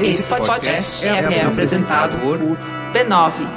Esse 0.00 0.22
podcast 0.22 1.04
é, 1.04 1.08
é 1.08 1.44
apresentado 1.44 2.18
por 2.18 2.38
b9.com.br. 2.38 3.56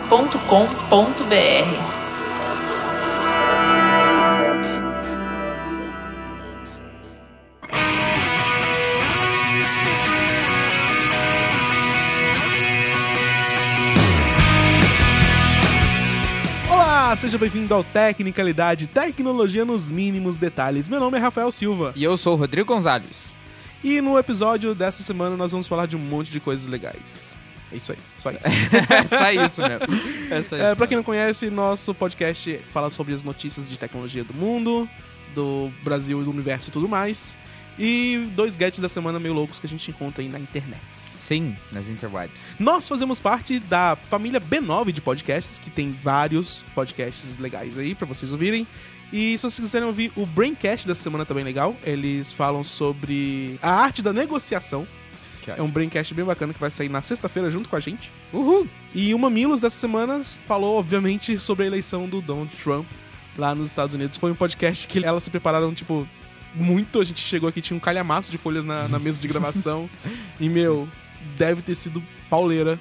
Olá, 16.71 17.15
seja 17.17 17.37
bem-vindo 17.37 17.73
ao 17.73 17.83
Tecnicalidade, 17.83 18.87
tecnologia 18.87 19.65
nos 19.65 19.91
mínimos 19.91 20.37
detalhes. 20.37 20.89
Meu 20.89 20.99
nome 20.99 21.17
é 21.17 21.21
Rafael 21.21 21.51
Silva 21.51 21.91
E 21.95 22.03
eu 22.03 22.17
sou 22.17 22.33
o 22.33 22.37
Rodrigo 22.37 22.73
Gonzalez. 22.73 23.37
E 23.83 24.01
no 24.01 24.17
episódio 24.17 24.75
dessa 24.75 25.03
semana 25.03 25.35
nós 25.37 25.51
vamos 25.51 25.67
falar 25.67 25.85
de 25.85 25.95
um 25.95 25.99
monte 25.99 26.31
de 26.31 26.39
coisas 26.39 26.65
legais. 26.67 27.35
É 27.71 27.75
isso 27.75 27.91
aí, 27.91 27.99
só 28.17 28.31
isso. 28.31 28.47
é 28.47 29.05
só 29.05 29.31
isso 29.31 29.61
mesmo. 29.61 30.31
É 30.31 30.43
só 30.43 30.55
isso 30.55 30.65
É, 30.65 30.75
pra 30.75 30.87
quem 30.87 30.97
não 30.97 31.03
conhece, 31.03 31.49
nosso 31.49 31.93
podcast 31.93 32.59
fala 32.73 32.89
sobre 32.89 33.13
as 33.13 33.23
notícias 33.23 33.69
de 33.69 33.77
tecnologia 33.77 34.23
do 34.23 34.33
mundo, 34.33 34.89
do 35.35 35.71
Brasil 35.83 36.19
e 36.21 36.23
do 36.23 36.31
universo 36.31 36.69
e 36.69 36.71
tudo 36.71 36.89
mais. 36.89 37.37
E 37.77 38.29
dois 38.35 38.57
gadgets 38.57 38.81
da 38.81 38.89
semana 38.89 39.19
meio 39.19 39.33
loucos 39.33 39.57
que 39.57 39.65
a 39.65 39.69
gente 39.69 39.89
encontra 39.89 40.21
aí 40.21 40.27
na 40.27 40.37
internet. 40.37 40.81
Sim, 40.91 41.55
nas 41.71 41.87
interwebs. 41.87 42.55
Nós 42.59 42.89
fazemos 42.89 43.19
parte 43.21 43.57
da 43.57 43.95
família 44.09 44.41
B9 44.41 44.91
de 44.91 44.99
podcasts, 44.99 45.59
que 45.59 45.69
tem 45.69 45.89
vários 45.91 46.65
podcasts 46.75 47.37
legais 47.37 47.77
aí 47.77 47.95
pra 47.95 48.05
vocês 48.05 48.33
ouvirem. 48.33 48.67
E 49.11 49.37
se 49.37 49.41
vocês 49.41 49.59
quiserem 49.59 49.87
ouvir 49.87 50.11
o 50.15 50.25
Braincast 50.25 50.87
dessa 50.87 51.01
semana 51.01 51.25
também 51.25 51.43
legal, 51.43 51.75
eles 51.83 52.31
falam 52.31 52.63
sobre 52.63 53.57
a 53.61 53.71
arte 53.71 54.01
da 54.01 54.13
negociação. 54.13 54.87
É 55.57 55.61
um 55.61 55.69
Braincast 55.69 56.13
bem 56.13 56.23
bacana 56.23 56.53
que 56.53 56.59
vai 56.59 56.69
sair 56.69 56.89
na 56.89 57.01
sexta-feira 57.01 57.49
junto 57.49 57.69
com 57.69 57.75
a 57.75 57.79
gente. 57.79 58.11
Uhul! 58.31 58.67
E 58.93 59.13
o 59.15 59.19
Mamilos 59.19 59.59
dessa 59.59 59.79
semana 59.79 60.21
falou, 60.23 60.77
obviamente, 60.77 61.39
sobre 61.39 61.63
a 61.63 61.67
eleição 61.67 62.07
do 62.07 62.21
Donald 62.21 62.55
Trump 62.55 62.85
lá 63.35 63.55
nos 63.55 63.69
Estados 63.69 63.95
Unidos. 63.95 64.17
Foi 64.17 64.31
um 64.31 64.35
podcast 64.35 64.85
que 64.85 65.03
elas 65.03 65.23
se 65.23 65.29
prepararam, 65.29 65.73
tipo, 65.73 66.07
muito. 66.53 67.01
A 67.01 67.03
gente 67.03 67.19
chegou 67.19 67.49
aqui, 67.49 67.61
tinha 67.61 67.75
um 67.75 67.79
calhamaço 67.79 68.29
de 68.29 68.37
folhas 68.37 68.63
na, 68.63 68.87
na 68.87 68.99
mesa 68.99 69.19
de 69.19 69.27
gravação. 69.27 69.89
e, 70.39 70.47
meu, 70.47 70.87
deve 71.37 71.61
ter 71.61 71.75
sido 71.75 72.03
pauleira 72.29 72.79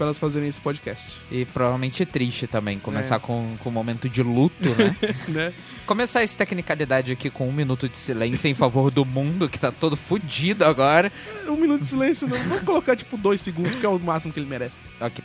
pra 0.00 0.06
elas 0.06 0.18
fazerem 0.18 0.48
esse 0.48 0.58
podcast. 0.58 1.20
E 1.30 1.44
provavelmente 1.44 2.06
triste 2.06 2.46
também, 2.46 2.78
começar 2.78 3.16
É. 3.16 3.18
com, 3.18 3.54
com 3.58 3.68
um 3.68 3.72
momento 3.72 4.08
de 4.08 4.22
luto, 4.22 4.56
né? 4.70 4.96
né? 5.28 5.52
começar 5.84 6.22
essa 6.22 6.38
tecnicalidade 6.38 7.12
aqui 7.12 7.28
com 7.28 7.46
um 7.46 7.52
minuto 7.52 7.86
de 7.86 7.98
silêncio 7.98 8.48
em 8.48 8.54
favor 8.54 8.90
do 8.90 9.04
mundo, 9.04 9.46
que 9.46 9.58
tá 9.58 9.70
todo 9.70 9.98
fudido 9.98 10.64
agora. 10.64 11.12
Um 11.46 11.56
minuto 11.56 11.82
de 11.82 11.88
silêncio, 11.88 12.26
não. 12.26 12.38
Vamos 12.38 12.62
colocar, 12.62 12.96
tipo, 12.96 13.18
dois 13.18 13.42
segundos, 13.42 13.74
que 13.74 13.84
é 13.84 13.88
o 13.90 13.98
máximo 13.98 14.32
que 14.32 14.40
ele 14.40 14.48
merece. 14.48 14.80
Ok. 14.98 15.22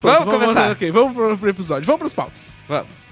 Pronto, 0.00 0.24
Vamos 0.24 0.34
começar. 0.34 0.72
Ok, 0.72 0.90
vamos 0.90 1.12
pro, 1.14 1.38
pro 1.38 1.50
episódio. 1.50 1.86
Vamos 1.86 2.00
pras 2.00 2.14
pautas. 2.14 2.52
Vamos. 2.66 3.09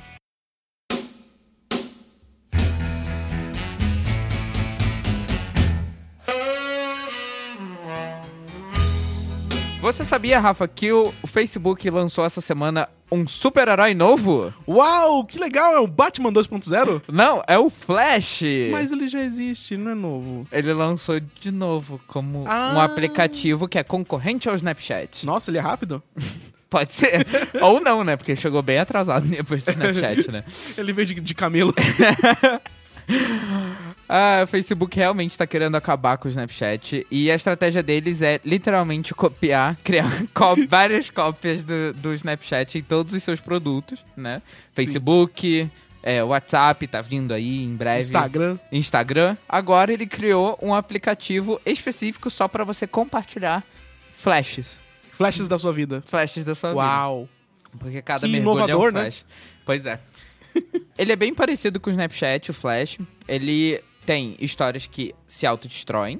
Você 9.88 10.04
sabia, 10.04 10.38
Rafa, 10.38 10.68
que 10.68 10.92
o 10.92 11.10
Facebook 11.26 11.88
lançou 11.88 12.22
essa 12.22 12.42
semana 12.42 12.86
um 13.10 13.26
super-herói 13.26 13.94
novo? 13.94 14.52
Uau, 14.68 15.24
que 15.24 15.38
legal! 15.38 15.72
É 15.72 15.78
o 15.78 15.86
Batman 15.86 16.30
2.0? 16.30 17.04
Não, 17.10 17.42
é 17.46 17.58
o 17.58 17.70
Flash. 17.70 18.42
Mas 18.70 18.92
ele 18.92 19.08
já 19.08 19.20
existe, 19.24 19.78
não 19.78 19.92
é 19.92 19.94
novo. 19.94 20.46
Ele 20.52 20.74
lançou 20.74 21.18
de 21.18 21.50
novo 21.50 21.98
como 22.06 22.44
Ah. 22.46 22.74
um 22.76 22.80
aplicativo 22.82 23.66
que 23.66 23.78
é 23.78 23.82
concorrente 23.82 24.46
ao 24.46 24.54
Snapchat. 24.56 25.24
Nossa, 25.24 25.50
ele 25.50 25.56
é 25.56 25.62
rápido? 25.62 26.02
Pode 26.68 26.92
ser. 26.92 27.26
Ou 27.62 27.80
não, 27.80 28.04
né? 28.04 28.14
Porque 28.14 28.36
chegou 28.36 28.60
bem 28.60 28.78
atrasado 28.80 29.26
depois 29.26 29.64
do 29.64 29.70
Snapchat, 29.70 30.30
né? 30.30 30.44
Ele 30.76 30.92
veio 30.92 31.06
de, 31.06 31.14
de 31.14 31.34
camelo. 31.34 31.74
Ah, 34.08 34.40
o 34.44 34.46
Facebook 34.46 34.96
realmente 34.96 35.36
tá 35.36 35.46
querendo 35.46 35.76
acabar 35.76 36.16
com 36.16 36.28
o 36.28 36.30
Snapchat. 36.30 37.06
E 37.10 37.30
a 37.30 37.34
estratégia 37.34 37.82
deles 37.82 38.22
é 38.22 38.40
literalmente 38.44 39.14
copiar, 39.14 39.76
criar 39.84 40.10
várias 40.68 41.10
cópias 41.10 41.62
do, 41.62 41.92
do 41.92 42.14
Snapchat 42.14 42.78
em 42.78 42.82
todos 42.82 43.12
os 43.12 43.22
seus 43.22 43.40
produtos, 43.40 44.04
né? 44.16 44.40
Facebook, 44.72 45.70
é, 46.02 46.24
WhatsApp 46.24 46.86
tá 46.86 47.02
vindo 47.02 47.34
aí 47.34 47.64
em 47.64 47.76
breve. 47.76 48.00
Instagram. 48.00 48.58
Instagram. 48.72 49.36
Agora 49.46 49.92
ele 49.92 50.06
criou 50.06 50.58
um 50.62 50.72
aplicativo 50.72 51.60
específico 51.66 52.30
só 52.30 52.48
pra 52.48 52.64
você 52.64 52.86
compartilhar 52.86 53.62
flashes. 54.14 54.80
Flashes 55.12 55.48
da 55.48 55.58
sua 55.58 55.72
vida. 55.72 56.02
Flashes 56.06 56.44
da 56.44 56.54
sua 56.54 56.70
vida. 56.70 56.80
Uau. 56.80 57.28
Porque 57.78 58.00
cada 58.00 58.20
Que 58.20 58.32
mergulho 58.32 58.64
inovador, 58.64 58.86
é 58.86 58.90
um 58.90 58.92
né? 58.92 59.00
flash. 59.02 59.24
Pois 59.66 59.84
é. 59.84 60.00
ele 60.96 61.12
é 61.12 61.16
bem 61.16 61.34
parecido 61.34 61.78
com 61.78 61.90
o 61.90 61.92
Snapchat, 61.92 62.50
o 62.50 62.54
Flash. 62.54 62.98
Ele 63.26 63.80
tem 64.08 64.34
histórias 64.40 64.86
que 64.86 65.14
se 65.26 65.46
autodestroem. 65.46 66.18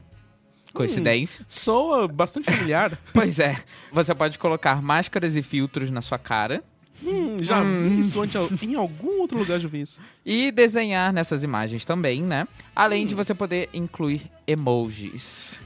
Coincidência. 0.75 1.43
Soa 1.49 2.07
bastante 2.07 2.45
familiar. 2.45 2.99
Pois 3.15 3.39
é. 3.39 3.57
Você 3.91 4.15
pode 4.15 4.39
colocar 4.39 4.83
máscaras 4.83 5.35
e 5.35 5.41
filtros 5.41 5.91
na 5.91 6.03
sua 6.03 6.19
cara. 6.19 6.63
hum, 7.03 7.39
já 7.43 7.63
vi 7.63 8.01
isso 8.01 8.21
antes. 8.21 8.63
Em 8.63 8.75
algum 8.75 9.21
outro 9.23 9.39
lugar 9.39 9.59
já 9.59 9.67
vi 9.67 9.81
isso. 9.81 10.03
E 10.23 10.51
desenhar 10.53 11.15
nessas 11.15 11.43
imagens 11.43 11.83
também, 11.83 12.21
né? 12.23 12.47
Além 12.77 13.05
Hum. 13.05 13.09
de 13.09 13.15
você 13.15 13.35
poder 13.35 13.71
incluir 13.73 14.31
emojis. 14.47 15.59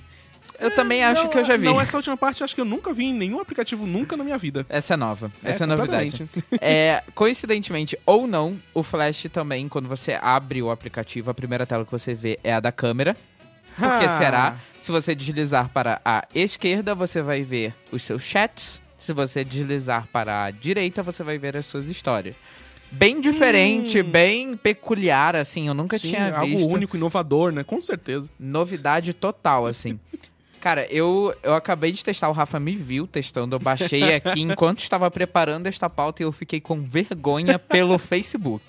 Eu 0.63 0.71
também 0.75 1.03
acho 1.05 1.25
Não, 1.25 1.31
que 1.31 1.39
eu 1.39 1.45
já 1.45 1.57
vi. 1.57 1.67
Não, 1.67 1.81
essa 1.81 1.97
última 1.97 2.17
parte 2.17 2.43
acho 2.45 2.55
que 2.55 2.61
eu 2.61 2.65
nunca 2.65 2.93
vi 2.93 3.07
em 3.07 3.13
nenhum 3.15 3.41
aplicativo, 3.41 3.87
nunca 3.87 4.17
na 4.17 4.23
minha 4.25 4.39
vida. 4.39 4.65
Essa 4.69 4.95
é 4.95 4.97
nova. 4.97 5.31
É, 5.43 5.51
Essa 5.51 5.65
é, 5.65 5.67
novidade. 5.67 6.25
É, 6.61 7.03
coincidentemente 7.15 7.99
ou 8.07 8.27
não, 8.27 8.59
o 8.73 8.83
Flash 8.83 9.27
também, 9.33 9.69
quando 9.69 9.89
você 9.89 10.19
abre 10.23 10.63
o 10.63 10.71
aplicativo, 10.71 11.31
a 11.31 11.35
primeira 11.35 11.67
tela 11.67 11.85
que 11.85 11.91
você 11.93 12.15
vê 12.15 12.39
é 12.45 12.55
a 12.55 12.61
da 12.61 12.71
câmera. 12.73 13.15
Por 13.77 13.99
que 13.99 14.05
Ah. 14.05 14.17
será? 14.19 14.57
Se 14.83 14.93
você 14.93 15.15
deslizar 15.15 15.69
para 15.71 16.01
a 16.05 16.25
esquerda, 16.35 16.95
você 16.95 17.23
vai 17.23 17.43
ver 17.43 17.75
os 17.91 18.03
seus 18.03 18.23
chats. 18.23 18.81
Se 18.99 19.13
você 19.13 19.43
deslizar 19.45 20.07
para 20.13 20.45
a 20.45 20.51
direita, 20.51 21.03
você 21.03 21.23
vai 21.25 21.39
ver 21.39 21.57
as 21.57 21.67
suas 21.67 21.89
histórias. 21.89 22.37
Bem 22.91 23.21
diferente, 23.23 24.03
bem 24.03 24.55
peculiar, 24.57 25.35
assim. 25.35 25.67
Eu 25.67 25.73
nunca 25.75 25.97
Hum. 25.97 25.99
Sim, 25.99 26.09
tinha 26.11 26.37
algo 26.37 26.47
visto. 26.59 26.69
único, 26.71 26.97
inovador, 26.97 27.51
né? 27.51 27.65
Com 27.65 27.81
certeza. 27.81 28.29
Novidade 28.39 29.15
total, 29.15 29.67
assim. 29.67 29.99
Cara, 30.63 30.87
eu, 30.93 31.35
eu 31.43 31.55
acabei 31.55 31.91
de 31.91 32.05
testar, 32.05 32.29
o 32.29 32.33
Rafa 32.33 32.61
me 32.61 32.77
viu 32.77 33.05
testando, 33.05 33.57
eu 33.57 33.59
baixei 33.59 34.15
aqui 34.15 34.39
enquanto 34.43 34.79
estava 34.79 35.11
preparando 35.11 35.67
esta 35.67 35.91
pauta 35.91 36.23
e 36.23 36.25
eu 36.25 36.31
fiquei 36.31 36.61
com 36.61 36.81
vergonha 36.81 37.59
pelo 37.59 37.99
Facebook. 37.99 38.63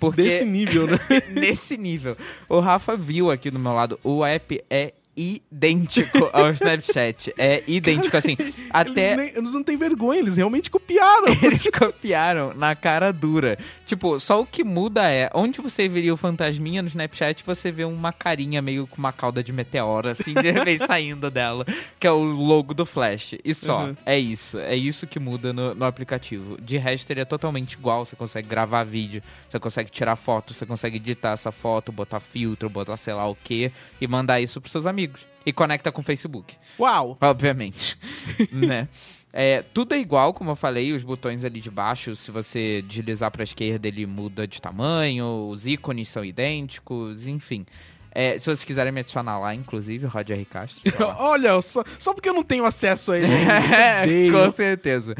Porque 0.00 0.22
Desse 0.22 0.46
nível, 0.46 0.86
né? 0.86 0.98
nesse 1.30 1.76
nível. 1.76 2.16
O 2.48 2.60
Rafa 2.60 2.96
viu 2.96 3.30
aqui 3.30 3.50
do 3.50 3.58
meu 3.58 3.74
lado, 3.74 4.00
o 4.02 4.24
app 4.24 4.64
é 4.70 4.94
idêntico 5.18 6.30
ao 6.32 6.50
Snapchat. 6.52 7.34
É 7.38 7.62
idêntico, 7.66 8.16
assim. 8.16 8.36
Até 8.70 9.12
Eles, 9.12 9.16
nem- 9.16 9.36
eles 9.36 9.52
não 9.52 9.62
têm 9.62 9.76
vergonha, 9.76 10.20
eles 10.20 10.36
realmente 10.36 10.70
copiaram. 10.70 11.26
eles 11.42 11.66
copiaram 11.70 12.52
na 12.54 12.74
cara 12.74 13.12
dura. 13.12 13.58
Tipo, 13.86 14.18
só 14.20 14.40
o 14.42 14.46
que 14.46 14.62
muda 14.64 15.10
é, 15.10 15.30
onde 15.34 15.60
você 15.60 15.88
veria 15.88 16.12
o 16.12 16.16
fantasminha 16.16 16.82
no 16.82 16.88
Snapchat, 16.88 17.42
você 17.44 17.70
vê 17.70 17.84
uma 17.84 18.12
carinha 18.12 18.60
meio 18.60 18.86
com 18.86 18.98
uma 18.98 19.12
cauda 19.12 19.42
de 19.42 19.52
meteoro, 19.52 20.08
assim, 20.10 20.34
de 20.34 20.50
repente 20.50 20.84
saindo 20.86 21.30
dela, 21.30 21.64
que 21.98 22.06
é 22.06 22.10
o 22.10 22.22
logo 22.22 22.74
do 22.74 22.84
Flash. 22.84 23.34
E 23.44 23.54
só, 23.54 23.86
Uhum. 23.86 23.96
é 24.04 24.18
isso. 24.18 24.58
É 24.58 24.74
isso 24.76 25.06
que 25.06 25.18
muda 25.18 25.52
no, 25.52 25.74
no 25.74 25.84
aplicativo. 25.84 26.58
De 26.60 26.76
resto, 26.76 27.10
ele 27.10 27.20
é 27.20 27.24
totalmente 27.24 27.72
igual. 27.74 28.04
Você 28.04 28.16
consegue 28.16 28.48
gravar 28.48 28.84
vídeo, 28.84 29.22
você 29.48 29.58
consegue 29.58 29.90
tirar 29.90 30.16
foto, 30.16 30.52
você 30.52 30.66
consegue 30.66 30.96
editar 30.96 31.32
essa 31.32 31.50
foto, 31.52 31.90
botar 31.92 32.20
filtro, 32.20 32.68
botar 32.68 32.96
sei 32.96 33.14
lá 33.14 33.26
o 33.26 33.34
que, 33.36 33.70
e 34.00 34.06
mandar 34.06 34.40
isso 34.40 34.60
pros 34.60 34.72
seus 34.72 34.84
amigos. 34.86 35.07
E 35.44 35.52
conecta 35.52 35.90
com 35.90 36.00
o 36.00 36.04
Facebook. 36.04 36.56
Uau. 36.78 37.16
Obviamente. 37.20 37.98
né? 38.52 38.88
É, 39.32 39.62
tudo 39.62 39.94
é 39.94 39.98
igual, 39.98 40.32
como 40.32 40.50
eu 40.50 40.56
falei, 40.56 40.92
os 40.92 41.04
botões 41.04 41.44
ali 41.44 41.60
de 41.60 41.70
baixo, 41.70 42.16
se 42.16 42.30
você 42.30 42.82
deslizar 42.82 43.30
pra 43.30 43.44
esquerda, 43.44 43.86
ele 43.86 44.06
muda 44.06 44.46
de 44.46 44.60
tamanho, 44.60 45.48
os 45.50 45.66
ícones 45.66 46.08
são 46.08 46.24
idênticos, 46.24 47.26
enfim. 47.26 47.66
É, 48.10 48.38
se 48.38 48.46
vocês 48.46 48.64
quiserem 48.64 48.90
me 48.90 49.00
adicionar 49.00 49.38
lá, 49.38 49.54
inclusive, 49.54 50.06
Roger 50.06 50.36
R. 50.36 50.44
Castro. 50.44 50.82
Olha, 51.18 51.60
só, 51.60 51.84
só 51.98 52.14
porque 52.14 52.28
eu 52.28 52.34
não 52.34 52.42
tenho 52.42 52.64
acesso 52.64 53.12
a 53.12 53.18
ele. 53.18 53.28
É, 53.70 54.30
com 54.30 54.50
certeza. 54.50 55.14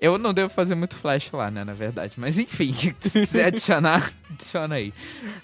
Eu 0.00 0.18
não 0.18 0.34
devo 0.34 0.48
fazer 0.50 0.74
muito 0.74 0.96
flash 0.96 1.30
lá, 1.32 1.50
né, 1.50 1.64
na 1.64 1.72
verdade. 1.72 2.14
Mas 2.16 2.36
enfim, 2.38 2.74
se 3.00 3.20
quiser 3.20 3.46
adicionar, 3.46 4.12
adiciona 4.30 4.74
aí. 4.74 4.92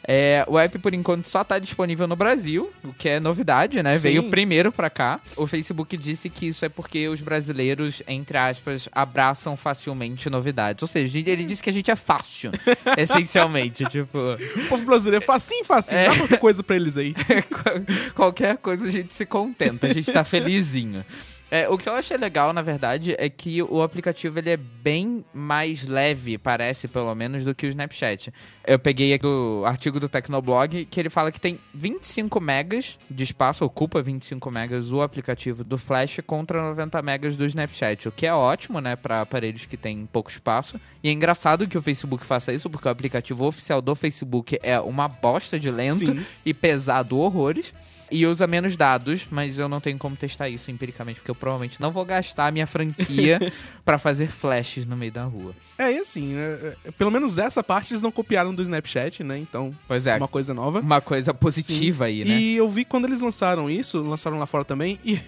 É, 0.07 0.45
o 0.49 0.59
app, 0.59 0.79
por 0.79 0.93
enquanto, 0.93 1.27
só 1.29 1.43
tá 1.45 1.59
disponível 1.59 2.07
no 2.09 2.17
Brasil, 2.17 2.71
o 2.85 2.93
que 2.93 3.09
é 3.09 3.21
novidade, 3.21 3.83
né? 3.83 3.97
Sim. 3.97 4.03
Veio 4.03 4.23
primeiro 4.25 4.71
pra 4.73 4.91
cá. 4.91 5.21
O 5.37 5.47
Facebook 5.47 5.97
disse 5.97 6.29
que 6.29 6.47
isso 6.49 6.65
é 6.65 6.69
porque 6.69 7.09
os 7.09 7.21
brasileiros, 7.21 8.03
entre 8.09 8.37
aspas, 8.37 8.89
abraçam 8.93 9.57
facilmente 9.57 10.29
novidades. 10.29 10.83
Ou 10.83 10.89
seja, 10.89 11.19
ele 11.19 11.45
disse 11.45 11.63
que 11.63 11.71
a 11.71 11.73
gente 11.73 11.91
é 11.91 11.97
fácil, 11.97 12.51
essencialmente. 12.99 13.85
tipo, 13.87 14.19
O 14.19 14.69
povo 14.69 14.85
brasileiro 14.85 15.23
é 15.23 15.27
facinho, 15.27 15.65
facinho. 15.65 15.99
É. 15.99 16.09
Dá 16.09 16.17
qualquer 16.17 16.39
coisa 16.39 16.63
pra 16.63 16.77
eles 16.77 16.97
aí. 16.97 17.15
Qual- 17.51 17.81
qualquer 18.15 18.57
coisa 18.59 18.87
a 18.87 18.91
gente 18.91 19.15
se 19.15 19.25
contenta, 19.25 19.87
a 19.87 19.93
gente 19.95 20.11
tá 20.13 20.25
felizinho. 20.25 21.05
É, 21.51 21.69
o 21.69 21.77
que 21.77 21.89
eu 21.89 21.95
achei 21.95 22.17
legal, 22.17 22.53
na 22.53 22.63
verdade, 22.63 23.15
é 23.19 23.29
que 23.29 23.61
o 23.63 23.83
aplicativo 23.83 24.39
ele 24.39 24.51
é 24.51 24.57
bem 24.57 25.25
mais 25.35 25.83
leve, 25.83 26.39
parece 26.39 26.87
pelo 26.87 27.13
menos, 27.15 27.43
do 27.43 27.55
que 27.55 27.67
o 27.67 27.69
Snapchat. 27.69 28.33
Eu 28.65 28.79
peguei 28.79 29.13
aqui 29.13 29.25
do 29.25 29.65
artigo 29.67 29.99
do 29.99 30.09
Tecnoblog 30.09 30.85
que 30.85 31.01
ele 31.01 31.11
fala 31.11 31.33
que 31.33 31.41
tem 31.41 31.59
25 31.75 32.41
megas 32.41 32.99
de 33.11 33.25
espaço, 33.25 33.65
ocupa 33.65 34.01
25 34.01 34.51
megas 34.51 34.93
o 34.93 35.03
aplicativo 35.03 35.65
do 35.65 35.77
Flash 35.77 36.21
contra 36.27 36.63
90 36.63 37.03
megas 37.03 37.37
do 37.37 37.45
Snapchat, 37.45 38.09
o 38.09 38.13
que 38.13 38.27
é 38.27 38.33
ótimo, 38.33 38.81
né, 38.81 38.97
para 38.97 39.21
aparelhos 39.21 39.67
que 39.67 39.77
têm 39.77 40.07
pouco 40.07 40.31
espaço. 40.31 40.81
E 41.03 41.09
é 41.09 41.13
engraçado 41.13 41.67
que 41.67 41.77
o 41.77 41.83
Facebook 41.83 42.25
faça 42.25 42.53
isso, 42.53 42.71
porque 42.71 42.87
o 42.87 42.91
aplicativo 42.91 43.45
oficial 43.45 43.83
do 43.83 43.95
Facebook 43.95 44.59
é 44.63 44.79
uma 44.81 45.09
bosta 45.09 45.59
de 45.59 45.71
lento 45.71 46.13
Sim. 46.13 46.25
e 46.45 46.55
pesado 46.55 47.19
horrores. 47.19 47.73
E 48.11 48.27
usa 48.27 48.47
menos 48.47 48.77
dados, 48.77 49.27
mas 49.31 49.59
eu 49.59 49.69
não 49.69 49.81
tenho 49.81 49.97
como 49.99 50.17
testar 50.17 50.49
isso 50.49 50.71
empiricamente, 50.71 51.21
porque 51.21 51.31
eu 51.31 51.35
provavelmente 51.35 51.81
não 51.81 51.91
vou 51.93 52.05
gastar 52.05 52.49
a 52.49 52.51
minha 52.51 52.67
franquia 52.67 53.39
pra 53.85 53.99
fazer 53.99 54.29
flashes 54.29 54.85
no 54.85 54.97
meio 54.97 55.13
da 55.13 55.25
rua. 55.25 55.55
É, 55.79 55.93
e 55.93 55.99
assim, 55.99 56.35
né, 56.35 56.75
é, 56.85 56.91
pelo 56.91 57.11
menos 57.11 57.39
essa 57.39 57.63
parte 57.63 57.93
eles 57.93 58.03
não 58.03 58.11
copiaram 58.11 58.55
do 58.55 58.63
Snapchat, 58.63 59.23
né? 59.23 59.39
Então, 59.39 59.75
Pois 59.89 60.07
é, 60.07 60.17
uma 60.17 60.29
coisa 60.29 60.53
nova. 60.53 60.81
uma 60.81 61.01
coisa 61.01 61.33
positiva 61.33 62.07
aí, 62.07 62.25
né? 62.25 62.35
E 62.35 62.57
eu 62.57 62.69
vi 62.69 62.85
quando 62.85 63.07
eles 63.07 63.21
lançaram 63.21 63.71
isso, 63.71 64.03
lançaram 64.03 64.39
lá 64.39 64.47
fora 64.47 64.65
também, 64.65 64.99
e 65.05 65.19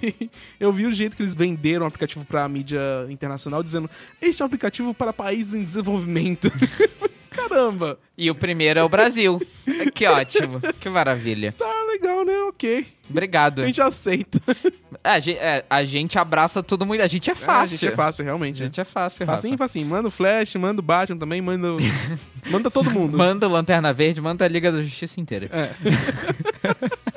eu 0.59 0.73
vi 0.73 0.85
o 0.87 0.93
jeito 0.93 1.17
que 1.17 1.23
eles 1.23 1.35
venderam 1.35 1.85
o 1.85 1.89
aplicativo 1.89 2.25
pra 2.25 2.49
mídia 2.49 2.81
internacional, 3.09 3.63
dizendo: 3.63 3.89
Este 4.21 4.43
é 4.43 4.45
um 4.45 4.47
aplicativo 4.47 4.93
para 4.93 5.13
países 5.13 5.55
em 5.55 5.63
desenvolvimento. 5.65 6.51
Caramba! 7.33 7.99
E 8.17 8.31
o 8.31 8.35
primeiro 8.35 8.79
é 8.81 8.85
o 8.85 8.89
Brasil. 8.89 9.41
que 9.95 10.07
ótimo, 10.07 10.61
que 10.81 10.89
maravilha. 10.89 11.53
Tá 11.53 11.71
legal, 11.91 12.25
né? 12.25 12.35
Ok. 12.49 12.87
Obrigado. 13.11 13.63
A 13.63 13.67
gente 13.67 13.81
aceita. 13.81 14.41
A 15.05 15.19
gente, 15.19 15.39
é, 15.39 15.65
a 15.69 15.85
gente 15.85 16.17
abraça 16.17 16.63
todo 16.63 16.87
mundo. 16.87 17.01
A 17.01 17.09
gente 17.09 17.29
é 17.29 17.33
É, 17.33 17.35
a 17.35 17.37
fácil. 17.37 17.77
gente 17.77 17.93
é 17.93 17.97
fácil, 17.97 18.23
A 18.23 18.25
realmente. 18.27 18.59
gente 18.59 18.81
é 18.81 18.85
fácil, 18.85 19.27
Facinho, 19.27 19.55
Rafa. 19.55 19.65
facinho. 19.65 19.87
Manda 19.89 20.07
o 20.07 20.11
Flash, 20.13 20.55
manda 20.55 20.79
o 20.81 20.83
Batman 20.85 21.19
também, 21.19 21.41
manda. 21.41 21.73
o- 21.73 21.77
manda 22.53 22.71
todo 22.71 22.89
mundo. 22.89 23.19
Manda 23.19 23.49
o 23.49 23.51
Lanterna 23.51 23.93
Verde, 23.93 24.21
manda 24.21 24.45
a 24.45 24.49
Liga 24.49 24.71
da 24.71 24.81
Justiça 24.81 25.21
inteira. 25.21 25.51
É. 25.51 27.12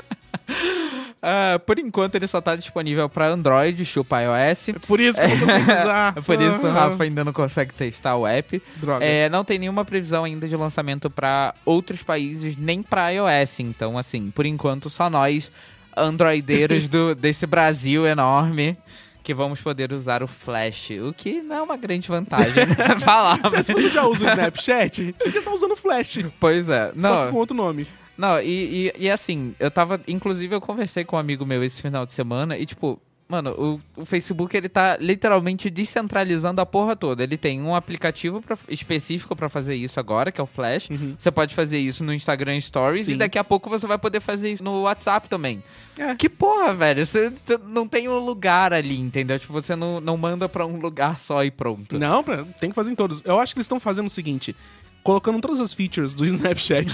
Ah, 1.28 1.58
por 1.58 1.80
enquanto 1.80 2.14
ele 2.14 2.28
só 2.28 2.40
tá 2.40 2.56
disponível 2.56 3.10
pra 3.10 3.30
Android, 3.30 3.84
chupa 3.84 4.22
iOS. 4.22 4.68
Por 4.88 5.02
isso 5.02 5.20
que 5.20 5.26
eu 5.26 5.30
não 5.30 5.40
consigo 5.40 5.72
usar. 5.72 6.14
É 6.16 6.22
por 6.22 6.40
isso 6.40 6.68
o 6.68 6.72
Rafa 6.72 7.04
ainda 7.04 7.26
não 7.26 7.34
consegue 7.34 7.74
testar 7.74 8.16
o 8.16 8.28
app. 8.28 8.62
Droga. 8.76 9.04
É, 9.04 9.28
não 9.28 9.44
tem 9.44 9.58
nenhuma 9.58 9.84
previsão 9.84 10.24
ainda 10.24 10.48
de 10.48 10.56
lançamento 10.56 11.10
pra 11.10 11.56
outros 11.66 12.04
países, 12.04 12.56
nem 12.56 12.84
pra 12.84 13.10
iOS. 13.10 13.60
Então, 13.62 13.98
assim, 13.98 14.30
por 14.30 14.46
enquanto, 14.46 14.88
só 14.88 15.10
nós, 15.10 15.50
androideiros 15.98 16.86
do, 16.88 17.16
desse 17.16 17.48
Brasil 17.48 18.06
enorme, 18.06 18.78
que 19.24 19.34
vamos 19.34 19.60
poder 19.60 19.92
usar 19.92 20.22
o 20.22 20.28
Flash. 20.28 20.92
O 21.10 21.12
que 21.12 21.42
não 21.42 21.56
é 21.56 21.62
uma 21.64 21.76
grande 21.76 22.08
vantagem, 22.08 22.68
né? 22.68 22.76
Falar, 23.04 23.40
Se, 23.64 23.74
você 23.74 23.90
já 23.90 24.06
usa 24.06 24.26
o 24.26 24.30
Snapchat, 24.30 25.16
você 25.20 25.32
já 25.32 25.42
tá 25.42 25.52
usando 25.52 25.72
o 25.72 25.76
Flash. 25.76 26.20
Pois 26.40 26.70
é. 26.70 26.92
Só 27.02 27.26
Não, 27.26 27.32
com 27.32 27.38
outro 27.38 27.58
nome. 27.58 27.88
Não, 28.18 28.40
e, 28.40 28.92
e, 28.98 29.06
e 29.06 29.10
assim, 29.10 29.54
eu 29.60 29.70
tava. 29.70 30.00
Inclusive, 30.08 30.56
eu 30.56 30.62
conversei 30.62 31.04
com 31.04 31.16
um 31.16 31.20
amigo 31.20 31.46
meu 31.46 31.64
esse 31.64 31.82
final 31.82 32.06
de 32.06 32.14
semana 32.14 32.58
e, 32.58 32.66
tipo, 32.66 33.00
mano, 33.28 33.52
o, 33.98 34.02
o 34.02 34.06
Facebook 34.06 34.56
ele 34.56 34.70
tá 34.70 34.98
literalmente 35.00 35.70
descentralizando 35.70 36.62
a 36.62 36.66
porra 36.66 36.96
toda. 36.96 37.24
Ele 37.24 37.36
tem 37.38 37.62
um 37.62 37.76
aplicativo 37.76 38.42
pra- 38.42 38.58
específico 38.70 39.36
pra 39.36 39.50
fazer 39.50 39.76
isso 39.76 40.00
agora, 40.00 40.32
que 40.32 40.40
é 40.40 40.44
o 40.44 40.48
Flash. 40.48 40.90
Você 41.20 41.32
pode 41.32 41.54
fazer 41.56 41.78
isso 41.80 42.04
no 42.04 42.14
Instagram 42.14 42.60
Stories 42.62 43.06
Sim. 43.06 43.14
e 43.14 43.18
daqui 43.18 43.38
a 43.40 43.44
pouco 43.44 43.70
você 43.70 43.86
vai 43.88 43.98
poder 43.98 44.20
fazer 44.22 44.52
isso 44.52 44.64
no 44.64 44.84
WhatsApp 44.84 45.28
também. 45.28 45.62
É. 45.98 46.14
Que 46.16 46.30
porra, 46.30 46.74
velho? 46.74 47.06
Você 47.06 47.30
você 47.30 47.58
não 47.68 47.88
tem 47.88 48.08
um 48.08 48.20
lugar 48.20 48.72
ali, 48.74 49.00
entendeu? 49.00 49.40
Tipo, 49.40 49.54
você 49.54 49.76
não, 49.76 50.00
não 50.00 50.16
manda 50.18 50.48
pra 50.48 50.66
um 50.66 50.78
lugar 50.78 51.20
só 51.20 51.44
e 51.44 51.50
pronto. 51.52 51.98
Não, 51.98 52.24
tem 52.60 52.70
que 52.70 52.76
fazer 52.76 52.92
em 52.92 52.96
todos. 52.96 53.22
Eu 53.26 53.40
acho 53.40 53.54
que 53.54 53.60
eles 53.60 53.66
estão 53.66 53.80
fazendo 53.80 54.08
o 54.08 54.10
seguinte: 54.10 54.56
colocando 55.06 55.40
todas 55.40 55.60
as 55.60 55.72
features 55.72 56.14
do 56.16 56.26
Snapchat 56.28 56.88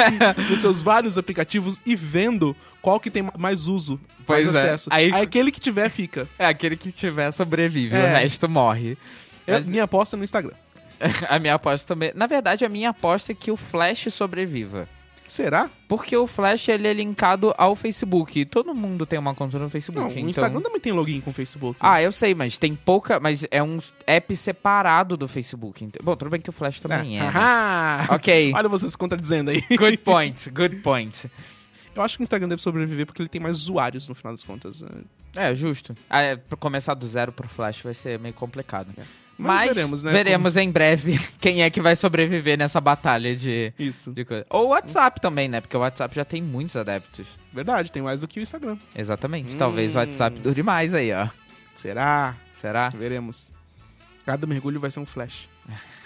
nos 0.50 0.60
seus 0.60 0.80
vários 0.80 1.18
aplicativos 1.18 1.78
e 1.84 1.94
vendo 1.94 2.56
qual 2.80 2.98
que 2.98 3.10
tem 3.10 3.28
mais 3.38 3.66
uso, 3.66 4.00
Pois 4.26 4.46
mais 4.46 4.56
é. 4.56 4.60
acesso. 4.70 4.88
Aí- 4.90 5.12
Aí... 5.12 5.22
aquele 5.22 5.52
que 5.52 5.60
tiver 5.60 5.88
fica. 5.90 6.26
É 6.38 6.46
aquele 6.46 6.76
que 6.76 6.90
tiver 6.90 7.30
sobrevive, 7.30 7.94
É. 7.94 8.02
o 8.02 8.06
resto 8.06 8.48
morre. 8.48 8.96
É 9.46 9.52
Mas- 9.52 9.66
minha 9.66 9.84
aposta 9.84 10.16
no 10.16 10.24
Instagram. 10.24 10.54
A 11.28 11.38
minha 11.38 11.54
aposta 11.54 11.86
também. 11.86 12.10
Na 12.14 12.26
verdade, 12.26 12.64
a 12.64 12.68
minha 12.68 12.90
aposta 12.90 13.30
é 13.30 13.34
que 13.34 13.50
o 13.52 13.56
Flash 13.56 14.08
sobreviva. 14.12 14.88
Será? 15.28 15.70
Porque 15.86 16.16
o 16.16 16.26
Flash 16.26 16.68
ele 16.68 16.88
é 16.88 16.92
linkado 16.92 17.54
ao 17.56 17.76
Facebook. 17.76 18.44
Todo 18.46 18.74
mundo 18.74 19.06
tem 19.06 19.18
uma 19.18 19.34
conta 19.34 19.58
no 19.58 19.68
Facebook. 19.70 20.00
Não, 20.00 20.08
o 20.08 20.18
então... 20.18 20.30
Instagram 20.30 20.60
também 20.60 20.80
tem 20.80 20.92
login 20.92 21.20
com 21.20 21.30
o 21.30 21.34
Facebook. 21.34 21.76
Ah, 21.80 22.02
eu 22.02 22.10
sei, 22.10 22.34
mas 22.34 22.56
tem 22.58 22.74
pouca. 22.74 23.20
Mas 23.20 23.46
é 23.50 23.62
um 23.62 23.78
app 24.06 24.34
separado 24.36 25.16
do 25.16 25.28
Facebook. 25.28 25.84
Então- 25.84 26.00
Bom, 26.02 26.16
tudo 26.16 26.30
bem 26.30 26.40
que 26.40 26.50
o 26.50 26.52
Flash 26.52 26.80
também 26.80 27.18
é. 27.18 27.22
né? 27.22 27.32
Ah, 27.34 28.06
Ok. 28.10 28.52
Olha 28.56 28.68
você 28.68 28.90
se 28.90 28.96
contradizendo 28.96 29.50
aí. 29.50 29.62
Good 29.76 29.98
point, 29.98 30.50
good 30.50 30.76
point. 30.76 31.30
Eu 31.98 32.04
acho 32.04 32.16
que 32.16 32.22
o 32.22 32.24
Instagram 32.24 32.48
deve 32.48 32.62
sobreviver 32.62 33.06
porque 33.06 33.20
ele 33.20 33.28
tem 33.28 33.40
mais 33.40 33.56
usuários 33.56 34.08
no 34.08 34.14
final 34.14 34.32
das 34.32 34.44
contas. 34.44 34.84
É, 35.34 35.54
justo. 35.54 35.94
Ah, 36.08 36.22
é, 36.22 36.36
começar 36.58 36.94
do 36.94 37.06
zero 37.06 37.32
pro 37.32 37.48
Flash 37.48 37.82
vai 37.82 37.92
ser 37.92 38.18
meio 38.18 38.34
complicado. 38.34 38.92
Mas 38.96 39.06
Mas, 39.36 39.76
veremos, 39.76 40.02
né? 40.02 40.12
veremos 40.12 40.56
em 40.56 40.70
breve 40.70 41.18
quem 41.40 41.62
é 41.62 41.70
que 41.70 41.80
vai 41.80 41.94
sobreviver 41.96 42.58
nessa 42.58 42.80
batalha 42.80 43.34
de, 43.36 43.72
Isso. 43.78 44.12
de 44.12 44.24
coisa. 44.24 44.46
Ou 44.50 44.66
o 44.66 44.68
WhatsApp 44.70 45.20
também, 45.20 45.48
né? 45.48 45.60
Porque 45.60 45.76
o 45.76 45.80
WhatsApp 45.80 46.14
já 46.14 46.24
tem 46.24 46.42
muitos 46.42 46.76
adeptos. 46.76 47.26
Verdade, 47.52 47.90
tem 47.90 48.02
mais 48.02 48.20
do 48.20 48.28
que 48.28 48.40
o 48.40 48.42
Instagram. 48.42 48.76
Exatamente. 48.96 49.54
Hum. 49.54 49.58
Talvez 49.58 49.94
o 49.94 49.98
WhatsApp 49.98 50.38
dure 50.40 50.62
mais 50.62 50.94
aí, 50.94 51.12
ó. 51.12 51.28
Será? 51.74 52.34
Será? 52.54 52.90
Veremos. 52.90 53.50
Cada 54.24 54.46
mergulho 54.46 54.80
vai 54.80 54.90
ser 54.90 55.00
um 55.00 55.06
flash. 55.06 55.48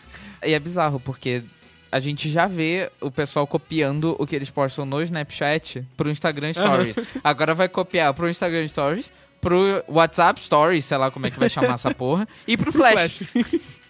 E 0.45 0.55
é 0.55 0.59
bizarro, 0.59 0.99
porque 0.99 1.45
a 1.93 2.01
gente 2.01 2.31
já 2.33 2.47
vê 2.47 2.91
o 3.03 3.11
pessoal 3.11 3.47
copiando 3.47 4.17
o 4.19 4.27
que 4.27 4.35
eles 4.35 4.49
postam 4.49 4.87
no 4.87 5.03
Snapchat 5.03 5.87
pro 5.95 6.11
Instagram 6.11 6.55
Stories. 6.55 6.97
Agora 7.23 7.55
vai 7.55 7.69
copiar 7.69 8.15
pro 8.15 8.31
Instagram 8.31 8.67
Stories, 8.67 9.13
pro 9.43 9.85
WhatsApp 9.87 10.41
Stories, 10.41 10.87
sei 10.87 10.97
lá 10.97 11.11
como 11.11 11.27
é 11.27 11.31
que 11.31 11.39
vai 11.39 11.51
chamar 11.51 11.75
essa 11.75 11.93
porra, 11.93 12.27
e 12.49 12.57
pro 12.57 12.73
Flash. 12.73 13.23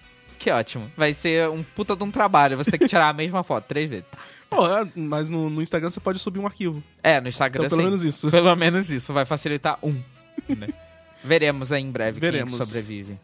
Que 0.42 0.50
ótimo. 0.50 0.90
Vai 0.96 1.14
ser 1.14 1.48
um 1.50 1.62
puta 1.62 1.94
de 1.94 2.02
um 2.02 2.10
trabalho. 2.10 2.56
Você 2.56 2.72
tem 2.72 2.80
que 2.80 2.88
tirar 2.88 3.10
a 3.10 3.12
mesma 3.12 3.44
foto 3.44 3.64
três 3.68 3.88
vezes. 3.88 4.06
Pô, 4.50 4.66
é, 4.66 4.88
mas 4.96 5.30
no, 5.30 5.48
no 5.48 5.62
Instagram 5.62 5.88
você 5.88 6.00
pode 6.00 6.18
subir 6.18 6.40
um 6.40 6.46
arquivo. 6.46 6.82
É, 7.00 7.20
no 7.20 7.28
Instagram 7.28 7.66
Então, 7.66 7.78
pelo 7.78 7.82
sim. 7.82 7.86
menos 7.86 8.02
isso. 8.04 8.28
Pelo 8.28 8.56
menos 8.56 8.90
isso. 8.90 9.12
Vai 9.12 9.24
facilitar 9.24 9.78
um. 9.80 9.94
né? 10.48 10.66
Veremos 11.22 11.70
aí 11.70 11.80
em 11.80 11.92
breve 11.92 12.18
Veremos. 12.18 12.50
quem 12.50 12.58
que 12.58 12.66
sobrevive. 12.66 13.20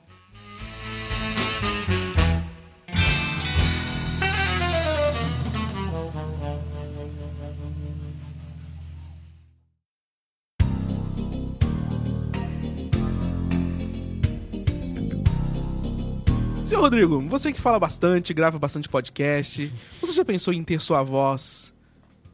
Rodrigo, 16.88 17.21
você 17.28 17.52
que 17.52 17.61
fala 17.61 17.78
bastante, 17.78 18.33
grava 18.33 18.59
bastante 18.59 18.88
podcast, 18.88 19.71
você 20.00 20.11
já 20.14 20.25
pensou 20.25 20.54
em 20.54 20.64
ter 20.64 20.80
sua 20.80 21.02
voz 21.02 21.71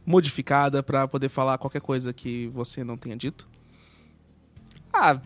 modificada 0.06 0.80
pra 0.80 1.08
poder 1.08 1.28
falar 1.28 1.58
qualquer 1.58 1.80
coisa 1.80 2.12
que 2.12 2.46
você 2.54 2.84
não 2.84 2.96
tenha 2.96 3.16
dito? 3.16 3.48
Ah, 4.92 5.18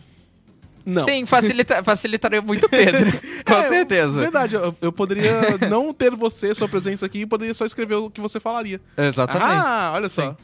Não. 0.83 1.05
sim, 1.05 1.27
facilita, 1.27 1.81
facilitaria 1.85 2.41
muito 2.41 2.67
Pedro. 2.67 3.11
Com 3.45 3.53
É, 3.53 3.67
certeza. 3.67 4.19
Verdade, 4.19 4.55
eu, 4.55 4.75
eu 4.81 4.91
poderia 4.91 5.31
não 5.69 5.93
ter 5.93 6.09
você, 6.15 6.55
sua 6.55 6.67
presença 6.67 7.05
aqui, 7.05 7.19
e 7.19 7.25
poderia 7.27 7.53
só 7.53 7.67
escrever 7.67 7.95
o 7.97 8.09
que 8.09 8.19
você 8.19 8.39
falaria. 8.39 8.81
Exatamente. 8.97 9.45
Ah, 9.45 9.91
olha 9.93 10.09
só. 10.09 10.35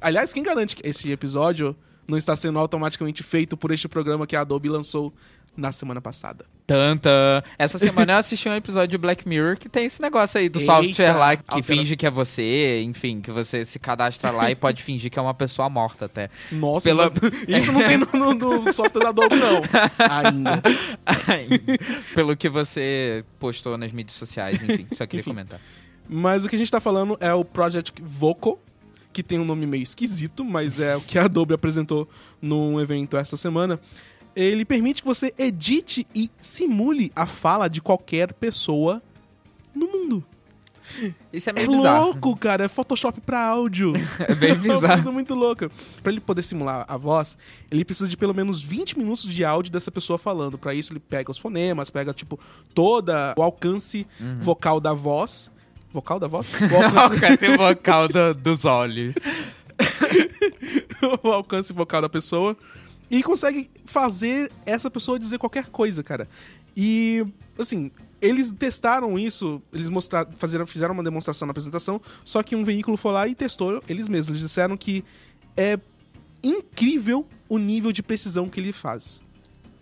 Aliás, 0.00 0.32
quem 0.32 0.42
garante 0.42 0.74
que 0.74 0.88
esse 0.88 1.12
episódio 1.12 1.76
não 2.08 2.16
está 2.16 2.34
sendo 2.34 2.58
automaticamente 2.58 3.22
feito 3.22 3.58
por 3.58 3.72
este 3.72 3.88
programa 3.88 4.26
que 4.26 4.34
a 4.34 4.40
Adobe 4.40 4.70
lançou 4.70 5.12
na 5.56 5.72
semana 5.72 6.00
passada. 6.00 6.44
Tanta. 6.66 7.44
Essa 7.58 7.78
semana 7.78 8.12
eu 8.14 8.16
assisti 8.18 8.48
um 8.48 8.54
episódio 8.54 8.88
de 8.88 8.98
Black 8.98 9.26
Mirror 9.28 9.56
que 9.56 9.68
tem 9.68 9.86
esse 9.86 10.02
negócio 10.02 10.38
aí 10.38 10.48
do 10.48 10.58
Eita, 10.58 10.72
software 10.72 11.12
lá 11.16 11.36
que 11.36 11.44
altera- 11.48 11.62
finge 11.62 11.96
que 11.96 12.04
é 12.06 12.10
você, 12.10 12.82
enfim, 12.82 13.20
que 13.20 13.30
você 13.30 13.64
se 13.64 13.78
cadastra 13.78 14.30
lá 14.32 14.50
e 14.50 14.56
pode 14.56 14.82
fingir 14.82 15.10
que 15.10 15.18
é 15.18 15.22
uma 15.22 15.32
pessoa 15.34 15.68
morta 15.70 16.06
até. 16.06 16.28
Nossa, 16.50 16.88
Pela- 16.88 17.10
isso 17.48 17.70
não 17.72 17.80
tem 17.82 17.96
no, 17.98 18.34
no- 18.34 18.72
software 18.72 19.02
da 19.04 19.08
Adobe, 19.10 19.36
não. 19.36 19.62
Ainda. 20.10 20.62
Pelo 22.14 22.36
que 22.36 22.48
você 22.48 23.24
postou 23.38 23.76
nas 23.78 23.92
mídias 23.92 24.16
sociais, 24.16 24.62
enfim, 24.62 24.86
só 24.94 25.06
queria 25.06 25.20
Enfim. 25.20 25.30
comentar. 25.30 25.60
Mas 26.08 26.44
o 26.44 26.48
que 26.48 26.56
a 26.56 26.58
gente 26.58 26.70
tá 26.70 26.80
falando 26.80 27.16
é 27.20 27.32
o 27.32 27.44
Project 27.44 28.00
Vocal, 28.02 28.60
que 29.12 29.22
tem 29.22 29.38
um 29.38 29.44
nome 29.44 29.66
meio 29.66 29.82
esquisito, 29.82 30.44
mas 30.44 30.78
é 30.80 30.96
o 30.96 31.00
que 31.00 31.18
a 31.18 31.24
Adobe 31.24 31.54
apresentou 31.54 32.08
num 32.40 32.80
evento 32.80 33.16
esta 33.16 33.36
semana. 33.36 33.80
Ele 34.36 34.64
permite 34.66 35.00
que 35.02 35.08
você 35.08 35.32
edite 35.38 36.06
e 36.14 36.30
simule 36.40 37.10
a 37.16 37.24
fala 37.26 37.68
de 37.68 37.80
qualquer 37.80 38.32
pessoa 38.34 39.02
no 39.74 39.86
mundo. 39.88 40.22
Isso 41.32 41.50
é 41.50 41.52
É 41.52 41.54
meio 41.54 41.70
bizarro. 41.72 42.04
louco, 42.04 42.36
cara. 42.36 42.64
É 42.64 42.68
Photoshop 42.68 43.20
pra 43.22 43.44
áudio. 43.44 43.92
É 44.28 44.34
bem 44.34 44.50
É 44.50 44.52
uma 44.52 44.62
bizarro. 44.62 44.94
coisa 44.94 45.10
muito 45.10 45.34
louca. 45.34 45.68
Pra 46.02 46.12
ele 46.12 46.20
poder 46.20 46.42
simular 46.42 46.84
a 46.86 46.96
voz, 46.96 47.36
ele 47.70 47.84
precisa 47.84 48.08
de 48.08 48.16
pelo 48.16 48.32
menos 48.34 48.62
20 48.62 48.96
minutos 48.96 49.24
de 49.24 49.44
áudio 49.44 49.72
dessa 49.72 49.90
pessoa 49.90 50.16
falando. 50.18 50.56
Pra 50.58 50.72
isso, 50.74 50.92
ele 50.92 51.00
pega 51.00 51.30
os 51.30 51.38
fonemas, 51.38 51.90
pega, 51.90 52.12
tipo, 52.14 52.38
toda 52.74 53.34
o 53.36 53.42
alcance 53.42 54.06
Uhum. 54.20 54.38
vocal 54.40 54.80
da 54.80 54.92
voz. 54.92 55.50
Vocal 55.92 56.20
da 56.20 56.28
voz? 56.28 56.46
O 56.62 56.98
alcance, 57.00 57.56
vocal 57.56 58.06
do- 58.06 58.34
dos 58.34 58.64
olhos. 58.64 59.14
o 61.22 61.28
alcance 61.32 61.72
vocal 61.72 62.02
da 62.02 62.08
pessoa. 62.08 62.56
E 63.10 63.22
consegue 63.22 63.70
fazer 63.84 64.50
essa 64.64 64.90
pessoa 64.90 65.18
dizer 65.18 65.38
qualquer 65.38 65.68
coisa, 65.68 66.02
cara. 66.02 66.28
E, 66.76 67.24
assim, 67.58 67.90
eles 68.20 68.50
testaram 68.52 69.18
isso, 69.18 69.62
eles 69.72 69.88
mostraram, 69.88 70.30
fizeram, 70.32 70.66
fizeram 70.66 70.94
uma 70.94 71.04
demonstração 71.04 71.46
na 71.46 71.50
apresentação, 71.50 72.00
só 72.24 72.42
que 72.42 72.56
um 72.56 72.64
veículo 72.64 72.96
foi 72.96 73.12
lá 73.12 73.28
e 73.28 73.34
testou 73.34 73.82
eles 73.88 74.08
mesmos. 74.08 74.28
Eles 74.28 74.40
disseram 74.40 74.76
que 74.76 75.04
é 75.56 75.78
incrível 76.42 77.26
o 77.48 77.58
nível 77.58 77.92
de 77.92 78.02
precisão 78.02 78.48
que 78.48 78.60
ele 78.60 78.72
faz. 78.72 79.22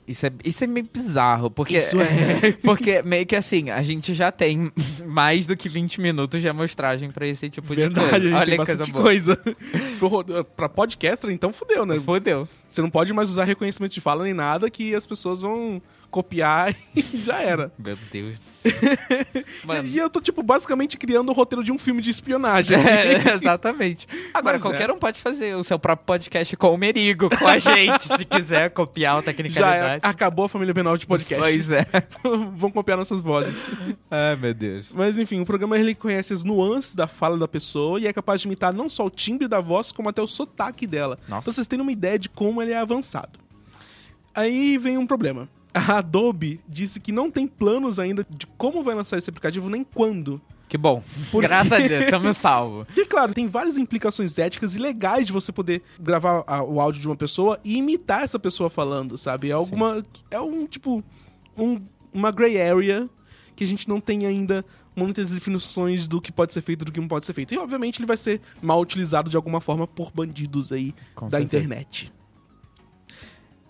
Isso 0.06 0.26
é, 0.26 0.32
isso 0.44 0.62
é 0.62 0.66
meio 0.66 0.87
bizarro, 0.92 1.50
porque. 1.50 1.78
Isso 1.78 1.96
é. 1.99 2.52
Porque 2.62 3.02
meio 3.02 3.25
que 3.25 3.34
assim, 3.34 3.70
a 3.70 3.80
gente 3.82 4.12
já 4.12 4.30
tem 4.30 4.70
mais 5.06 5.46
do 5.46 5.56
que 5.56 5.68
20 5.68 6.00
minutos 6.00 6.42
de 6.42 6.49
amostragem 6.49 7.11
pra 7.11 7.26
esse 7.26 7.49
tipo 7.49 7.66
Verdade, 7.75 7.94
de 7.94 8.00
a 8.00 8.11
coisa. 8.11 8.28
gente 8.28 8.37
Olha 8.37 8.46
tem 8.46 8.58
que 8.84 8.92
coisa 8.92 8.92
boa. 8.92 9.02
coisa. 9.02 10.44
Pra 10.56 10.68
podcaster, 10.68 11.30
então 11.30 11.52
fudeu, 11.52 11.87
né? 11.87 11.99
Fodeu. 12.00 12.46
Você 12.68 12.82
não 12.82 12.90
pode 12.90 13.12
mais 13.12 13.30
usar 13.30 13.44
reconhecimento 13.44 13.92
de 13.92 14.00
fala 14.00 14.25
nem 14.25 14.34
nada 14.34 14.68
que 14.68 14.94
as 14.94 15.06
pessoas 15.06 15.40
vão 15.40 15.80
copiar 16.14 16.73
e 16.94 17.02
já 17.16 17.42
era. 17.42 17.73
Meu 17.76 17.99
Deus. 18.12 18.62
Mano. 19.66 19.88
E 19.88 19.99
eu 19.99 20.09
tô, 20.09 20.21
tipo, 20.21 20.44
basicamente 20.44 20.97
criando 20.97 21.30
o 21.30 21.33
roteiro 21.33 21.64
de 21.64 21.73
um 21.73 21.78
filme 21.78 22.00
de 22.00 22.11
espionagem. 22.11 22.78
É, 22.85 23.35
exatamente. 23.35 24.06
Agora, 24.33 24.56
Mas 24.56 24.62
qualquer 24.62 24.90
é. 24.90 24.92
um 24.92 24.99
pode 24.99 25.18
fazer 25.18 25.56
o 25.56 25.64
seu 25.64 25.78
próprio 25.78 26.06
podcast 26.06 26.56
com 26.56 26.75
o 26.75 26.76
Merigo, 26.76 27.28
com 27.30 27.47
a 27.47 27.59
gente, 27.59 28.02
se 28.02 28.25
quiser 28.25 28.71
copiar 28.71 29.16
o 29.16 29.23
Já 29.23 29.23
é, 29.23 29.33
Tecnicalidade. 29.33 30.00
acabou 30.02 30.44
a 30.44 30.49
família 30.49 30.75
Penal 30.75 30.97
de 30.97 31.06
podcast. 31.06 31.42
Pois 31.42 31.71
é. 31.71 31.87
Vão 32.54 32.71
copiar 32.71 32.99
nossas 32.99 33.21
vozes. 33.21 33.66
Ai, 34.11 34.37
meu 34.37 34.54
Deus. 34.54 34.92
Mas 34.92 35.18
enfim, 35.18 35.40
o 35.40 35.47
programa 35.47 35.78
ele 35.78 35.94
conhece 35.94 36.33
as 36.33 36.44
nuances 36.44 36.94
da 36.94 37.09
fala 37.09 37.37
da 37.37 37.49
pessoa 37.49 37.99
e 37.99 38.06
é 38.06 38.12
capaz 38.12 38.40
de 38.40 38.47
imitar 38.47 38.73
não 38.73 38.88
só 38.88 39.06
o 39.06 39.11
timbre 39.11 39.49
da 39.49 39.61
voz, 39.61 39.90
como 39.90 40.09
até 40.09 40.23
o 40.23 40.28
sotaque 40.28 40.87
dela. 40.87 41.18
Nossa. 41.28 41.40
Então 41.44 41.52
vocês 41.52 41.66
terem 41.66 41.83
uma 41.83 41.92
ideia 41.92 42.18
de 42.18 42.28
como 42.28 42.62
ele 42.62 42.73
é 42.73 42.78
avançado. 42.78 43.38
Aí 44.35 44.76
vem 44.78 44.99
um 44.99 45.06
problema. 45.06 45.49
A 45.75 45.99
Adobe 45.99 46.61
disse 46.69 47.00
que 47.00 47.11
não 47.11 47.31
tem 47.31 47.47
planos 47.49 47.99
ainda 47.99 48.25
de 48.31 48.47
como 48.47 48.83
vai 48.83 48.95
lançar 48.95 49.19
esse 49.19 49.28
aplicativo 49.28 49.69
nem 49.69 49.83
quando. 49.83 50.40
Que 50.69 50.78
bom. 50.78 51.02
Por- 51.31 51.43
Graças 51.45 51.73
a 51.73 51.78
Deus, 51.78 52.04
estamos 52.04 52.37
salvos. 52.37 52.87
E 52.97 53.04
claro, 53.04 53.35
tem 53.35 53.47
várias 53.49 53.76
implicações 53.76 54.38
éticas 54.38 54.75
e 54.75 54.78
legais 54.78 55.26
de 55.26 55.33
você 55.33 55.50
poder 55.52 55.83
gravar 56.00 56.45
a- 56.47 56.62
o 56.62 56.81
áudio 56.81 57.00
de 57.00 57.09
uma 57.09 57.16
pessoa 57.16 57.59
e 57.64 57.76
imitar 57.76 58.23
essa 58.23 58.38
pessoa 58.38 58.71
falando, 58.71 59.19
sabe? 59.19 59.50
É 59.50 59.52
alguma. 59.52 60.04
É 60.31 60.40
um 60.40 60.64
tipo. 60.66 61.02
um- 61.59 61.81
uma 62.12 62.31
gray 62.31 62.61
area 62.61 63.11
que 63.57 63.64
a 63.64 63.66
gente 63.66 63.88
não 63.88 64.00
tem 64.00 64.25
ainda 64.26 64.64
muitas 64.97 65.33
definições 65.33 66.07
do 66.07 66.21
que 66.21 66.31
pode 66.31 66.52
ser 66.54 66.61
feito 66.62 66.83
e 66.83 66.85
do 66.85 66.93
que 66.93 67.00
não 67.00 67.09
pode 67.09 67.25
ser 67.26 67.33
feito. 67.33 67.52
E 67.52 67.59
obviamente 67.59 67.99
ele 67.99 68.07
vai 68.07 68.16
ser 68.16 68.40
mal 68.62 68.81
utilizado 68.81 69.28
de 69.28 69.37
alguma 69.37 69.61
forma 69.61 69.85
por 69.88 70.12
bandidos 70.12 70.71
aí 70.73 70.95
Com 71.16 71.28
da 71.28 71.38
certeza. 71.38 71.64
internet. 71.64 72.12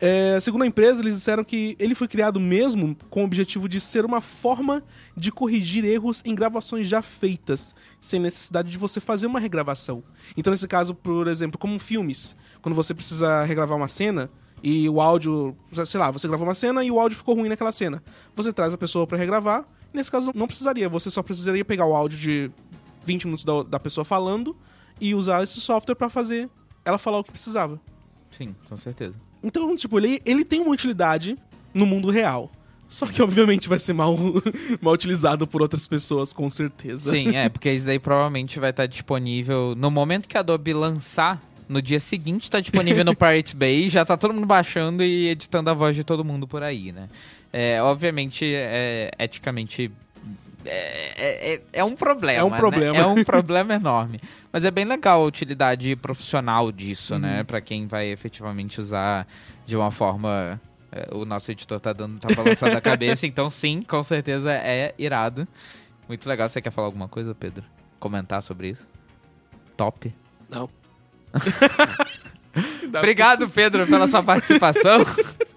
É, 0.07 0.39
segundo 0.39 0.65
a 0.65 0.67
empresa, 0.67 1.01
eles 1.01 1.15
disseram 1.15 1.43
que 1.43 1.75
ele 1.79 1.95
foi 1.95 2.07
criado 2.07 2.39
mesmo 2.39 2.95
com 3.09 3.23
o 3.23 3.25
objetivo 3.25 3.67
de 3.67 3.81
ser 3.81 4.05
uma 4.05 4.21
forma 4.21 4.85
de 5.17 5.33
corrigir 5.33 5.83
erros 5.83 6.21
em 6.27 6.35
gravações 6.35 6.87
já 6.87 7.01
feitas, 7.01 7.75
sem 8.03 8.21
necessidade 8.21 8.71
de 8.71 8.77
você 8.77 9.01
fazer 9.01 9.27
uma 9.27 9.41
regravação. 9.41 10.05
Então, 10.37 10.51
nesse 10.51 10.69
caso, 10.69 10.95
por 10.95 11.27
exemplo, 11.27 11.59
como 11.59 11.79
filmes, 11.79 12.37
quando 12.61 12.75
você 12.75 12.93
precisa 12.93 13.45
regravar 13.45 13.79
uma 13.79 13.89
cena 13.89 14.29
e 14.63 14.87
o 14.91 15.01
áudio, 15.01 15.57
sei 15.87 15.99
lá, 15.99 16.11
você 16.11 16.29
gravou 16.29 16.47
uma 16.47 16.55
cena 16.55 16.85
e 16.85 16.91
o 16.91 17.01
áudio 17.01 17.17
ficou 17.17 17.35
ruim 17.35 17.49
naquela 17.49 17.73
cena. 17.73 18.03
Você 18.37 18.53
traz 18.53 18.75
a 18.75 18.77
pessoa 18.77 19.07
pra 19.07 19.17
regravar, 19.17 19.65
nesse 19.91 20.11
caso 20.11 20.33
não 20.35 20.47
precisaria, 20.47 20.87
você 20.87 21.09
só 21.09 21.23
precisaria 21.23 21.65
pegar 21.65 21.87
o 21.87 21.95
áudio 21.95 22.19
de 22.19 22.51
20 23.07 23.25
minutos 23.25 23.45
da, 23.47 23.63
da 23.63 23.81
pessoa 23.81 24.05
falando 24.05 24.55
e 25.01 25.15
usar 25.15 25.43
esse 25.43 25.59
software 25.63 25.95
pra 25.95 26.11
fazer 26.11 26.51
ela 26.85 26.99
falar 26.99 27.21
o 27.21 27.25
que 27.25 27.31
precisava. 27.31 27.81
Sim, 28.31 28.55
com 28.69 28.77
certeza. 28.77 29.15
Então, 29.45 29.77
tipo, 29.77 29.99
ele, 29.99 30.21
ele 30.25 30.45
tem 30.45 30.61
uma 30.61 30.71
utilidade 30.71 31.37
no 31.73 31.85
mundo 31.87 32.11
real. 32.11 32.51
Só 32.89 33.07
que, 33.07 33.21
obviamente, 33.23 33.69
vai 33.69 33.79
ser 33.79 33.93
mal, 33.93 34.17
mal 34.81 34.95
utilizado 34.95 35.47
por 35.47 35.61
outras 35.61 35.87
pessoas, 35.87 36.33
com 36.33 36.49
certeza. 36.49 37.13
Sim, 37.13 37.37
é, 37.37 37.49
porque 37.51 37.71
isso 37.73 37.87
daí 37.87 37.99
provavelmente 37.99 38.59
vai 38.59 38.71
estar 38.71 38.87
disponível 38.87 39.75
no 39.77 39.91
momento 39.91 40.29
que 40.29 40.37
a 40.37 40.41
Adobe 40.41 40.73
lançar. 40.73 41.41
No 41.67 41.81
dia 41.81 41.99
seguinte 41.99 42.51
tá 42.51 42.61
disponível 42.61 43.07
no 43.07 43.17
Pirate 43.17 43.57
Bay, 43.57 43.89
já 43.89 44.05
tá 44.05 44.19
todo 44.19 44.35
mundo 44.35 44.47
baixando 44.47 45.03
e 45.03 45.31
editando 45.31 45.71
a 45.71 45.73
voz 45.73 45.97
de 45.97 46.05
todo 46.05 46.23
mundo 46.23 46.47
por 46.47 46.63
aí, 46.63 46.93
né? 46.93 47.09
É, 47.51 47.83
obviamente, 47.83 48.45
é, 48.45 49.11
eticamente, 49.19 49.91
é, 50.67 51.55
é, 51.55 51.63
é 51.73 51.85
um 51.85 51.95
problema. 51.95 52.41
É 52.41 52.45
um 52.45 52.51
né? 52.51 52.57
problema. 52.57 52.97
É 52.97 53.07
um 53.07 53.23
problema 53.25 53.75
enorme. 53.75 54.21
Mas 54.53 54.65
é 54.65 54.71
bem 54.71 54.85
legal 54.85 55.23
a 55.23 55.27
utilidade 55.27 55.95
profissional 55.97 56.71
disso, 56.73 57.19
né? 57.19 57.39
Uhum. 57.39 57.45
Pra 57.45 57.61
quem 57.61 57.87
vai 57.87 58.07
efetivamente 58.09 58.81
usar 58.81 59.27
de 59.67 59.77
uma 59.77 59.91
forma. 59.91 60.61
é, 60.93 61.09
O 61.13 61.25
nosso 61.25 61.51
editor 61.51 61.81
tá 61.81 61.93
dando, 61.93 62.19
tá 62.19 62.29
balançando 62.35 62.77
a 62.77 62.81
cabeça, 62.83 63.27
então 63.27 63.51
sim, 63.51 63.83
com 63.83 64.03
certeza 64.03 64.53
é 64.53 64.95
irado. 64.99 65.47
Muito 66.09 66.29
legal. 66.29 66.49
Você 66.49 66.61
quer 66.61 66.71
falar 66.71 66.89
alguma 66.89 67.09
coisa, 67.09 67.35
Pedro? 67.35 67.65
Comentar 67.99 68.43
sobre 68.43 68.69
isso? 68.71 68.87
Top. 69.77 70.13
Não. 70.49 70.69
Obrigado, 72.97 73.49
Pedro, 73.49 73.87
pela 73.87 74.07
sua 74.07 74.23
participação. 74.23 75.05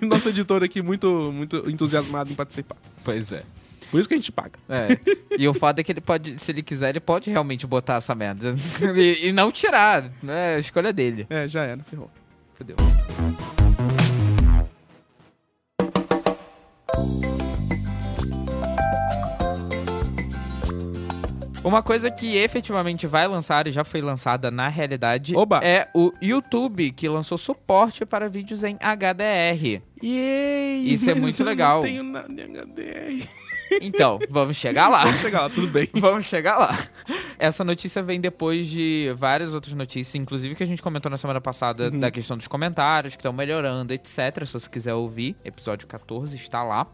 Nosso 0.01 0.29
editor 0.29 0.63
aqui 0.63 0.81
muito, 0.81 1.31
muito 1.31 1.69
entusiasmado 1.69 2.31
em 2.31 2.35
participar. 2.35 2.77
pois 3.03 3.31
é. 3.31 3.43
Por 3.89 3.99
isso 3.99 4.07
que 4.07 4.13
a 4.15 4.17
gente 4.17 4.31
paga. 4.31 4.59
É. 4.69 4.87
E 5.37 5.47
o 5.47 5.53
foda 5.53 5.81
é 5.81 5.83
que 5.83 5.91
ele 5.91 6.01
pode, 6.01 6.39
se 6.39 6.51
ele 6.51 6.61
quiser, 6.63 6.89
ele 6.89 6.99
pode 6.99 7.29
realmente 7.29 7.65
botar 7.65 7.95
essa 7.95 8.13
merda. 8.15 8.55
E, 8.97 9.27
e 9.27 9.31
não 9.31 9.51
tirar. 9.51 10.11
né? 10.21 10.55
A 10.55 10.59
escolha 10.59 10.91
dele. 10.91 11.25
É, 11.29 11.47
já 11.47 11.63
era, 11.63 11.83
ferrou. 11.83 12.09
Fudeu. 12.55 12.75
Uma 21.63 21.83
coisa 21.83 22.09
que 22.09 22.37
efetivamente 22.37 23.05
vai 23.05 23.27
lançar 23.27 23.67
e 23.67 23.71
já 23.71 23.83
foi 23.83 24.01
lançada 24.01 24.49
na 24.49 24.69
realidade 24.69 25.35
Oba! 25.35 25.59
é 25.61 25.89
o 25.93 26.13
YouTube, 26.21 26.91
que 26.93 27.09
lançou 27.09 27.37
suporte 27.37 28.05
para 28.05 28.29
vídeos 28.29 28.63
em 28.63 28.75
HDR. 28.75 29.81
Yay! 30.01 30.93
Isso 30.93 31.09
é 31.09 31.13
muito 31.13 31.41
eu 31.41 31.45
legal. 31.45 31.81
Não 31.81 31.83
tenho 31.83 32.03
nada 32.03 32.31
em 32.31 32.53
HDR. 32.55 33.27
Então, 33.81 34.19
vamos 34.29 34.57
chegar 34.57 34.87
lá. 34.89 35.03
Vamos 35.05 35.21
chegar 35.21 35.41
lá, 35.43 35.49
tudo 35.49 35.67
bem. 35.67 35.89
Vamos 35.95 36.25
chegar 36.25 36.57
lá. 36.57 36.77
Essa 37.39 37.63
notícia 37.63 38.01
vem 38.01 38.19
depois 38.19 38.67
de 38.67 39.13
várias 39.17 39.53
outras 39.53 39.73
notícias, 39.73 40.15
inclusive 40.15 40.55
que 40.55 40.63
a 40.63 40.65
gente 40.67 40.81
comentou 40.81 41.09
na 41.09 41.17
semana 41.17 41.39
passada 41.41 41.89
Uhum. 41.89 41.99
da 41.99 42.09
questão 42.09 42.35
dos 42.37 42.47
comentários, 42.47 43.15
que 43.15 43.19
estão 43.21 43.31
melhorando, 43.33 43.93
etc. 43.93 44.45
Se 44.45 44.53
você 44.53 44.69
quiser 44.69 44.93
ouvir, 44.93 45.35
episódio 45.45 45.87
14 45.87 46.35
está 46.35 46.63
lá. 46.63 46.87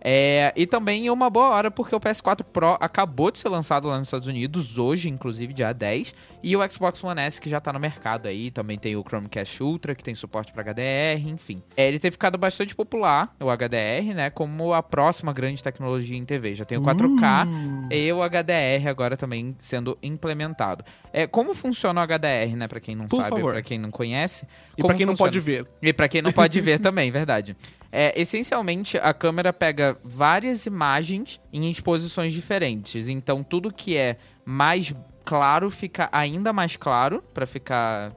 É, 0.00 0.52
e 0.56 0.66
também 0.66 1.10
uma 1.10 1.28
boa 1.28 1.48
hora 1.48 1.70
porque 1.70 1.94
o 1.94 2.00
PS4 2.00 2.44
Pro 2.44 2.76
acabou 2.80 3.30
de 3.30 3.38
ser 3.38 3.48
lançado 3.48 3.88
lá 3.88 3.98
nos 3.98 4.08
Estados 4.08 4.28
Unidos, 4.28 4.78
hoje, 4.78 5.08
inclusive, 5.08 5.52
dia 5.52 5.72
10. 5.72 6.14
E 6.42 6.56
o 6.56 6.70
Xbox 6.70 7.02
One 7.02 7.20
S 7.20 7.40
que 7.40 7.50
já 7.50 7.60
tá 7.60 7.72
no 7.72 7.80
mercado 7.80 8.28
aí. 8.28 8.50
Também 8.50 8.78
tem 8.78 8.94
o 8.94 9.02
Chromecast 9.02 9.60
Ultra, 9.62 9.94
que 9.94 10.04
tem 10.04 10.14
suporte 10.14 10.52
para 10.52 10.62
HDR, 10.62 11.28
enfim. 11.28 11.62
É, 11.76 11.88
ele 11.88 11.98
tem 11.98 12.10
ficado 12.10 12.38
bastante 12.38 12.76
popular, 12.76 13.34
o 13.40 13.50
HDR, 13.50 14.14
né? 14.14 14.30
Como 14.30 14.72
a 14.72 14.82
próxima 14.82 15.32
grande 15.32 15.62
tecnologia 15.62 16.16
em 16.16 16.24
TV. 16.24 16.54
Já 16.54 16.64
tem 16.64 16.78
o 16.78 16.82
4K 16.82 17.46
Uh. 17.48 17.92
e 17.92 18.12
o 18.12 18.22
HDR 18.22 18.88
agora 18.88 19.16
também 19.16 19.54
sendo 19.58 19.98
implementado. 20.02 20.84
É, 21.12 21.26
como 21.26 21.54
funciona 21.54 22.00
o 22.00 22.04
HDR, 22.06 22.56
né? 22.56 22.68
Pra 22.68 22.78
quem 22.80 22.94
não 22.94 23.06
Por 23.08 23.20
sabe, 23.20 23.42
pra 23.42 23.62
quem 23.62 23.78
não 23.78 23.90
conhece. 23.90 24.46
E 24.76 24.82
pra 24.82 24.94
quem 24.94 25.06
não 25.06 25.14
funciona? 25.14 25.30
pode 25.32 25.40
ver. 25.40 25.66
E 25.82 25.92
pra 25.92 26.08
quem 26.08 26.22
não 26.22 26.32
pode 26.32 26.60
ver 26.60 26.78
também, 26.80 27.10
verdade. 27.10 27.56
É, 27.90 28.12
essencialmente, 28.20 28.98
a 28.98 29.14
câmera 29.14 29.52
pega 29.52 29.87
várias 30.04 30.66
imagens 30.66 31.40
em 31.52 31.70
exposições 31.70 32.32
diferentes. 32.32 33.08
Então, 33.08 33.42
tudo 33.42 33.72
que 33.72 33.96
é 33.96 34.16
mais 34.44 34.94
claro 35.24 35.70
fica 35.70 36.08
ainda 36.12 36.52
mais 36.52 36.76
claro, 36.76 37.22
pra 37.34 37.46
ficar 37.46 38.12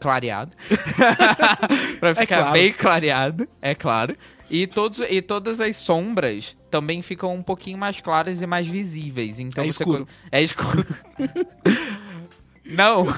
clareado. 0.00 0.56
pra 2.00 2.14
ficar 2.14 2.38
claro. 2.38 2.52
bem 2.52 2.72
clareado, 2.72 3.48
é 3.60 3.74
claro. 3.74 4.16
E, 4.50 4.66
todos, 4.66 4.98
e 5.08 5.22
todas 5.22 5.60
as 5.60 5.76
sombras 5.76 6.56
também 6.70 7.00
ficam 7.02 7.32
um 7.34 7.42
pouquinho 7.42 7.78
mais 7.78 8.00
claras 8.00 8.42
e 8.42 8.46
mais 8.46 8.66
visíveis. 8.66 9.38
Então 9.40 9.62
É 9.64 9.66
você 9.66 9.70
escuro. 9.82 10.04
co- 10.06 10.12
É 10.30 10.42
escuro. 10.42 10.86
Não. 12.64 13.06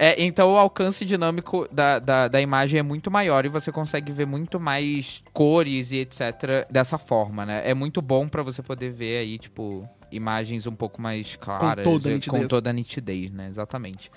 É, 0.00 0.22
então 0.22 0.52
o 0.52 0.56
alcance 0.56 1.04
dinâmico 1.04 1.66
da, 1.72 1.98
da, 1.98 2.28
da 2.28 2.40
imagem 2.40 2.78
é 2.78 2.82
muito 2.84 3.10
maior 3.10 3.44
e 3.44 3.48
você 3.48 3.72
consegue 3.72 4.12
ver 4.12 4.26
muito 4.26 4.60
mais 4.60 5.20
cores 5.32 5.90
e 5.90 5.96
etc. 5.96 6.68
dessa 6.70 6.96
forma, 6.96 7.44
né? 7.44 7.62
É 7.68 7.74
muito 7.74 8.00
bom 8.00 8.28
pra 8.28 8.44
você 8.44 8.62
poder 8.62 8.92
ver 8.92 9.18
aí, 9.18 9.38
tipo, 9.38 9.88
imagens 10.12 10.68
um 10.68 10.74
pouco 10.74 11.02
mais 11.02 11.34
claras. 11.34 11.82
toda 11.82 12.10
a 12.10 12.12
nitidez. 12.12 12.42
Com 12.42 12.46
toda 12.46 12.70
a 12.70 12.72
nitidez, 12.72 13.32
né? 13.32 13.48
Exatamente. 13.48 14.08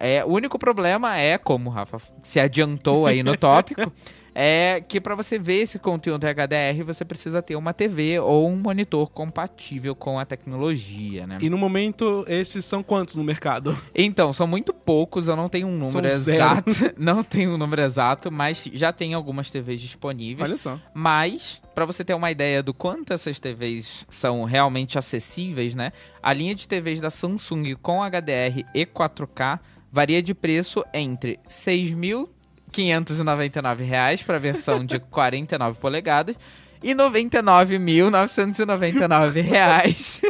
É, 0.00 0.24
o 0.24 0.28
único 0.28 0.58
problema 0.58 1.18
é, 1.18 1.36
como 1.36 1.68
o 1.68 1.72
Rafa 1.72 1.98
se 2.22 2.40
adiantou 2.40 3.06
aí 3.06 3.22
no 3.22 3.36
tópico, 3.36 3.92
é 4.40 4.80
que 4.80 5.00
para 5.00 5.16
você 5.16 5.36
ver 5.36 5.62
esse 5.62 5.80
conteúdo 5.80 6.24
HDR, 6.24 6.84
você 6.84 7.04
precisa 7.04 7.42
ter 7.42 7.56
uma 7.56 7.74
TV 7.74 8.20
ou 8.20 8.48
um 8.48 8.54
monitor 8.54 9.10
compatível 9.10 9.96
com 9.96 10.16
a 10.16 10.24
tecnologia, 10.24 11.26
né? 11.26 11.38
E 11.40 11.50
no 11.50 11.58
momento, 11.58 12.24
esses 12.28 12.64
são 12.64 12.80
quantos 12.80 13.16
no 13.16 13.24
mercado? 13.24 13.76
Então, 14.00 14.32
são 14.32 14.46
muito 14.46 14.72
poucos, 14.72 15.26
eu 15.26 15.34
não 15.34 15.48
tenho 15.48 15.66
um 15.66 15.76
número 15.76 16.08
são 16.08 16.34
exato. 16.34 16.70
Zero. 16.70 16.94
Não 16.96 17.24
tenho 17.24 17.54
um 17.54 17.58
número 17.58 17.82
exato, 17.82 18.30
mas 18.30 18.68
já 18.72 18.92
tem 18.92 19.12
algumas 19.12 19.50
TVs 19.50 19.80
disponíveis. 19.80 20.48
Olha 20.48 20.56
só. 20.56 20.78
Mas, 20.94 21.60
para 21.74 21.84
você 21.84 22.04
ter 22.04 22.14
uma 22.14 22.30
ideia 22.30 22.62
do 22.62 22.72
quanto 22.72 23.12
essas 23.12 23.40
TVs 23.40 24.06
são 24.08 24.44
realmente 24.44 24.98
acessíveis, 24.98 25.74
né? 25.74 25.90
A 26.22 26.32
linha 26.32 26.54
de 26.54 26.68
TVs 26.68 27.00
da 27.00 27.10
Samsung 27.10 27.74
com 27.82 28.02
HDR 28.02 28.64
e 28.72 28.86
4K 28.86 29.58
varia 29.90 30.22
de 30.22 30.34
preço 30.34 30.84
entre 30.94 31.40
6.000 31.48 32.28
599 32.70 33.84
reais 33.84 34.22
para 34.22 34.36
a 34.36 34.40
versão 34.40 34.84
de 34.84 34.98
49 35.10 35.78
polegadas 35.78 36.36
e 36.82 36.94
99.999 36.94 39.42
reais 39.46 40.20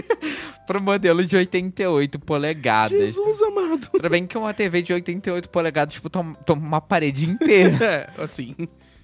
pro 0.66 0.80
modelo 0.80 1.25
de 1.25 1.37
88 1.37 2.18
polegadas. 2.18 2.99
Jesus 2.99 3.40
amado. 3.42 3.88
Tudo 3.90 4.11
bem 4.11 4.26
que 4.26 4.37
uma 4.37 4.52
TV 4.52 4.83
de 4.83 4.92
88 4.92 5.49
polegadas, 5.49 5.95
tipo, 5.95 6.11
toma, 6.11 6.37
uma 6.49 6.80
parede 6.80 7.26
inteira. 7.26 7.85
é, 7.85 8.11
assim. 8.23 8.57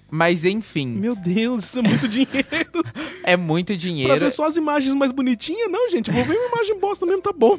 Mas 0.09 0.45
enfim. 0.45 0.87
Meu 0.87 1.15
Deus, 1.15 1.65
isso 1.65 1.79
é 1.79 1.81
muito 1.81 2.07
dinheiro. 2.07 2.83
é 3.23 3.35
muito 3.35 3.75
dinheiro. 3.75 4.11
Pra 4.11 4.19
ver 4.25 4.31
só 4.31 4.45
as 4.45 4.55
imagens 4.55 4.93
mais 4.93 5.11
bonitinhas? 5.11 5.71
Não, 5.71 5.89
gente, 5.89 6.11
vou 6.11 6.23
ver 6.23 6.37
uma 6.37 6.47
imagem 6.47 6.79
bosta 6.79 7.03
mesmo, 7.05 7.21
tá 7.21 7.33
bom. 7.33 7.57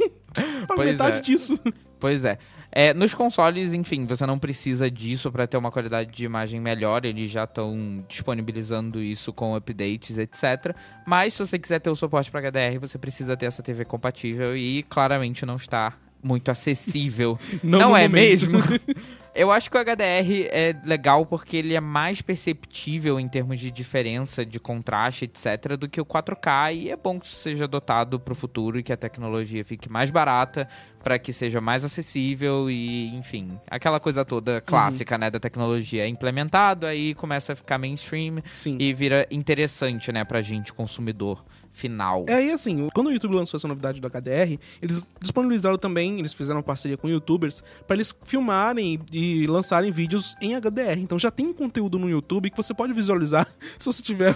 Pra 0.66 0.76
pois 0.76 0.92
metade 0.92 1.18
é. 1.18 1.20
disso. 1.20 1.60
Pois 1.98 2.24
é. 2.24 2.38
É, 2.78 2.92
nos 2.92 3.14
consoles, 3.14 3.72
enfim, 3.72 4.04
você 4.04 4.26
não 4.26 4.38
precisa 4.38 4.90
disso 4.90 5.32
para 5.32 5.46
ter 5.46 5.56
uma 5.56 5.70
qualidade 5.70 6.10
de 6.12 6.26
imagem 6.26 6.60
melhor. 6.60 7.06
Eles 7.06 7.30
já 7.30 7.44
estão 7.44 8.04
disponibilizando 8.06 9.02
isso 9.02 9.32
com 9.32 9.56
updates, 9.56 10.18
etc. 10.18 10.76
Mas 11.06 11.32
se 11.32 11.38
você 11.38 11.58
quiser 11.58 11.80
ter 11.80 11.88
o 11.88 11.96
suporte 11.96 12.30
para 12.30 12.50
HDR, 12.50 12.78
você 12.78 12.98
precisa 12.98 13.34
ter 13.34 13.46
essa 13.46 13.62
TV 13.62 13.86
compatível 13.86 14.54
e 14.54 14.82
claramente 14.82 15.46
não 15.46 15.56
está 15.56 15.94
muito 16.26 16.50
acessível. 16.50 17.38
Não 17.62 17.78
não 17.78 17.96
é 17.96 18.08
momento. 18.08 18.50
mesmo? 18.50 18.58
Eu 19.36 19.52
acho 19.52 19.70
que 19.70 19.76
o 19.76 19.80
HDR 19.84 20.48
é 20.50 20.74
legal 20.82 21.26
porque 21.26 21.58
ele 21.58 21.74
é 21.74 21.80
mais 21.80 22.22
perceptível 22.22 23.20
em 23.20 23.28
termos 23.28 23.60
de 23.60 23.70
diferença 23.70 24.46
de 24.46 24.58
contraste, 24.58 25.26
etc, 25.26 25.76
do 25.78 25.86
que 25.90 26.00
o 26.00 26.06
4K 26.06 26.74
e 26.74 26.90
é 26.90 26.96
bom 26.96 27.20
que 27.20 27.26
isso 27.26 27.36
seja 27.36 27.64
adotado 27.64 28.18
para 28.18 28.32
o 28.32 28.34
futuro 28.34 28.78
e 28.78 28.82
que 28.82 28.94
a 28.94 28.96
tecnologia 28.96 29.62
fique 29.62 29.90
mais 29.90 30.10
barata 30.10 30.66
para 31.04 31.18
que 31.18 31.34
seja 31.34 31.60
mais 31.60 31.84
acessível 31.84 32.70
e, 32.70 33.14
enfim, 33.14 33.60
aquela 33.70 34.00
coisa 34.00 34.24
toda 34.24 34.62
clássica, 34.62 35.18
né, 35.18 35.30
da 35.30 35.38
tecnologia 35.38 36.04
é 36.04 36.08
implementado, 36.08 36.86
aí 36.86 37.14
começa 37.14 37.52
a 37.52 37.56
ficar 37.56 37.76
mainstream 37.76 38.42
Sim. 38.54 38.78
e 38.80 38.94
vira 38.94 39.26
interessante, 39.30 40.10
né, 40.10 40.24
pra 40.24 40.40
gente 40.40 40.72
consumidor 40.72 41.44
final. 41.76 42.24
É, 42.26 42.42
e 42.42 42.50
assim, 42.50 42.88
quando 42.94 43.08
o 43.08 43.12
YouTube 43.12 43.34
lançou 43.34 43.58
essa 43.58 43.68
novidade 43.68 44.00
do 44.00 44.08
HDR, 44.08 44.58
eles 44.80 45.06
disponibilizaram 45.20 45.76
também, 45.76 46.18
eles 46.18 46.32
fizeram 46.32 46.58
uma 46.58 46.62
parceria 46.62 46.96
com 46.96 47.06
youtubers, 47.06 47.62
pra 47.86 47.94
eles 47.94 48.16
filmarem 48.24 48.98
e 49.12 49.46
lançarem 49.46 49.90
vídeos 49.90 50.34
em 50.40 50.54
HDR. 50.54 50.98
Então 50.98 51.18
já 51.18 51.30
tem 51.30 51.46
um 51.46 51.52
conteúdo 51.52 51.98
no 51.98 52.08
YouTube 52.08 52.50
que 52.50 52.56
você 52.56 52.72
pode 52.72 52.94
visualizar. 52.94 53.46
Se 53.78 53.84
você 53.84 54.02
tiver 54.02 54.34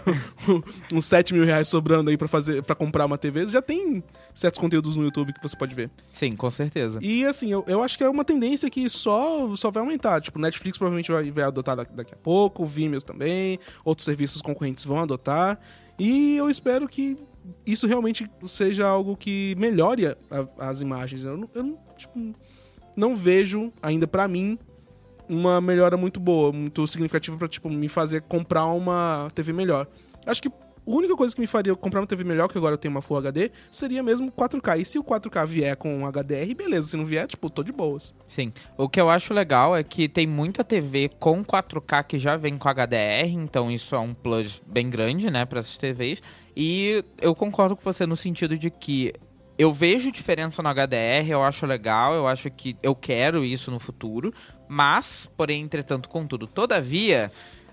uns 0.92 1.06
7 1.06 1.32
mil 1.32 1.44
reais 1.44 1.66
sobrando 1.66 2.10
aí 2.10 2.18
pra, 2.18 2.28
fazer, 2.28 2.62
pra 2.62 2.74
comprar 2.74 3.06
uma 3.06 3.16
TV, 3.16 3.46
já 3.46 3.62
tem 3.62 4.04
certos 4.34 4.60
conteúdos 4.60 4.94
no 4.96 5.04
YouTube 5.04 5.32
que 5.32 5.42
você 5.42 5.56
pode 5.56 5.74
ver. 5.74 5.90
Sim, 6.12 6.36
com 6.36 6.50
certeza. 6.50 6.98
E 7.02 7.24
assim, 7.24 7.50
eu, 7.50 7.64
eu 7.66 7.82
acho 7.82 7.96
que 7.96 8.04
é 8.04 8.08
uma 8.08 8.24
tendência 8.24 8.68
que 8.68 8.88
só, 8.90 9.56
só 9.56 9.70
vai 9.70 9.82
aumentar. 9.82 10.20
Tipo, 10.20 10.38
Netflix 10.38 10.76
provavelmente 10.76 11.10
vai, 11.10 11.30
vai 11.30 11.44
adotar 11.44 11.74
daqui, 11.74 11.94
daqui 11.94 12.12
a 12.12 12.18
pouco, 12.18 12.66
Vimeo 12.66 13.00
também, 13.00 13.58
outros 13.82 14.04
serviços 14.04 14.42
concorrentes 14.42 14.84
vão 14.84 15.00
adotar. 15.00 15.58
E 15.98 16.36
eu 16.36 16.48
espero 16.48 16.88
que 16.88 17.18
isso 17.66 17.86
realmente 17.86 18.28
seja 18.46 18.86
algo 18.86 19.16
que 19.16 19.54
melhore 19.58 20.06
a- 20.06 20.16
as 20.58 20.80
imagens. 20.80 21.24
Eu, 21.24 21.36
não- 21.36 21.50
eu 21.54 21.78
tipo, 21.96 22.34
não 22.96 23.16
vejo 23.16 23.72
ainda 23.82 24.06
pra 24.06 24.26
mim 24.28 24.58
uma 25.28 25.60
melhora 25.60 25.96
muito 25.96 26.18
boa, 26.18 26.52
muito 26.52 26.86
significativa 26.86 27.36
pra 27.36 27.46
tipo 27.48 27.68
me 27.70 27.88
fazer 27.88 28.22
comprar 28.22 28.66
uma 28.66 29.28
TV 29.34 29.52
melhor. 29.52 29.86
Acho 30.26 30.42
que 30.42 30.50
a 30.90 30.96
única 30.96 31.16
coisa 31.16 31.34
que 31.34 31.40
me 31.40 31.46
faria 31.46 31.74
comprar 31.74 32.00
uma 32.00 32.06
TV 32.06 32.24
melhor, 32.24 32.48
que 32.48 32.58
agora 32.58 32.74
eu 32.74 32.78
tenho 32.78 32.92
uma 32.92 33.02
Full 33.02 33.18
HD, 33.18 33.50
seria 33.70 34.02
mesmo 34.02 34.30
4K. 34.32 34.80
E 34.80 34.84
se 34.84 34.98
o 34.98 35.04
4K 35.04 35.46
vier 35.46 35.76
com 35.76 36.04
HDR, 36.06 36.54
beleza. 36.56 36.88
Se 36.88 36.96
não 36.96 37.04
vier, 37.06 37.26
tipo, 37.26 37.48
tô 37.48 37.62
de 37.62 37.72
boas. 37.72 38.14
Sim. 38.26 38.52
O 38.76 38.88
que 38.88 39.00
eu 39.00 39.08
acho 39.08 39.32
legal 39.32 39.76
é 39.76 39.82
que 39.84 40.08
tem 40.08 40.26
muita 40.26 40.64
TV 40.64 41.10
com 41.20 41.44
4K 41.44 42.04
que 42.04 42.18
já 42.18 42.36
vem 42.36 42.58
com 42.58 42.68
HDR, 42.68 43.28
então 43.32 43.70
isso 43.70 43.94
é 43.94 43.98
um 43.98 44.12
plus 44.12 44.60
bem 44.66 44.90
grande, 44.90 45.30
né, 45.30 45.44
para 45.44 45.60
essas 45.60 45.78
TVs. 45.78 46.20
E 46.56 47.04
eu 47.20 47.34
concordo 47.34 47.76
com 47.76 47.82
você 47.82 48.06
no 48.06 48.16
sentido 48.16 48.58
de 48.58 48.70
que 48.70 49.12
eu 49.60 49.72
vejo 49.72 50.10
diferença 50.10 50.62
no 50.62 50.70
HDR, 50.70 51.28
eu 51.28 51.42
acho 51.42 51.66
legal, 51.66 52.14
eu 52.14 52.26
acho 52.26 52.50
que 52.50 52.76
eu 52.82 52.94
quero 52.94 53.44
isso 53.44 53.70
no 53.70 53.78
futuro, 53.78 54.32
mas, 54.66 55.30
porém, 55.36 55.62
entretanto, 55.62 56.08
contudo, 56.08 56.46
todavia, 56.46 57.30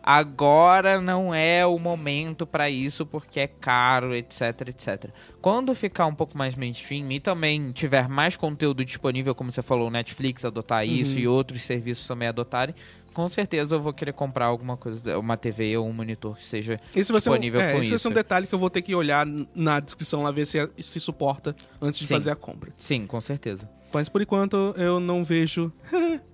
agora 0.09 1.01
não 1.01 1.35
é 1.35 1.65
o 1.65 1.77
momento 1.77 2.47
para 2.47 2.69
isso 2.69 3.05
porque 3.05 3.41
é 3.41 3.47
caro, 3.47 4.15
etc, 4.15 4.69
etc. 4.69 5.09
Quando 5.41 5.75
ficar 5.75 6.05
um 6.05 6.13
pouco 6.13 6.37
mais 6.37 6.55
mainstream 6.55 7.11
e 7.11 7.19
também 7.19 7.73
tiver 7.73 8.07
mais 8.07 8.37
conteúdo 8.37 8.85
disponível, 8.85 9.35
como 9.35 9.51
você 9.51 9.61
falou, 9.61 9.91
Netflix 9.91 10.45
adotar 10.45 10.87
isso 10.87 11.19
e 11.19 11.27
outros 11.27 11.61
serviços 11.63 12.07
também 12.07 12.29
adotarem, 12.29 12.73
com 13.13 13.27
certeza 13.27 13.75
eu 13.75 13.81
vou 13.81 13.91
querer 13.91 14.13
comprar 14.13 14.45
alguma 14.45 14.77
coisa, 14.77 15.19
uma 15.19 15.35
TV 15.35 15.75
ou 15.75 15.85
um 15.85 15.91
monitor 15.91 16.37
que 16.37 16.45
seja 16.45 16.79
ser 16.93 17.11
um, 17.11 17.17
disponível 17.17 17.59
é, 17.59 17.71
com 17.73 17.77
vai 17.79 17.85
isso. 17.87 17.99
ser 17.99 18.07
um 18.07 18.13
detalhe 18.13 18.47
que 18.47 18.55
eu 18.55 18.59
vou 18.59 18.69
ter 18.69 18.81
que 18.83 18.95
olhar 18.95 19.25
na 19.53 19.81
descrição 19.81 20.23
lá, 20.23 20.31
ver 20.31 20.45
se, 20.45 20.57
é- 20.57 20.69
se 20.79 21.01
suporta 21.01 21.53
antes 21.81 21.99
de 21.99 22.07
Sim. 22.07 22.13
fazer 22.13 22.31
a 22.31 22.35
compra. 22.35 22.71
Sim, 22.79 23.05
com 23.05 23.19
certeza. 23.19 23.69
Mas 23.93 24.07
por 24.07 24.21
enquanto 24.21 24.73
eu 24.77 25.01
não 25.01 25.23
vejo. 25.23 25.69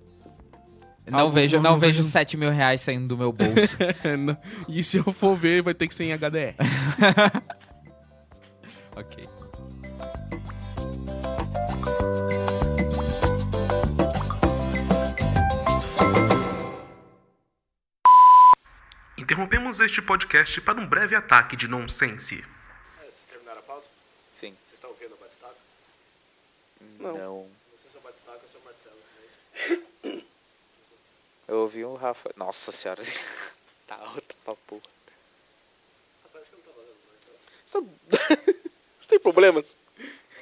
Não 1.06 1.30
vejo, 1.30 1.56
não 1.56 1.72
não 1.72 1.78
vejo 1.78 1.98
vejo- 2.02 2.10
7 2.10 2.36
mil 2.36 2.50
reais 2.50 2.80
saindo 2.80 3.06
do 3.08 3.18
meu 3.18 3.30
bolso. 3.32 3.76
e 4.68 4.82
se 4.82 4.96
eu 4.96 5.12
for 5.12 5.36
ver, 5.36 5.62
vai 5.62 5.74
ter 5.74 5.86
que 5.86 5.94
ser 5.94 6.04
em 6.04 6.12
HDR. 6.14 6.56
ok. 8.96 9.28
Interrompemos 19.16 19.80
este 19.80 20.02
podcast 20.02 20.60
para 20.60 20.80
um 20.80 20.86
breve 20.86 21.14
ataque 21.14 21.56
de 21.56 21.68
nonsense. 21.68 22.36
Vocês 22.98 23.14
terminaram 23.30 23.60
a 23.60 23.62
pauta? 23.62 23.86
Sim. 24.32 24.50
Vocês 24.50 24.74
estão 24.74 24.90
ouvindo 24.90 25.14
o 25.14 25.16
batistaca? 25.16 25.54
Não. 26.98 27.48
Você 27.72 27.88
só 27.92 28.00
batistaca, 28.00 28.40
eu 28.42 28.48
sou 28.50 28.60
martelo. 28.64 28.96
é 28.98 29.72
isso? 29.72 29.82
Eu 31.54 31.60
ouvi 31.60 31.84
um 31.84 31.94
Rafa. 31.94 32.32
Nossa 32.36 32.72
senhora. 32.72 33.00
tá 33.86 33.94
alto 33.94 34.34
pra 34.44 34.56
porra. 34.66 34.82
Rapaz, 36.24 36.48
que 36.48 36.56
eu 37.76 37.78
Você 38.98 39.08
tem 39.08 39.20
problemas? 39.20 39.76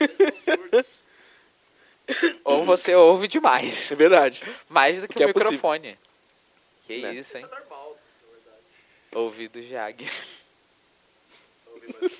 Ou 2.44 2.64
você 2.64 2.94
ouve 2.94 3.29
demais. 3.29 3.92
É 3.92 3.94
verdade. 3.94 4.42
Mais 4.70 5.03
do 5.03 5.09
que, 5.09 5.12
Que 5.14 5.25
o 5.25 5.29
é 5.29 5.33
possível. 5.35 5.53
microfone. 5.53 5.98
Que 6.87 7.03
Né? 7.03 7.14
isso, 7.16 7.37
hein? 7.37 7.44
Isso 7.44 7.55
é 7.55 7.59
normal, 7.59 7.98
na 8.22 8.29
verdade. 8.33 8.62
Ouvido 9.14 9.61
de 9.61 9.77
águia. 9.77 10.11
Mais. 11.66 12.12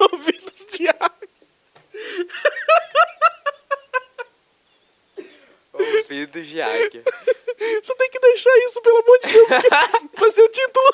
Ouvidos 0.00 0.66
de 0.72 0.88
água. 0.88 1.12
Ouvido 6.08 6.42
de 6.42 6.62
águia. 6.62 7.02
Você 7.82 7.94
tem 7.96 8.10
que 8.10 8.18
deixar 8.18 8.50
isso, 8.64 8.80
pelo 8.80 8.96
amor 8.96 9.18
de 9.22 9.30
Deus. 9.30 9.48
Vai 10.18 10.32
ser 10.32 10.42
o 10.42 10.48
título. 10.48 10.86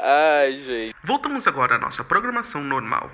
Ai, 0.00 0.52
gente. 0.64 0.96
Voltamos 1.04 1.46
agora 1.46 1.76
à 1.76 1.78
nossa 1.78 2.02
programação 2.02 2.60
normal. 2.64 3.08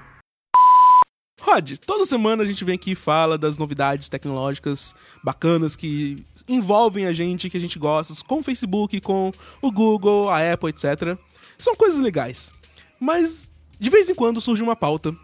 Rod, 1.43 1.73
toda 1.85 2.07
semana 2.07 2.45
a 2.45 2.47
gente 2.47 2.65
vem 2.65 2.77
aqui 2.77 2.93
e 2.93 2.97
fala 2.97 3.37
das 3.37 3.59
novidades 3.59 4.09
tecnológicas 4.09 4.95
bacanas 5.23 5.77
que 5.77 6.25
envolvem 6.49 7.07
a 7.07 7.13
gente, 7.13 7.51
que 7.51 7.59
a 7.59 7.61
gente 7.61 7.79
gosta, 7.79 8.15
com 8.27 8.39
o 8.39 8.43
Facebook, 8.43 9.03
com 9.03 9.31
o 9.61 9.71
Google, 9.71 10.31
a 10.31 10.51
Apple, 10.51 10.71
etc. 10.71 11.19
São 11.59 11.75
coisas 11.75 12.01
legais. 12.01 12.51
Mas 12.99 13.53
de 13.79 13.91
vez 13.91 14.09
em 14.09 14.15
quando 14.15 14.41
surge 14.41 14.63
uma 14.63 14.75
pauta 14.75 15.15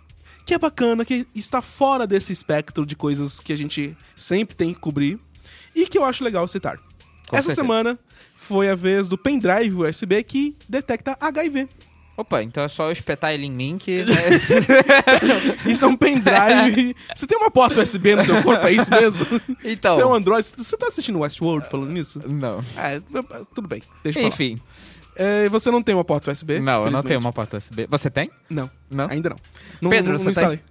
que 0.45 0.55
é 0.55 0.59
bacana, 0.59 1.05
que 1.05 1.27
está 1.35 1.63
fora 1.63 2.07
desse 2.07 2.33
espectro 2.33 2.85
de 2.85 2.95
coisas 2.95 3.41
que 3.41 3.53
a 3.53 3.57
gente 3.57 3.97
sempre 4.15 4.55
tem 4.55 4.75
que 4.75 4.81
cobrir 4.81 5.19
e 5.75 5.87
que 5.87 5.97
eu 5.97 6.05
acho 6.05 6.23
legal 6.23 6.47
citar. 6.47 6.79
Com 7.29 7.37
Essa 7.37 7.49
certeza. 7.49 7.63
semana 7.63 7.99
foi 8.37 8.69
a 8.69 8.75
vez 8.75 9.09
do 9.09 9.17
pendrive 9.17 9.75
USB 9.75 10.23
que 10.23 10.55
detecta 10.69 11.17
HIV. 11.21 11.69
Opa, 12.17 12.45
então 12.45 12.63
é 12.63 12.69
só 12.69 12.87
eu 12.87 12.93
espetar 12.93 13.33
ele 13.33 13.47
em 13.47 13.51
mim 13.51 13.77
que. 13.77 14.05
né? 14.07 14.15
Isso 15.67 15.85
é 15.85 15.89
um 15.89 15.97
pendrive. 15.97 16.95
Você 17.15 17.27
tem 17.27 17.37
uma 17.37 17.51
porta 17.51 17.83
USB 17.83 18.15
no 18.15 18.23
seu 18.23 18.41
corpo, 18.41 18.65
é 18.67 18.73
isso 18.73 18.91
mesmo? 18.91 19.27
Então. 19.65 19.97
Você 19.97 20.03
é 20.03 20.07
um 20.07 20.15
Android. 20.15 20.49
Você 20.57 20.77
tá 20.77 20.87
assistindo 20.87 21.19
Westworld 21.19 21.69
falando 21.69 21.91
nisso? 21.91 22.21
Não. 22.25 22.61
É, 22.77 23.01
tudo 23.53 23.67
bem. 23.67 23.83
Deixa. 24.05 24.21
Enfim. 24.21 24.61
É, 25.17 25.49
você 25.49 25.71
não 25.71 25.83
tem 25.83 25.95
uma 25.95 26.05
porta 26.05 26.33
USB? 26.33 26.59
Não, 26.59 26.61
eu 26.61 26.79
não 26.79 26.83
felizmente? 26.85 27.07
tenho 27.09 27.21
uma 27.21 27.33
porta 27.33 27.57
USB. 27.57 27.87
Você 27.89 28.11
tem? 28.11 28.31
Não, 28.51 28.71
Não? 28.91 29.09
ainda 29.09 29.31
não. 29.31 29.37
não 29.81 29.91
Pedro, 29.91 30.13
não, 30.13 30.19
você 30.19 30.25
não 30.25 30.31
instalei. 30.33 30.57
tem? 30.59 30.67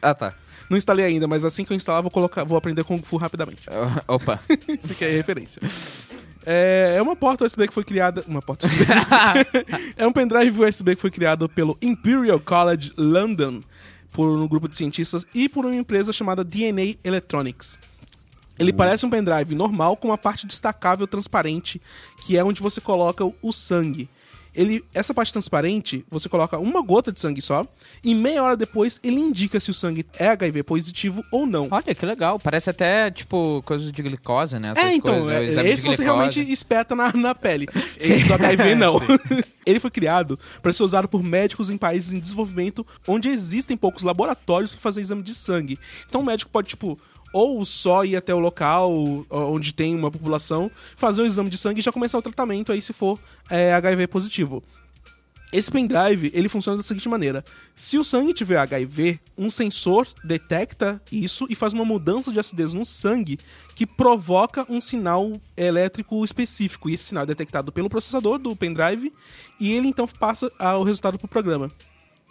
Ah, 0.00 0.14
tá. 0.14 0.34
Não 0.70 0.76
instalei 0.78 1.04
ainda, 1.04 1.28
mas 1.28 1.44
assim 1.44 1.64
que 1.64 1.72
eu 1.72 1.76
instalar, 1.76 2.00
vou, 2.00 2.10
colocar, 2.10 2.44
vou 2.44 2.56
aprender 2.56 2.82
Kung 2.84 3.02
Fu 3.02 3.16
rapidamente. 3.18 3.62
Opa. 4.08 4.38
Fica 4.84 5.04
aí 5.04 5.12
a 5.14 5.16
referência. 5.16 5.60
É, 6.46 6.94
é 6.96 7.02
uma 7.02 7.14
porta 7.14 7.44
USB 7.44 7.68
que 7.68 7.74
foi 7.74 7.84
criada. 7.84 8.24
Uma 8.26 8.40
porta 8.40 8.66
USB. 8.66 8.84
é 9.96 10.06
um 10.06 10.12
pendrive 10.12 10.64
USB 10.64 10.96
que 10.96 11.00
foi 11.02 11.10
criado 11.10 11.48
pelo 11.48 11.76
Imperial 11.82 12.40
College 12.40 12.92
London, 12.96 13.60
por 14.12 14.28
um 14.28 14.48
grupo 14.48 14.68
de 14.68 14.76
cientistas 14.76 15.26
e 15.34 15.48
por 15.48 15.66
uma 15.66 15.74
empresa 15.76 16.12
chamada 16.12 16.42
DNA 16.42 16.96
Electronics. 17.04 17.78
Ele 18.58 18.72
parece 18.72 19.04
um 19.06 19.10
pendrive 19.10 19.54
normal 19.54 19.96
com 19.96 20.08
uma 20.08 20.18
parte 20.18 20.46
destacável 20.46 21.06
transparente, 21.06 21.80
que 22.24 22.36
é 22.36 22.44
onde 22.44 22.60
você 22.60 22.80
coloca 22.80 23.24
o- 23.24 23.52
sangue. 23.52 24.08
Ele, 24.54 24.84
essa 24.92 25.14
parte 25.14 25.32
transparente, 25.32 26.04
você 26.10 26.28
coloca 26.28 26.58
uma 26.58 26.82
gota 26.82 27.10
de 27.10 27.18
sangue 27.18 27.40
só, 27.40 27.66
e 28.04 28.14
meia 28.14 28.42
hora 28.42 28.54
depois 28.54 29.00
ele 29.02 29.18
indica 29.18 29.58
se 29.58 29.70
o 29.70 29.74
sangue 29.74 30.04
é 30.18 30.28
HIV 30.28 30.62
positivo 30.62 31.24
ou 31.32 31.46
não. 31.46 31.68
Olha, 31.70 31.94
que 31.94 32.04
legal. 32.04 32.38
Parece 32.38 32.68
até, 32.68 33.10
tipo, 33.10 33.62
coisa 33.64 33.90
de 33.90 34.02
glicose, 34.02 34.58
né? 34.58 34.72
Essas 34.72 34.84
É, 34.84 34.94
então, 34.94 35.22
coisas, 35.22 35.56
é, 35.56 35.66
esse 35.70 35.86
você 35.86 36.02
realmente 36.02 36.38
espeta 36.52 36.94
na, 36.94 37.10
na 37.14 37.34
pele. 37.34 37.66
Esse 37.98 38.26
do 38.26 38.34
HIV, 38.34 38.74
não. 38.74 39.00
Ele 39.64 39.80
foi 39.80 39.90
criado 39.90 40.38
para 40.60 40.70
ser 40.72 40.82
usado 40.82 41.08
por 41.08 41.22
médicos 41.22 41.70
em 41.70 41.78
países 41.78 42.12
em 42.12 42.20
desenvolvimento 42.20 42.86
onde 43.08 43.30
existem 43.30 43.74
poucos 43.74 44.02
laboratórios 44.02 44.72
para 44.72 44.80
fazer 44.80 45.00
exame 45.00 45.22
de 45.22 45.34
sangue. 45.34 45.78
Então 46.10 46.20
o 46.20 46.24
médico 46.24 46.50
pode, 46.50 46.68
tipo, 46.68 46.98
ou 47.32 47.64
só 47.64 48.04
ir 48.04 48.16
até 48.16 48.34
o 48.34 48.38
local 48.38 48.92
onde 49.30 49.72
tem 49.72 49.94
uma 49.94 50.10
população, 50.10 50.70
fazer 50.96 51.22
o 51.22 51.26
exame 51.26 51.50
de 51.50 51.58
sangue 51.58 51.80
e 51.80 51.82
já 51.82 51.92
começar 51.92 52.18
o 52.18 52.22
tratamento 52.22 52.72
aí 52.72 52.82
se 52.82 52.92
for 52.92 53.18
é, 53.50 53.72
HIV 53.72 54.06
positivo. 54.08 54.62
Esse 55.52 55.70
pendrive, 55.70 56.30
ele 56.32 56.48
funciona 56.48 56.78
da 56.78 56.82
seguinte 56.82 57.10
maneira. 57.10 57.44
Se 57.76 57.98
o 57.98 58.04
sangue 58.04 58.32
tiver 58.32 58.56
HIV, 58.56 59.20
um 59.36 59.50
sensor 59.50 60.08
detecta 60.24 60.98
isso 61.12 61.46
e 61.50 61.54
faz 61.54 61.74
uma 61.74 61.84
mudança 61.84 62.32
de 62.32 62.40
acidez 62.40 62.72
no 62.72 62.86
sangue 62.86 63.38
que 63.74 63.86
provoca 63.86 64.64
um 64.70 64.80
sinal 64.80 65.30
elétrico 65.54 66.24
específico. 66.24 66.88
E 66.88 66.94
esse 66.94 67.04
sinal 67.04 67.24
é 67.24 67.26
detectado 67.26 67.70
pelo 67.70 67.90
processador 67.90 68.38
do 68.38 68.56
pendrive 68.56 69.12
e 69.60 69.72
ele 69.72 69.88
então 69.88 70.08
passa 70.08 70.50
o 70.78 70.82
resultado 70.84 71.18
pro 71.18 71.28
programa 71.28 71.70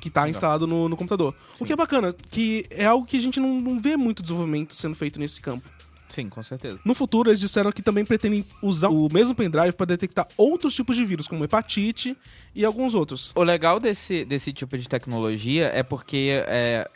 que 0.02 0.08
está 0.08 0.28
instalado 0.28 0.68
no, 0.68 0.90
no 0.90 0.98
computador. 0.98 1.34
O 1.60 1.66
que 1.66 1.72
é 1.72 1.76
bacana, 1.76 2.14
que 2.30 2.66
é 2.70 2.86
algo 2.86 3.06
que 3.06 3.16
a 3.16 3.22
gente 3.22 3.40
não, 3.40 3.62
não 3.62 3.80
vê 3.80 3.96
muito 3.96 4.22
desenvolvimento 4.22 4.74
sendo 4.74 4.96
feito 4.96 5.20
nesse 5.20 5.40
campo. 5.40 5.70
Sim, 6.10 6.28
com 6.28 6.44
certeza. 6.44 6.78
No 6.84 6.94
futuro, 6.94 7.30
eles 7.30 7.40
disseram 7.40 7.72
que 7.72 7.82
também 7.82 8.04
pretendem 8.04 8.44
usar 8.62 8.90
o 8.90 9.08
mesmo 9.14 9.34
pendrive 9.34 9.72
para 9.72 9.86
detectar 9.86 10.28
outros 10.36 10.76
tipos 10.76 10.98
de 10.98 11.06
vírus, 11.06 11.26
como 11.26 11.46
hepatite 11.46 12.18
e 12.54 12.66
alguns 12.66 12.94
outros. 12.94 13.32
O 13.34 13.44
legal 13.44 13.80
desse, 13.80 14.26
desse 14.26 14.52
tipo 14.52 14.78
de 14.78 14.90
tecnologia 14.90 15.68
é 15.68 15.84
porque 15.84 16.44
é, 16.48 16.90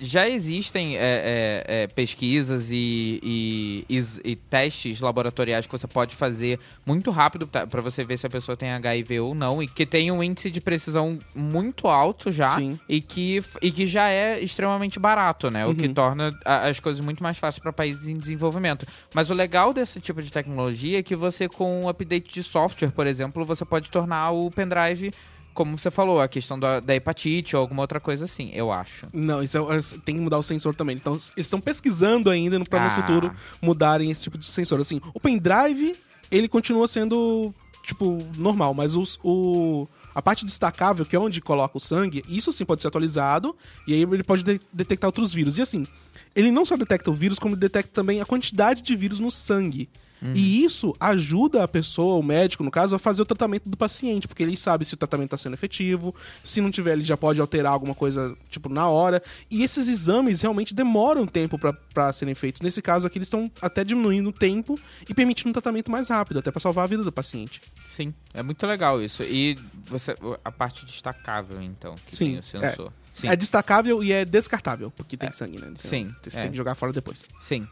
já 0.00 0.28
existem 0.28 0.96
é, 0.96 1.00
é, 1.00 1.64
é, 1.82 1.86
pesquisas 1.86 2.70
e, 2.70 3.20
e- 3.22 3.84
e- 3.88 4.30
e 4.32 4.36
testes 4.36 5.00
laboratoriais 5.00 5.66
que 5.66 5.72
você 5.72 5.86
pode 5.86 6.14
fazer 6.16 6.58
muito 6.86 7.10
rápido 7.10 7.46
para 7.46 7.80
você 7.82 8.02
ver 8.02 8.16
se 8.16 8.26
a 8.26 8.30
pessoa 8.30 8.56
tem 8.56 8.70
HIV 8.72 9.20
ou 9.20 9.34
não 9.34 9.62
e 9.62 9.68
que 9.68 9.84
tem 9.84 10.10
um 10.10 10.22
índice 10.22 10.50
de 10.50 10.60
precisão 10.60 11.18
muito 11.34 11.88
alto 11.88 12.32
já 12.32 12.50
Sim. 12.50 12.78
e 12.88 13.00
que, 13.02 13.42
e 13.60 13.70
que 13.70 13.86
já 13.86 14.08
é 14.08 14.40
extremamente 14.40 14.98
barato, 14.98 15.50
né? 15.50 15.66
O 15.66 15.74
que 15.74 15.86
Uhum. 15.88 15.94
torna 15.94 16.38
a- 16.44 16.66
as 16.68 16.80
coisas 16.80 17.04
muito 17.04 17.22
mais 17.22 17.36
fáceis 17.36 17.62
para 17.62 17.72
países 17.72 18.08
em 18.08 18.16
desenvolvimento. 18.16 18.86
Mas 19.14 19.28
o 19.30 19.34
legal 19.34 19.72
desse 19.74 20.00
tipo 20.00 20.22
de 20.22 20.32
tecnologia 20.32 20.98
é 20.98 21.02
que 21.02 21.14
você, 21.14 21.48
com 21.48 21.82
um 21.82 21.88
update 21.88 22.32
de 22.32 22.42
software, 22.42 22.90
por 22.92 23.06
exemplo, 23.06 23.44
você 23.44 23.64
pode 23.64 23.90
tornar 23.90 24.30
o 24.30 24.50
pendrive, 24.50 25.12
como 25.54 25.76
você 25.76 25.90
falou, 25.90 26.20
a 26.20 26.28
questão 26.28 26.58
da, 26.58 26.80
da 26.80 26.94
hepatite 26.94 27.54
ou 27.56 27.62
alguma 27.62 27.82
outra 27.82 28.00
coisa 28.00 28.24
assim, 28.24 28.50
eu 28.54 28.70
acho. 28.72 29.06
Não, 29.12 29.42
isso 29.42 29.56
é- 29.58 29.76
é- 29.76 29.80
tem 30.04 30.14
que 30.16 30.20
mudar 30.20 30.38
o 30.38 30.42
sensor 30.42 30.74
também. 30.74 30.96
Então, 30.96 31.12
eles 31.14 31.32
estão 31.36 31.60
pesquisando 31.60 32.30
ainda 32.30 32.58
no- 32.58 32.64
pra 32.64 32.82
Ah. 32.82 32.88
no 32.88 33.02
futuro 33.02 33.32
mudarem 33.60 34.10
esse 34.10 34.22
tipo 34.22 34.38
de 34.38 34.46
sensor. 34.46 34.80
Assim, 34.80 35.00
o 35.14 35.20
pendrive, 35.20 35.94
ele 36.30 36.48
continua 36.48 36.86
sendo, 36.88 37.54
tipo, 37.82 38.18
normal, 38.36 38.72
mas 38.74 38.94
os, 38.96 39.18
o... 39.22 39.86
A 40.12 40.20
parte 40.20 40.44
destacável, 40.44 41.06
que 41.06 41.14
é 41.14 41.18
onde 41.20 41.40
coloca 41.40 41.78
o 41.78 41.80
sangue, 41.80 42.24
isso 42.28 42.52
sim 42.52 42.64
pode 42.64 42.82
ser 42.82 42.88
atualizado, 42.88 43.54
e 43.86 43.94
aí 43.94 44.02
ele 44.02 44.24
pode 44.24 44.42
de- 44.42 44.60
detectar 44.72 45.06
outros 45.08 45.32
vírus. 45.32 45.56
E 45.56 45.62
assim, 45.62 45.86
ele 46.34 46.50
não 46.50 46.66
só 46.66 46.76
detecta 46.76 47.10
o 47.10 47.14
vírus, 47.14 47.38
como 47.38 47.54
detecta 47.54 47.90
também 47.94 48.20
a 48.20 48.26
quantidade 48.26 48.82
de 48.82 48.96
vírus 48.96 49.20
no 49.20 49.30
sangue. 49.30 49.88
E 50.34 50.64
isso 50.64 50.94
ajuda 51.00 51.64
a 51.64 51.68
pessoa, 51.68 52.16
o 52.16 52.22
médico, 52.22 52.62
no 52.62 52.70
caso, 52.70 52.94
a 52.94 52.98
fazer 52.98 53.22
o 53.22 53.24
tratamento 53.24 53.68
do 53.68 53.76
paciente, 53.76 54.28
porque 54.28 54.42
ele 54.42 54.56
sabe 54.56 54.84
se 54.84 54.94
o 54.94 54.96
tratamento 54.96 55.28
está 55.28 55.38
sendo 55.38 55.54
efetivo, 55.54 56.14
se 56.44 56.60
não 56.60 56.70
tiver, 56.70 56.92
ele 56.92 57.04
já 57.04 57.16
pode 57.16 57.40
alterar 57.40 57.72
alguma 57.72 57.94
coisa, 57.94 58.36
tipo, 58.50 58.68
na 58.68 58.86
hora. 58.88 59.22
E 59.50 59.62
esses 59.62 59.88
exames 59.88 60.42
realmente 60.42 60.74
demoram 60.74 61.26
tempo 61.26 61.58
para 61.58 62.12
serem 62.12 62.34
feitos. 62.34 62.60
Nesse 62.60 62.82
caso 62.82 63.06
aqui, 63.06 63.18
eles 63.18 63.26
estão 63.26 63.50
até 63.62 63.82
diminuindo 63.82 64.28
o 64.28 64.32
tempo 64.32 64.78
e 65.08 65.14
permitindo 65.14 65.50
um 65.50 65.52
tratamento 65.52 65.90
mais 65.90 66.08
rápido, 66.08 66.38
até 66.38 66.50
para 66.50 66.60
salvar 66.60 66.84
a 66.84 66.86
vida 66.88 67.02
do 67.02 67.12
paciente. 67.12 67.60
Sim, 67.88 68.14
é 68.34 68.42
muito 68.42 68.66
legal 68.66 69.02
isso. 69.02 69.22
E 69.22 69.58
você, 69.86 70.14
a 70.44 70.52
parte 70.52 70.84
destacável, 70.84 71.60
então, 71.62 71.94
que 72.06 72.14
Sim, 72.14 72.30
tem 72.30 72.38
o 72.38 72.42
sensor. 72.42 72.92
Sim, 73.10 73.28
É 73.28 73.34
destacável 73.34 74.02
e 74.04 74.12
é 74.12 74.24
descartável, 74.24 74.90
porque 74.90 75.16
tem 75.16 75.32
sangue, 75.32 75.58
né? 75.58 75.68
Então, 75.70 75.90
Sim, 75.90 76.14
Você 76.22 76.38
é. 76.38 76.42
tem 76.42 76.50
que 76.52 76.56
jogar 76.56 76.74
fora 76.74 76.92
depois. 76.92 77.24
sim. 77.40 77.66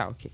Tá, 0.00 0.08
ok. 0.08 0.30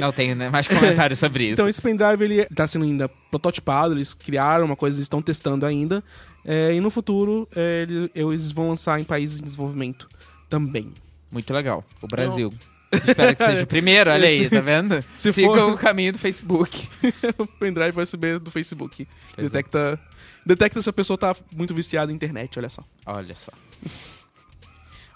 Não 0.00 0.10
tenho 0.10 0.34
né, 0.34 0.48
mais 0.48 0.66
comentários 0.66 1.18
sobre 1.18 1.44
isso. 1.44 1.52
Então 1.54 1.68
esse 1.68 1.82
pendrive 1.82 2.24
ele 2.24 2.46
tá 2.46 2.66
sendo 2.66 2.86
ainda 2.86 3.08
prototipado, 3.30 3.92
eles 3.94 4.14
criaram 4.14 4.64
uma 4.64 4.74
coisa, 4.76 4.96
eles 4.96 5.04
estão 5.04 5.20
testando 5.20 5.66
ainda. 5.66 6.02
é, 6.46 6.72
e 6.74 6.80
no 6.80 6.90
futuro 6.90 7.46
é, 7.54 7.82
ele- 7.82 8.10
eles 8.14 8.50
vão 8.52 8.70
lançar 8.70 8.98
em 8.98 9.04
países 9.04 9.38
em 9.40 9.44
desenvolvimento 9.44 10.08
também. 10.48 10.90
Muito 11.30 11.52
legal. 11.52 11.84
O 12.00 12.06
Brasil. 12.06 12.50
Espero 12.90 13.36
que 13.36 13.44
seja 13.44 13.62
o 13.64 13.66
primeiro, 13.66 14.10
olha 14.10 14.26
aí, 14.26 14.48
tá 14.48 14.60
vendo? 14.60 15.04
se 15.14 15.30
Siga 15.32 15.46
for- 15.48 15.72
o 15.74 15.76
caminho 15.76 16.12
do 16.14 16.18
Facebook. 16.18 16.88
o 17.38 17.46
pendrive 17.46 18.00
USB 18.00 18.38
do 18.38 18.50
Facebook. 18.50 19.06
Pois 19.34 19.46
é. 19.46 19.50
Detecta, 19.50 20.00
detecta 20.46 20.80
se 20.80 20.88
a 20.88 20.92
pessoa 20.92 21.18
tá 21.18 21.36
muito 21.54 21.74
viciada 21.74 22.06
na 22.06 22.14
internet, 22.16 22.58
olha 22.58 22.70
só. 22.70 22.82
Olha 23.04 23.34
só. 23.34 23.52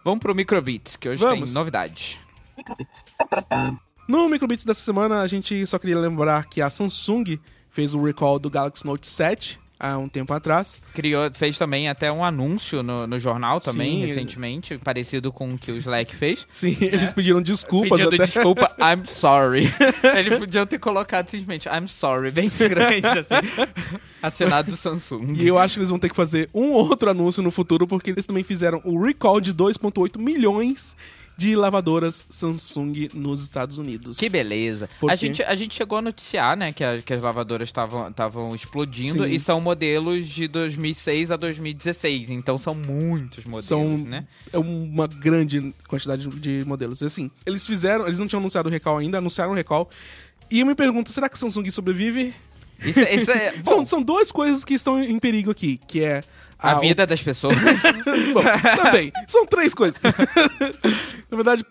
Vamos 0.04 0.20
pro 0.20 0.34
Microbits, 0.34 0.96
que 0.96 1.08
hoje 1.08 1.22
Vamos. 1.24 1.46
tem 1.50 1.54
novidade. 1.54 2.20
No 4.06 4.28
Microbits 4.28 4.64
dessa 4.64 4.80
semana, 4.82 5.20
a 5.20 5.26
gente 5.26 5.66
só 5.66 5.78
queria 5.78 5.98
lembrar 5.98 6.44
que 6.46 6.60
a 6.60 6.68
Samsung 6.68 7.38
fez 7.70 7.94
o 7.94 8.02
recall 8.02 8.38
do 8.38 8.50
Galaxy 8.50 8.84
Note 8.86 9.06
7. 9.08 9.58
há 9.80 9.98
um 9.98 10.06
tempo 10.06 10.32
atrás. 10.32 10.80
Criou, 10.94 11.30
fez 11.34 11.58
também 11.58 11.88
até 11.88 12.12
um 12.12 12.22
anúncio 12.24 12.82
no, 12.82 13.06
no 13.06 13.18
jornal 13.18 13.60
também, 13.60 14.00
Sim. 14.00 14.06
recentemente, 14.06 14.78
parecido 14.78 15.32
com 15.32 15.54
o 15.54 15.58
que 15.58 15.72
o 15.72 15.76
Slack 15.78 16.14
fez. 16.14 16.46
Sim, 16.52 16.76
eles 16.80 17.12
pediram 17.12 17.42
desculpas 17.42 17.98
Pedindo 17.98 18.14
até. 18.14 18.26
desculpa, 18.26 18.74
I'm 18.78 19.04
sorry. 19.06 19.70
Ele 20.16 20.38
podia 20.38 20.64
ter 20.66 20.78
colocado 20.78 21.28
simplesmente 21.28 21.68
I'm 21.68 21.88
sorry, 21.88 22.30
bem 22.30 22.50
grande, 22.56 23.06
assim. 23.06 23.34
Assinado 24.22 24.70
do 24.70 24.76
Samsung. 24.76 25.32
E 25.34 25.46
eu 25.46 25.58
acho 25.58 25.74
que 25.74 25.80
eles 25.80 25.90
vão 25.90 25.98
ter 25.98 26.08
que 26.08 26.16
fazer 26.16 26.48
um 26.54 26.70
outro 26.72 27.10
anúncio 27.10 27.42
no 27.42 27.50
futuro, 27.50 27.86
porque 27.86 28.10
eles 28.10 28.26
também 28.26 28.42
fizeram 28.44 28.80
o 28.84 29.02
recall 29.02 29.40
de 29.40 29.52
2,8 29.52 30.18
milhões 30.18 30.94
de 31.36 31.56
lavadoras 31.56 32.24
Samsung 32.30 33.08
nos 33.14 33.42
Estados 33.42 33.78
Unidos. 33.78 34.18
Que 34.18 34.28
beleza. 34.28 34.88
A 35.08 35.16
gente, 35.16 35.42
a 35.42 35.54
gente 35.54 35.74
chegou 35.74 35.98
a 35.98 36.02
noticiar, 36.02 36.56
né, 36.56 36.72
que, 36.72 36.84
a- 36.84 37.02
que 37.02 37.12
as 37.12 37.20
lavadoras 37.20 37.68
estavam 37.68 38.54
explodindo 38.54 39.26
Sim. 39.26 39.32
e 39.34 39.40
são 39.40 39.60
modelos 39.60 40.28
de 40.28 40.46
2006 40.48 41.30
a 41.32 41.36
2016. 41.36 42.30
Então 42.30 42.56
são 42.56 42.74
muitos 42.74 43.44
modelos, 43.44 43.64
São 43.66 43.98
né? 43.98 44.26
é 44.52 44.58
uma 44.58 45.06
grande 45.06 45.74
quantidade 45.88 46.28
de 46.28 46.64
modelos. 46.66 47.02
Assim, 47.02 47.30
eles 47.44 47.66
fizeram, 47.66 48.06
eles 48.06 48.18
não 48.18 48.26
tinham 48.26 48.40
anunciado 48.40 48.68
o 48.68 48.72
recall 48.72 48.98
ainda, 48.98 49.18
anunciaram 49.18 49.52
o 49.52 49.54
recall. 49.54 49.88
E 50.50 50.60
eu 50.60 50.66
me 50.66 50.74
pergunto, 50.74 51.10
será 51.10 51.28
que 51.28 51.38
Samsung 51.38 51.68
sobrevive? 51.70 52.32
Isso, 52.80 53.00
isso 53.00 53.30
é. 53.30 53.52
São, 53.64 53.86
são 53.86 54.02
duas 54.02 54.30
coisas 54.30 54.64
que 54.64 54.74
estão 54.74 55.02
em 55.02 55.18
perigo 55.18 55.50
aqui, 55.50 55.80
que 55.86 56.02
é 56.02 56.22
a 56.72 56.78
vida 56.80 57.06
das 57.06 57.22
pessoas. 57.22 57.54
Bom, 58.32 58.42
também. 58.82 59.12
São 59.28 59.46
três 59.46 59.74
coisas. 59.74 60.00
Na 61.30 61.36
verdade, 61.36 61.64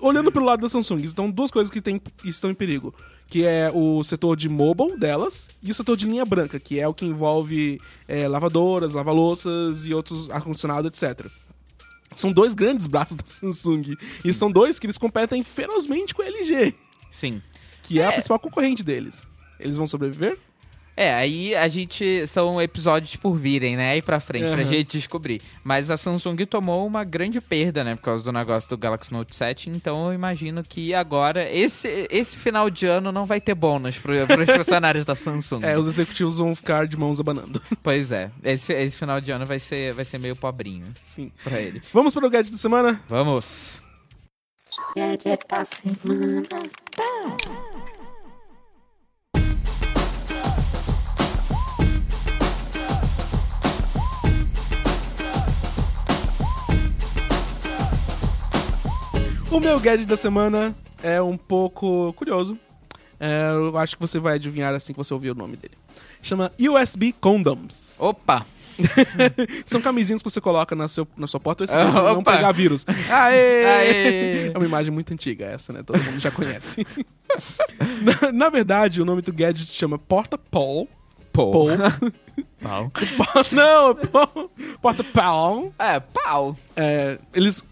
olhando 0.00 0.32
pelo 0.32 0.44
lado 0.46 0.60
da 0.62 0.68
Samsung, 0.68 1.02
estão 1.02 1.30
duas 1.30 1.50
coisas 1.50 1.70
que 1.70 1.80
tem, 1.80 2.00
estão 2.24 2.50
em 2.50 2.54
perigo. 2.54 2.94
Que 3.26 3.44
é 3.44 3.70
o 3.72 4.02
setor 4.02 4.36
de 4.36 4.48
mobile 4.48 4.98
delas 4.98 5.46
e 5.62 5.70
o 5.70 5.74
setor 5.74 5.96
de 5.96 6.06
linha 6.06 6.24
branca, 6.24 6.58
que 6.58 6.80
é 6.80 6.88
o 6.88 6.94
que 6.94 7.04
envolve 7.06 7.80
é, 8.08 8.26
lavadoras, 8.26 8.92
lava-louças 8.92 9.86
e 9.86 9.94
outros 9.94 10.28
ar-condicionado, 10.30 10.88
etc. 10.88 11.26
São 12.16 12.32
dois 12.32 12.56
grandes 12.56 12.88
braços 12.88 13.14
da 13.16 13.24
Samsung. 13.24 13.94
E 14.24 14.32
são 14.32 14.50
dois 14.50 14.80
que 14.80 14.86
eles 14.86 14.98
competem 14.98 15.44
ferozmente 15.44 16.12
com 16.12 16.22
a 16.22 16.26
LG, 16.26 16.74
Sim. 17.10 17.40
que 17.84 18.00
é, 18.00 18.06
a 18.06 18.08
É. 18.08 18.12
principal 18.14 18.38
concorrente 18.40 18.82
deles. 18.82 19.24
Eles 19.60 19.76
vão 19.76 19.86
sobreviver? 19.86 20.36
É, 21.00 21.14
aí 21.14 21.56
a 21.56 21.66
gente. 21.66 22.26
São 22.26 22.60
episódios 22.60 23.16
por 23.16 23.34
virem, 23.34 23.74
né? 23.74 23.92
Aí 23.92 24.02
pra 24.02 24.20
frente, 24.20 24.44
pra 24.44 24.56
Aham. 24.60 24.64
gente 24.66 24.98
descobrir. 24.98 25.40
Mas 25.64 25.90
a 25.90 25.96
Samsung 25.96 26.36
tomou 26.44 26.86
uma 26.86 27.04
grande 27.04 27.40
perda, 27.40 27.82
né? 27.82 27.94
Por 27.94 28.02
causa 28.02 28.22
do 28.22 28.30
negócio 28.30 28.68
do 28.68 28.76
Galaxy 28.76 29.10
Note 29.10 29.34
7. 29.34 29.70
Então 29.70 30.08
eu 30.08 30.12
imagino 30.12 30.62
que 30.62 30.92
agora, 30.92 31.50
esse, 31.50 32.06
esse 32.10 32.36
final 32.36 32.68
de 32.68 32.84
ano 32.84 33.10
não 33.10 33.24
vai 33.24 33.40
ter 33.40 33.54
bônus 33.54 33.96
pro, 33.96 34.12
pros 34.26 34.50
funcionários 34.54 35.06
da 35.06 35.14
Samsung. 35.14 35.60
É, 35.62 35.78
os 35.78 35.88
executivos 35.88 36.36
vão 36.36 36.54
ficar 36.54 36.86
de 36.86 36.98
mãos 36.98 37.18
abanando. 37.18 37.62
Pois 37.82 38.12
é. 38.12 38.30
Esse, 38.44 38.70
esse 38.74 38.98
final 38.98 39.22
de 39.22 39.30
ano 39.30 39.46
vai 39.46 39.58
ser, 39.58 39.94
vai 39.94 40.04
ser 40.04 40.18
meio 40.18 40.36
pobrinho 40.36 40.84
Sim. 41.02 41.32
pra 41.42 41.58
ele. 41.58 41.80
Vamos 41.94 42.12
para 42.12 42.26
o 42.26 42.30
gadget 42.30 42.52
da 42.52 42.58
semana? 42.58 43.00
Vamos! 43.08 43.82
Gadget 44.94 45.46
da 45.48 45.64
semana. 45.64 46.46
O 59.50 59.58
meu 59.58 59.80
gadget 59.80 60.06
da 60.06 60.16
semana 60.16 60.72
é 61.02 61.20
um 61.20 61.36
pouco 61.36 62.12
curioso. 62.12 62.56
É, 63.18 63.50
eu 63.50 63.76
acho 63.76 63.96
que 63.96 64.00
você 64.00 64.20
vai 64.20 64.34
adivinhar 64.34 64.72
assim 64.72 64.92
que 64.92 64.96
você 64.96 65.12
ouvir 65.12 65.30
o 65.30 65.34
nome 65.34 65.56
dele. 65.56 65.74
Chama 66.22 66.52
USB 66.58 67.12
Condoms. 67.12 67.96
Opa! 68.00 68.46
São 69.66 69.80
camisinhas 69.80 70.22
que 70.22 70.30
você 70.30 70.40
coloca 70.40 70.76
na, 70.76 70.86
seu, 70.86 71.06
na 71.16 71.26
sua 71.26 71.40
porta 71.40 71.64
USB 71.64 71.76
pra 71.76 72.14
não 72.14 72.22
pegar 72.22 72.52
vírus. 72.52 72.86
Aê! 73.10 73.64
Aê! 73.66 74.52
É 74.54 74.56
uma 74.56 74.66
imagem 74.66 74.92
muito 74.92 75.12
antiga 75.12 75.46
essa, 75.46 75.72
né? 75.72 75.82
Todo 75.82 76.00
mundo 76.00 76.20
já 76.20 76.30
conhece. 76.30 76.86
na, 78.22 78.32
na 78.32 78.48
verdade, 78.48 79.02
o 79.02 79.04
nome 79.04 79.20
do 79.20 79.32
gadget 79.32 79.70
chama 79.72 79.98
Porta 79.98 80.38
Paul. 80.38 80.88
Pô. 81.32 81.50
Paul. 81.50 81.68
Pau. 82.62 82.92
não, 83.52 83.94
Paul. 83.94 84.50
Porta 84.80 85.04
Paul. 85.04 85.74
É, 85.78 85.98
pau. 86.00 86.56
É, 86.76 87.18
eles, 87.34 87.62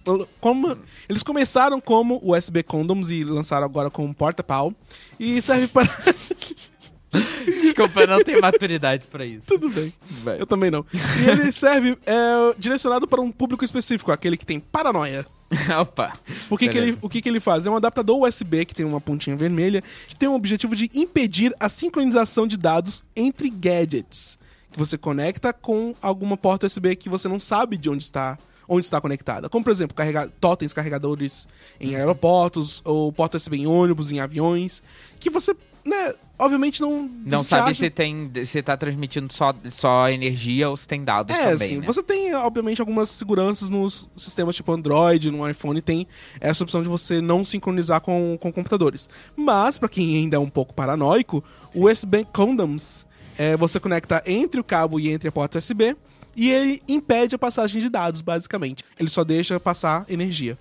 como, 0.41 0.77
eles 1.09 1.23
começaram 1.23 1.81
como 1.81 2.21
USB 2.23 2.63
Condoms 2.63 3.11
e 3.11 3.23
lançaram 3.23 3.67
agora 3.67 3.91
como 3.91 4.15
Porta 4.15 4.43
Pau. 4.43 4.73
E 5.21 5.41
serve 5.43 5.69
para. 5.69 5.89
Desculpa, 7.45 8.01
eu 8.01 8.07
não 8.07 8.23
tenho 8.23 8.41
maturidade 8.41 9.07
pra 9.07 9.25
isso. 9.25 9.47
Tudo 9.47 9.69
bem. 9.71 9.93
Eu 10.39 10.47
também 10.47 10.71
não. 10.71 10.85
E 10.93 11.29
ele 11.29 11.51
serve 11.53 11.97
é, 12.05 12.55
direcionado 12.59 13.07
para 13.07 13.21
um 13.21 13.31
público 13.31 13.65
específico, 13.65 14.13
aquele 14.13 14.37
que 14.37 14.45
tem 14.45 14.61
paranoia. 14.61 15.27
Opa. 15.81 16.13
O 16.51 16.59
que, 16.59 16.69
que, 16.69 16.77
ele, 16.77 16.99
o 17.01 17.09
que, 17.09 17.23
que 17.23 17.29
ele 17.29 17.41
faz? 17.41 17.67
É 17.67 17.71
um 17.71 17.77
adaptador 17.77 18.23
USB 18.23 18.65
que 18.65 18.75
tem 18.75 18.85
uma 18.85 19.01
pontinha 19.01 19.37
vermelha, 19.37 19.83
que 20.07 20.15
tem 20.15 20.29
o 20.29 20.35
objetivo 20.35 20.77
de 20.77 20.91
impedir 20.95 21.55
a 21.59 21.69
sincronização 21.69 22.47
de 22.47 22.57
dados 22.57 23.03
entre 23.17 23.49
gadgets. 23.49 24.39
Que 24.79 24.87
você 24.87 24.97
conecta 24.97 25.53
com 25.53 25.93
alguma 26.01 26.37
porta 26.37 26.67
USB 26.67 26.95
que 26.95 27.09
você 27.09 27.27
não 27.27 27.41
sabe 27.41 27.77
de 27.77 27.91
onde 27.91 28.05
está. 28.05 28.39
Onde 28.71 28.85
está 28.87 29.01
conectada. 29.01 29.49
Como, 29.49 29.65
por 29.65 29.71
exemplo, 29.71 29.97
carregar, 29.97 30.29
totens 30.39 30.75
carregadores 30.75 31.49
em 31.81 31.97
aeroportos, 31.97 32.83
ou 32.85 33.11
porta 33.11 33.39
USB 33.39 33.57
em 33.57 33.67
ônibus, 33.67 34.11
em 34.13 34.21
aviões. 34.21 34.83
Que 35.19 35.31
você, 35.31 35.57
né, 35.87 36.15
obviamente 36.39 36.79
não. 36.83 37.11
Não 37.25 37.43
sabe 37.43 37.71
acha- 37.71 37.85
se 37.85 37.89
tem 37.91 38.31
se 38.45 38.63
tá 38.63 38.77
transmitindo 38.77 39.33
só, 39.33 39.55
só 39.71 40.11
energia 40.11 40.69
ou 40.69 40.77
se 40.77 40.87
tem 40.87 41.03
dados 41.03 41.35
É, 41.35 41.39
também, 41.39 41.55
assim, 41.55 41.77
né? 41.79 41.87
você 41.87 42.03
tem, 42.03 42.35
obviamente, 42.35 42.81
algumas 42.83 43.09
seguranças 43.09 43.71
nos 43.71 44.07
sistemas 44.19 44.55
tipo 44.55 44.71
Android, 44.71 45.31
no 45.31 45.49
iPhone, 45.49 45.81
tem 45.81 46.07
essa 46.39 46.63
opção 46.63 46.83
de 46.83 46.91
você 46.91 47.23
não 47.23 47.47
sincronizar 47.47 48.03
com, 48.03 48.37
com 48.39 48.53
computadores. 48.53 49.09
Mas, 49.35 49.79
pra 49.79 49.89
quem 49.89 50.15
ainda 50.19 50.37
é 50.37 50.41
um 50.41 50.51
pouco 50.51 50.75
paranoico, 50.75 51.43
o 51.75 51.89
USB 51.89 52.27
Condoms, 52.35 53.07
é, 53.39 53.57
você 53.57 53.79
conecta 53.81 54.23
entre 54.27 54.61
o 54.61 54.65
cabo 54.65 54.99
e 55.01 55.09
entre 55.11 55.29
a 55.29 55.33
porta 55.33 55.59
USB, 55.59 55.97
e 56.37 56.51
ele 56.51 56.83
impede 56.87 57.35
a 57.35 57.39
passagem 57.39 57.81
de 57.81 57.89
dados, 57.89 58.21
basicamente. 58.21 58.85
Ele 58.99 59.09
só 59.09 59.25
deixa 59.25 59.59
passar 59.59 60.05
energia. 60.09 60.59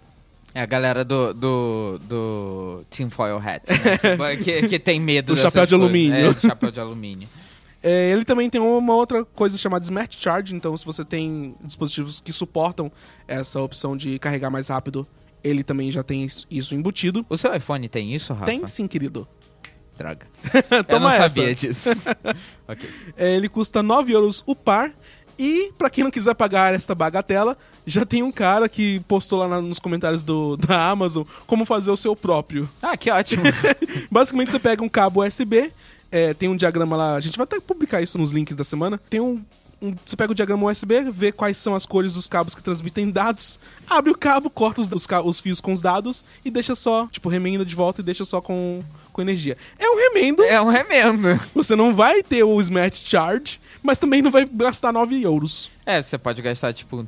É 0.53 0.61
a 0.61 0.65
galera 0.65 1.03
do, 1.05 1.33
do, 1.33 1.99
do 2.07 2.83
Tinfoil 2.89 3.37
Hat, 3.37 3.63
né? 3.69 4.37
Que, 4.43 4.67
que 4.67 4.79
tem 4.79 4.99
medo 4.99 5.35
Do 5.35 5.39
chapéu 5.41 5.65
de 5.65 5.71
coisas. 5.71 5.73
alumínio. 5.73 6.15
É, 6.29 6.33
do 6.33 6.39
chapéu 6.39 6.71
de 6.71 6.79
alumínio. 6.79 7.27
É, 7.83 8.11
ele 8.11 8.25
também 8.25 8.49
tem 8.49 8.59
uma 8.59 8.95
outra 8.95 9.23
coisa 9.23 9.55
chamada 9.57 9.85
Smart 9.85 10.17
Charge, 10.19 10.55
então 10.55 10.75
se 10.75 10.83
você 10.83 11.05
tem 11.05 11.53
dispositivos 11.63 12.19
que 12.19 12.33
suportam 12.33 12.91
essa 13.27 13.61
opção 13.61 13.95
de 13.95 14.17
carregar 14.17 14.49
mais 14.49 14.69
rápido, 14.69 15.05
ele 15.43 15.63
também 15.63 15.91
já 15.91 16.01
tem 16.01 16.23
isso- 16.23 16.47
isso 16.49 16.73
embutido. 16.73 17.23
O 17.29 17.37
seu 17.37 17.53
iPhone 17.53 17.87
tem 17.87 18.15
isso, 18.15 18.33
Rafa? 18.33 18.45
Tem 18.47 18.65
sim, 18.65 18.87
querido. 18.87 19.27
Droga. 19.97 20.27
eu 20.71 20.83
Toma 20.83 20.99
não 20.99 21.09
essa. 21.11 21.29
sabia 21.35 21.55
disso. 21.55 21.89
ok. 22.67 22.89
É, 23.17 23.35
ele 23.35 23.49
custa 23.49 23.81
9 23.81 24.11
euros 24.13 24.43
o 24.45 24.55
par. 24.55 24.91
E, 25.39 25.71
pra 25.77 25.89
quem 25.89 26.03
não 26.03 26.09
quiser 26.09 26.33
pagar 26.33 26.73
esta 26.73 26.95
bagatela, 26.95 27.55
já 27.85 28.03
tem 28.05 28.23
um 28.23 28.31
cara 28.31 28.67
que 28.67 28.99
postou 29.01 29.37
lá 29.39 29.47
na- 29.47 29.61
nos 29.61 29.77
comentários 29.77 30.23
do, 30.23 30.57
da 30.57 30.89
Amazon 30.89 31.23
como 31.45 31.63
fazer 31.63 31.91
o 31.91 31.97
seu 31.97 32.15
próprio. 32.15 32.67
Ah, 32.81 32.97
que 32.97 33.11
ótimo. 33.11 33.43
Basicamente, 34.09 34.51
você 34.51 34.57
pega 34.59 34.83
um 34.83 34.89
cabo 34.89 35.23
USB, 35.23 35.71
é, 36.11 36.33
tem 36.33 36.49
um 36.49 36.55
diagrama 36.55 36.95
lá, 36.95 37.15
a 37.15 37.19
gente 37.19 37.37
vai 37.37 37.43
até 37.43 37.59
publicar 37.59 38.01
isso 38.01 38.17
nos 38.17 38.31
links 38.31 38.55
da 38.55 38.63
semana. 38.63 38.99
Tem 39.09 39.19
um. 39.19 39.43
um- 39.79 39.93
você 40.03 40.15
pega 40.15 40.31
o 40.31 40.35
diagrama 40.35 40.71
USB, 40.71 41.03
vê 41.11 41.31
quais 41.31 41.57
são 41.57 41.75
as 41.75 41.85
cores 41.85 42.13
dos 42.13 42.27
cabos 42.27 42.55
que 42.55 42.63
transmitem 42.63 43.11
dados, 43.11 43.59
abre 43.87 44.09
o 44.11 44.17
cabo, 44.17 44.49
corta 44.49 44.81
os, 44.81 44.89
os 44.91 45.07
os 45.23 45.39
fios 45.39 45.61
com 45.61 45.71
os 45.71 45.81
dados 45.83 46.25
e 46.43 46.49
deixa 46.49 46.73
só, 46.75 47.05
tipo, 47.11 47.29
remenda 47.29 47.63
de 47.63 47.75
volta 47.75 48.01
e 48.01 48.03
deixa 48.03 48.25
só 48.25 48.41
com, 48.41 48.81
com 49.17 49.21
energia. 49.23 49.57
É 49.79 49.89
um 49.89 49.95
remendo, 49.97 50.43
é 50.43 50.61
um 50.61 50.69
remendo. 50.69 51.39
você 51.55 51.75
não 51.75 51.93
vai 51.95 52.21
ter 52.21 52.43
o 52.43 52.61
Smart 52.61 52.95
Charge, 52.95 53.59
mas 53.81 53.97
também 53.97 54.21
não 54.21 54.29
vai 54.29 54.45
gastar 54.45 54.93
9 54.93 55.19
euros. 55.23 55.71
É, 55.83 55.99
você 55.99 56.19
pode 56.19 56.39
gastar, 56.41 56.71
tipo, 56.71 57.03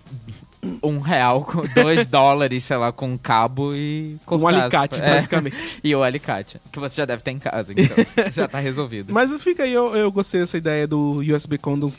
um 0.81 0.97
real, 0.99 1.45
com 1.45 1.61
dois 1.75 2.05
dólares, 2.09 2.63
sei 2.63 2.77
lá, 2.77 2.91
com 2.91 3.11
um 3.13 3.17
cabo 3.17 3.75
e... 3.75 4.15
Um 4.23 4.25
cortar. 4.25 4.61
alicate, 4.61 4.99
É. 4.99 5.13
basicamente. 5.13 5.79
E 5.83 5.95
o 5.95 6.01
alicate, 6.01 6.59
que 6.71 6.79
você 6.79 6.95
já 6.95 7.05
deve 7.05 7.21
ter 7.21 7.29
em 7.31 7.39
casa, 7.39 7.73
então 7.77 7.95
já 8.33 8.47
tá 8.47 8.57
resolvido. 8.59 9.13
Mas 9.13 9.29
fica 9.43 9.63
aí, 9.63 9.73
eu, 9.73 9.95
eu 9.95 10.11
gostei 10.11 10.39
dessa 10.41 10.57
ideia 10.57 10.87
do 10.87 11.19
USB 11.19 11.59
Condoms, 11.59 11.95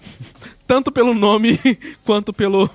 tanto 0.66 0.90
pelo 0.90 1.14
nome 1.14 1.56
quanto 2.04 2.32
pelo 2.32 2.68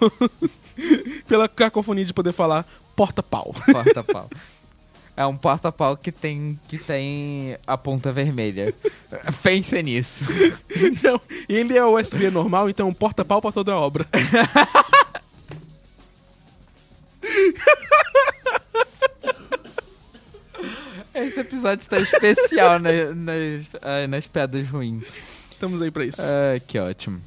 pela 1.27 1.49
cacofonia 1.49 2.05
de 2.05 2.13
poder 2.13 2.31
falar 2.31 2.65
porta-pau. 2.95 3.53
Porta-pau. 3.71 4.29
É 5.17 5.25
um 5.25 5.37
porta-pau 5.37 5.95
que 5.95 6.11
tem, 6.11 6.59
que 6.67 6.77
tem 6.77 7.57
a 7.65 7.77
ponta 7.77 8.11
vermelha. 8.11 8.73
Pense 9.41 9.81
nisso. 9.81 10.25
Então, 10.75 11.19
ele 11.47 11.77
é 11.77 11.85
USB 11.85 12.29
normal, 12.29 12.69
então 12.69 12.93
porta-pau 12.93 13.41
pra 13.41 13.51
toda 13.51 13.71
a 13.73 13.79
obra. 13.79 14.05
Esse 21.13 21.39
episódio 21.39 21.87
tá 21.87 21.97
especial 21.97 22.79
na- 22.79 23.13
nas, 23.15 23.71
ah, 23.81 24.07
nas 24.07 24.27
pedras 24.27 24.67
ruins. 24.67 25.03
Estamos 25.49 25.81
aí 25.81 25.89
pra 25.89 26.05
isso. 26.05 26.21
Ah, 26.21 26.59
que 26.65 26.77
ótimo. 26.77 27.21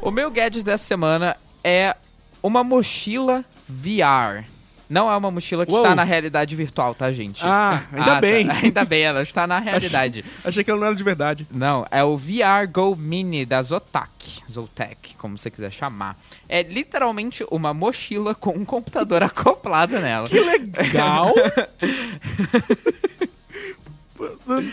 O 0.00 0.10
meu 0.10 0.30
gadget 0.30 0.64
dessa 0.64 0.84
semana 0.84 1.36
é 1.62 1.94
uma 2.42 2.64
mochila 2.64 3.44
VR. 3.68 4.44
Não 4.90 5.08
é 5.08 5.16
uma 5.16 5.30
mochila 5.30 5.64
que 5.64 5.70
Uou. 5.70 5.82
está 5.82 5.94
na 5.94 6.02
realidade 6.02 6.56
virtual, 6.56 6.96
tá, 6.96 7.12
gente? 7.12 7.40
Ah, 7.44 7.80
ainda 7.92 8.14
tá. 8.14 8.20
bem. 8.20 8.50
Ainda 8.50 8.84
bem, 8.84 9.02
ela 9.02 9.22
está 9.22 9.46
na 9.46 9.60
realidade. 9.60 10.24
Achei 10.44 10.64
que 10.64 10.70
ela 10.70 10.80
não 10.80 10.86
era 10.88 10.96
de 10.96 11.04
verdade. 11.04 11.46
Não, 11.50 11.86
é 11.90 12.02
o 12.02 12.16
VR 12.16 12.66
Go 12.70 12.96
Mini 12.96 13.46
da 13.46 13.62
Zotac. 13.62 14.42
Zotac, 14.50 15.14
como 15.16 15.38
você 15.38 15.48
quiser 15.48 15.70
chamar. 15.70 16.18
É 16.48 16.62
literalmente 16.62 17.46
uma 17.50 17.72
mochila 17.72 18.34
com 18.34 18.50
um 18.50 18.64
computador 18.64 19.22
acoplado 19.24 19.98
nela. 20.00 20.26
Que 20.26 20.40
legal! 20.40 21.32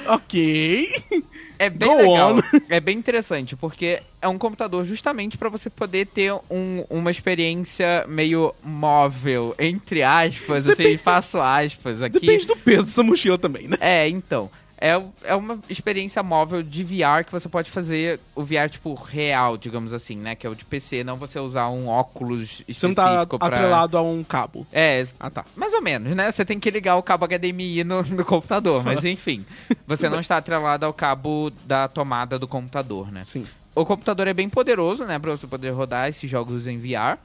ok. 0.07 0.88
É 1.60 1.69
bem 1.69 1.88
Go 1.89 1.95
legal. 1.95 2.36
on. 2.36 2.41
É 2.69 2.79
bem 2.79 2.97
interessante, 2.97 3.55
porque 3.55 4.01
é 4.21 4.27
um 4.27 4.38
computador 4.38 4.86
justamente 4.86 5.38
para 5.38 5.49
você 5.49 5.69
poder 5.69 6.05
ter 6.07 6.31
um- 6.51 6.83
uma 6.89 7.10
experiência 7.10 8.05
meio 8.07 8.53
móvel, 8.63 9.55
entre 9.57 10.03
aspas, 10.03 10.67
assim, 10.67 10.83
Depende- 10.83 10.97
faço 10.99 11.39
aspas 11.41 12.01
aqui. 12.01 12.19
Depende 12.19 12.47
do 12.47 12.55
peso 12.57 12.86
dessa 12.86 13.03
mochila 13.03 13.38
também, 13.38 13.67
né? 13.67 13.77
É, 13.79 14.07
então. 14.07 14.49
É, 14.79 15.01
é 15.23 15.35
uma 15.35 15.59
experiência 15.69 16.21
móvel 16.21 16.61
de 16.61 16.83
VR 16.83 17.23
que 17.25 17.31
você 17.31 17.49
pode 17.49 17.71
fazer 17.71 18.19
o 18.35 18.43
VR, 18.43 18.69
tipo, 18.69 18.93
real, 18.93 19.57
digamos 19.57 19.91
assim, 19.93 20.15
né? 20.17 20.35
Que 20.35 20.45
é 20.45 20.49
o 20.49 20.55
de 20.55 20.63
PC, 20.65 21.03
não 21.03 21.17
você 21.17 21.39
usar 21.39 21.69
um 21.69 21.87
óculos 21.87 22.63
específico 22.67 22.79
Você 22.79 22.87
não 22.87 22.93
tá 22.95 23.25
pra... 23.25 23.47
atrelado 23.57 23.97
a 23.97 24.01
um 24.01 24.23
cabo. 24.23 24.67
É, 24.71 25.03
Ah, 25.19 25.29
tá. 25.29 25.45
mais 25.55 25.73
ou 25.73 25.81
menos, 25.81 26.15
né? 26.15 26.29
Você 26.31 26.45
tem 26.45 26.59
que 26.59 26.69
ligar 26.69 26.95
o 26.95 27.03
cabo 27.03 27.25
HDMI 27.27 27.83
no, 27.83 28.03
no 28.03 28.23
computador, 28.25 28.83
mas 28.83 29.03
enfim. 29.03 29.45
Você 29.87 30.07
não 30.09 30.19
está 30.19 30.37
atrelado 30.37 30.85
ao 30.85 30.93
cabo 30.93 31.51
da 31.65 31.87
tomada 31.87 32.37
do 32.37 32.47
computador, 32.47 33.11
né? 33.11 33.23
Sim. 33.23 33.45
O 33.73 33.85
computador 33.85 34.27
é 34.27 34.33
bem 34.33 34.49
poderoso, 34.49 35.05
né? 35.05 35.19
Pra 35.19 35.31
você 35.31 35.45
poder 35.47 35.69
rodar 35.71 36.09
esses 36.09 36.29
jogos 36.29 36.65
em 36.67 36.77
VR. 36.77 37.17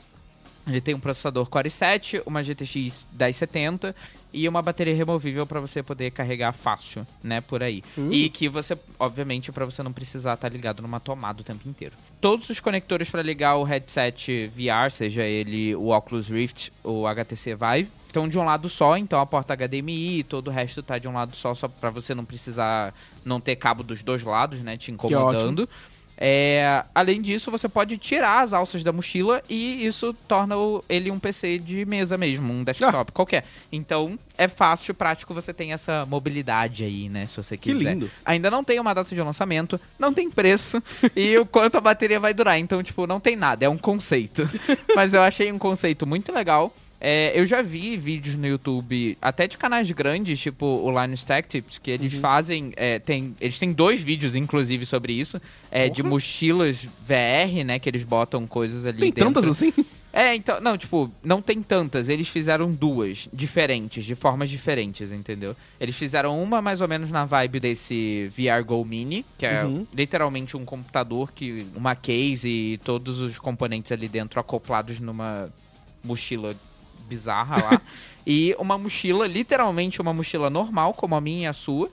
Ele 0.66 0.80
tem 0.80 0.94
um 0.94 1.00
processador 1.00 1.46
Core 1.46 1.68
i7, 1.68 2.22
uma 2.24 2.42
GTX 2.42 3.06
1070 3.12 3.94
e 4.32 4.48
uma 4.48 4.62
bateria 4.62 4.94
removível 4.94 5.46
para 5.46 5.60
você 5.60 5.82
poder 5.82 6.10
carregar 6.10 6.52
fácil, 6.52 7.06
né, 7.22 7.40
por 7.40 7.62
aí. 7.62 7.82
E 8.12 8.30
que 8.30 8.48
você, 8.48 8.78
obviamente, 8.98 9.52
para 9.52 9.64
você 9.64 9.82
não 9.82 9.92
precisar 9.92 10.34
estar 10.34 10.48
ligado 10.48 10.80
numa 10.80 11.00
tomada 11.00 11.40
o 11.40 11.44
tempo 11.44 11.68
inteiro. 11.68 11.94
Todos 12.20 12.48
os 12.48 12.60
conectores 12.60 13.10
para 13.10 13.22
ligar 13.22 13.56
o 13.56 13.64
headset 13.64 14.48
VR, 14.48 14.90
seja 14.90 15.22
ele 15.24 15.74
o 15.74 15.88
Oculus 15.88 16.28
Rift 16.28 16.72
ou 16.82 17.06
HTC 17.06 17.54
Vive, 17.54 17.90
estão 18.06 18.28
de 18.28 18.38
um 18.38 18.44
lado 18.44 18.68
só, 18.68 18.96
então 18.96 19.20
a 19.20 19.26
porta 19.26 19.56
HDMI 19.56 20.18
e 20.18 20.22
todo 20.22 20.48
o 20.48 20.50
resto 20.50 20.82
tá 20.82 20.98
de 20.98 21.08
um 21.08 21.12
lado 21.12 21.34
só, 21.34 21.54
só 21.54 21.66
para 21.66 21.90
você 21.90 22.14
não 22.14 22.24
precisar 22.24 22.94
não 23.24 23.40
ter 23.40 23.56
cabo 23.56 23.82
dos 23.82 24.02
dois 24.02 24.22
lados, 24.22 24.60
né, 24.60 24.76
te 24.76 24.90
é 24.90 25.16
ótimo. 25.16 25.68
É, 26.16 26.84
além 26.94 27.20
disso, 27.20 27.50
você 27.50 27.68
pode 27.68 27.96
tirar 27.98 28.42
as 28.42 28.52
alças 28.52 28.82
da 28.82 28.92
mochila 28.92 29.42
e 29.48 29.84
isso 29.84 30.14
torna 30.28 30.54
ele 30.88 31.10
um 31.10 31.18
PC 31.18 31.58
de 31.58 31.84
mesa 31.84 32.16
mesmo, 32.16 32.52
um 32.52 32.62
desktop 32.62 33.10
Ah. 33.10 33.12
qualquer. 33.12 33.44
Então 33.72 34.18
é 34.38 34.46
fácil, 34.48 34.94
prático, 34.94 35.34
você 35.34 35.52
tem 35.52 35.72
essa 35.72 36.06
mobilidade 36.06 36.84
aí, 36.84 37.08
né? 37.08 37.26
Se 37.26 37.36
você 37.36 37.56
Que 37.56 37.72
quiser. 37.72 37.92
lindo. 37.94 38.10
Ainda 38.24 38.50
não 38.50 38.62
tem 38.62 38.78
uma 38.78 38.94
data 38.94 39.14
de 39.14 39.20
lançamento, 39.20 39.80
não 39.98 40.12
tem 40.12 40.30
preço 40.30 40.82
e 41.16 41.36
o 41.38 41.46
quanto 41.46 41.76
a 41.76 41.80
bateria 41.80 42.20
vai 42.20 42.32
durar. 42.32 42.58
Então, 42.58 42.82
tipo, 42.82 43.06
não 43.06 43.18
tem 43.20 43.34
nada, 43.36 43.64
é 43.64 43.68
um 43.68 43.78
conceito. 43.78 44.48
Mas 44.94 45.14
eu 45.14 45.22
achei 45.22 45.50
um 45.50 45.58
conceito 45.58 46.06
muito 46.06 46.32
legal. 46.32 46.72
É, 47.04 47.32
eu 47.34 47.44
já 47.44 47.62
vi 47.62 47.96
vídeos 47.96 48.36
no 48.36 48.46
YouTube, 48.46 49.18
até 49.20 49.48
de 49.48 49.58
canais 49.58 49.90
grandes, 49.90 50.38
tipo 50.38 50.64
o 50.64 51.02
Linus 51.02 51.24
Tech 51.24 51.48
Tips, 51.48 51.76
que 51.78 51.90
Uhum. 51.90 51.94
eles 51.96 52.14
fazem. 52.14 52.72
é, 52.76 53.00
tem, 53.00 53.34
eles 53.40 53.58
têm 53.58 53.72
dois 53.72 54.00
vídeos, 54.00 54.36
inclusive, 54.36 54.86
sobre 54.86 55.12
isso. 55.12 55.42
é, 55.68 55.88
de 55.88 56.00
mochilas 56.02 56.84
VR, 57.04 57.64
né? 57.64 57.78
Que 57.80 57.88
eles 57.88 58.04
botam 58.04 58.46
coisas 58.46 58.86
ali 58.86 58.98
Tem 59.00 59.10
dentro. 59.12 59.32
tantas 59.32 59.46
assim? 59.50 59.72
É, 60.12 60.34
então, 60.34 60.60
não, 60.60 60.76
tipo, 60.78 61.10
não 61.24 61.40
tem 61.42 61.60
tantas. 61.62 62.08
Eles 62.10 62.28
fizeram 62.28 62.70
duas, 62.70 63.26
diferentes, 63.32 64.04
de 64.04 64.14
formas 64.14 64.48
diferentes, 64.50 65.10
entendeu? 65.10 65.56
Eles 65.80 65.96
fizeram 65.96 66.40
uma 66.40 66.60
mais 66.62 66.80
ou 66.82 66.86
menos 66.86 67.10
na 67.10 67.24
vibe 67.24 67.58
desse 67.58 68.30
VR 68.36 68.62
Go 68.64 68.84
Mini, 68.84 69.24
que 69.38 69.46
é 69.46 69.64
Uhum. 69.64 69.86
literalmente 69.92 70.56
um 70.56 70.64
computador 70.64 71.32
que 71.32 71.66
uma 71.74 71.96
case 71.96 72.48
e 72.48 72.78
todos 72.84 73.18
os 73.18 73.38
componentes 73.38 73.90
ali 73.90 74.06
dentro 74.06 74.38
acoplados 74.38 75.00
numa 75.00 75.50
mochila 76.04 76.54
bizarra 77.12 77.56
lá. 77.62 77.80
e 78.26 78.54
uma 78.58 78.76
mochila, 78.78 79.26
literalmente 79.26 80.00
uma 80.00 80.12
mochila 80.12 80.48
normal, 80.48 80.94
como 80.94 81.14
a 81.14 81.20
minha 81.20 81.44
e 81.44 81.46
a 81.46 81.52
sua. 81.52 81.90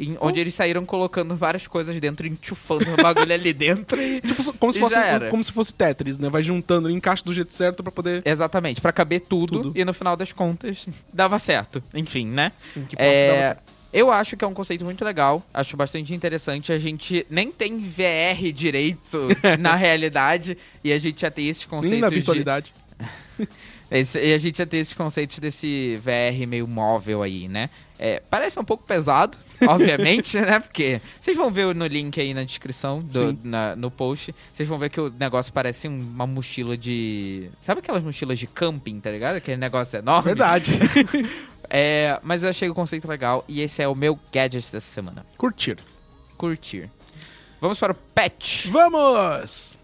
em- 0.00 0.16
onde 0.20 0.38
eles 0.38 0.54
saíram 0.54 0.84
colocando 0.86 1.34
várias 1.34 1.66
coisas 1.66 1.98
dentro, 2.00 2.24
enchufando 2.26 2.84
o 2.92 2.96
bagulho 3.02 3.32
ali 3.34 3.52
dentro 3.52 4.00
e 4.00 4.20
Tipo, 4.28 4.52
como 4.54 4.72
se, 4.72 4.78
fosse, 4.78 4.96
como 5.30 5.42
se 5.42 5.50
fosse 5.52 5.74
Tetris, 5.74 6.18
né? 6.18 6.28
Vai 6.30 6.42
juntando, 6.42 6.88
encaixa 6.88 7.24
do 7.24 7.34
jeito 7.34 7.52
certo 7.52 7.82
pra 7.82 7.90
poder... 7.90 8.22
Exatamente, 8.24 8.80
pra 8.80 8.92
caber 8.92 9.20
tudo, 9.22 9.62
Tudo. 9.62 9.72
e 9.78 9.84
no 9.84 9.92
final 9.92 10.16
das 10.16 10.32
contas 10.32 10.86
dava 11.12 11.36
certo. 11.40 11.82
Enfim, 11.92 12.26
né? 12.28 12.52
Que 12.74 12.80
ponto 12.80 12.96
É, 13.00 13.26
dava 13.28 13.38
certo. 13.40 13.62
eu 13.92 14.12
acho 14.12 14.36
que 14.36 14.44
é 14.44 14.48
um 14.48 14.54
conceito 14.54 14.84
muito 14.84 15.04
legal, 15.04 15.42
acho 15.52 15.76
bastante 15.76 16.14
interessante. 16.14 16.72
A 16.72 16.78
gente 16.78 17.26
nem 17.28 17.50
tem 17.50 17.78
VR 17.80 18.52
direito 18.54 19.26
na 19.58 19.74
realidade 19.74 20.56
e 20.84 20.92
a 20.92 20.98
gente 21.00 21.22
já 21.22 21.30
tem 21.30 21.48
esses 21.48 21.64
conceitos. 21.64 21.90
Nem 21.90 22.00
na 22.00 22.08
de- 22.08 22.14
virtualidade. 22.14 22.72
Esse- 23.90 24.18
e 24.20 24.34
a 24.34 24.38
gente 24.38 24.58
já 24.58 24.66
tem 24.66 24.80
esses 24.80 24.94
conceitos 24.94 25.38
desse 25.38 25.96
VR 26.02 26.46
meio 26.46 26.66
móvel 26.66 27.22
aí, 27.22 27.48
né? 27.48 27.70
É, 28.00 28.22
parece 28.30 28.58
um 28.60 28.64
pouco 28.64 28.84
pesado, 28.84 29.36
obviamente, 29.66 30.38
né? 30.40 30.60
Porque 30.60 31.00
vocês 31.18 31.36
vão 31.36 31.50
ver 31.50 31.74
no 31.74 31.86
link 31.86 32.20
aí 32.20 32.32
na 32.32 32.44
descrição, 32.44 33.00
do- 33.02 33.36
na- 33.42 33.74
no 33.74 33.90
post. 33.90 34.32
Vocês 34.54 34.68
vão 34.68 34.78
ver 34.78 34.88
que 34.90 35.00
o 35.00 35.10
negócio 35.10 35.52
parece 35.52 35.88
uma 35.88 36.26
mochila 36.26 36.76
de. 36.76 37.50
Sabe 37.60 37.80
aquelas 37.80 38.04
mochilas 38.04 38.38
de 38.38 38.46
camping, 38.46 39.00
tá 39.00 39.10
ligado? 39.10 39.36
Aquele 39.36 39.56
negócio 39.56 39.98
enorme. 39.98 40.24
Verdade. 40.24 40.70
É, 41.70 42.18
mas 42.22 42.42
eu 42.42 42.48
achei 42.48 42.66
o 42.70 42.74
conceito 42.74 43.06
legal 43.06 43.44
e 43.46 43.60
esse 43.60 43.82
é 43.82 43.86
o 43.86 43.94
meu 43.94 44.18
gadget 44.32 44.72
dessa 44.72 44.80
semana. 44.80 45.26
Curtir. 45.36 45.76
Curtir. 46.38 46.88
Vamos 47.60 47.78
para 47.78 47.92
o 47.92 47.94
pet. 47.94 48.70
Vamos! 48.70 49.76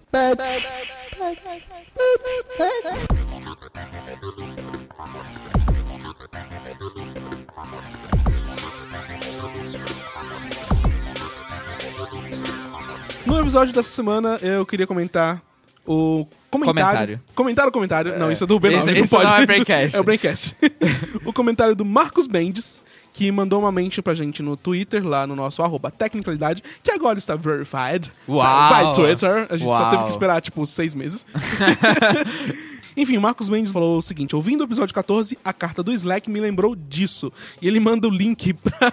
No 13.26 13.40
episódio 13.40 13.72
dessa 13.72 13.88
semana, 13.88 14.38
eu 14.42 14.66
queria 14.66 14.86
comentar 14.86 15.42
o 15.86 16.26
comentário. 16.50 17.20
Comentário. 17.20 17.20
Comentário 17.34 17.72
comentário? 17.72 18.18
não, 18.18 18.30
isso 18.30 18.44
é 18.44 18.46
do 18.46 18.60
B9, 18.60 18.76
esse- 18.78 18.86
não 18.92 18.98
esse 18.98 19.10
pode. 19.10 19.30
não 19.30 19.38
é 19.38 19.46
Braincast. 19.46 19.96
é 19.96 20.00
o 20.00 20.04
Braincast. 20.04 20.56
o 21.24 21.32
comentário 21.32 21.74
do 21.74 21.84
Marcos 21.84 22.28
Mendes, 22.28 22.80
que 23.14 23.30
mandou 23.32 23.60
uma 23.60 23.70
mention 23.72 24.02
pra 24.02 24.12
gente 24.12 24.42
no 24.42 24.56
Twitter, 24.56 25.06
lá 25.06 25.24
no 25.26 25.34
nosso 25.36 25.62
arroba 25.62 25.90
Tecnicalidade, 25.90 26.62
que 26.82 26.90
agora 26.90 27.16
está 27.18 27.34
verified 27.36 28.12
Uau! 28.28 28.44
by 28.90 28.94
Twitter. 28.96 29.46
A 29.48 29.56
gente 29.56 29.68
só 29.74 29.82
Uau. 29.82 29.90
teve 29.90 30.02
que 30.04 30.10
esperar, 30.10 30.42
tipo, 30.42 30.66
seis 30.66 30.94
meses. 30.96 31.24
Enfim, 32.96 33.18
Marcos 33.18 33.48
Mendes 33.48 33.72
falou 33.72 33.98
o 33.98 34.02
seguinte: 34.02 34.36
ouvindo 34.36 34.60
o 34.60 34.64
episódio 34.64 34.94
14, 34.94 35.38
a 35.44 35.52
carta 35.52 35.82
do 35.82 35.92
Slack 35.92 36.30
me 36.30 36.38
lembrou 36.40 36.74
disso. 36.76 37.32
E 37.60 37.66
ele 37.66 37.80
manda 37.80 38.06
o 38.06 38.10
link 38.10 38.52
pra, 38.54 38.92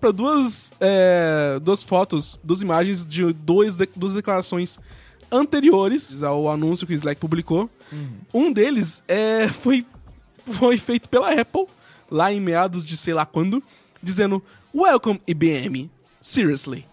pra 0.00 0.10
duas, 0.12 0.70
é, 0.80 1.58
duas 1.62 1.82
fotos, 1.82 2.38
duas 2.44 2.62
imagens 2.62 3.04
de 3.06 3.32
dois, 3.32 3.76
de- 3.76 3.88
duas 3.96 4.14
declarações 4.14 4.78
anteriores 5.32 6.22
ao 6.22 6.48
anúncio 6.50 6.86
que 6.86 6.92
o 6.92 6.94
Slack 6.96 7.20
publicou. 7.20 7.68
Um 8.32 8.52
deles 8.52 9.02
é, 9.08 9.48
foi, 9.48 9.84
foi 10.46 10.76
feito 10.78 11.08
pela 11.08 11.32
Apple, 11.32 11.66
lá 12.10 12.32
em 12.32 12.40
meados 12.40 12.84
de 12.84 12.96
sei 12.96 13.14
lá 13.14 13.24
quando, 13.24 13.62
dizendo: 14.02 14.42
Welcome, 14.74 15.20
IBM. 15.26 15.90
Seriously. 16.20 16.86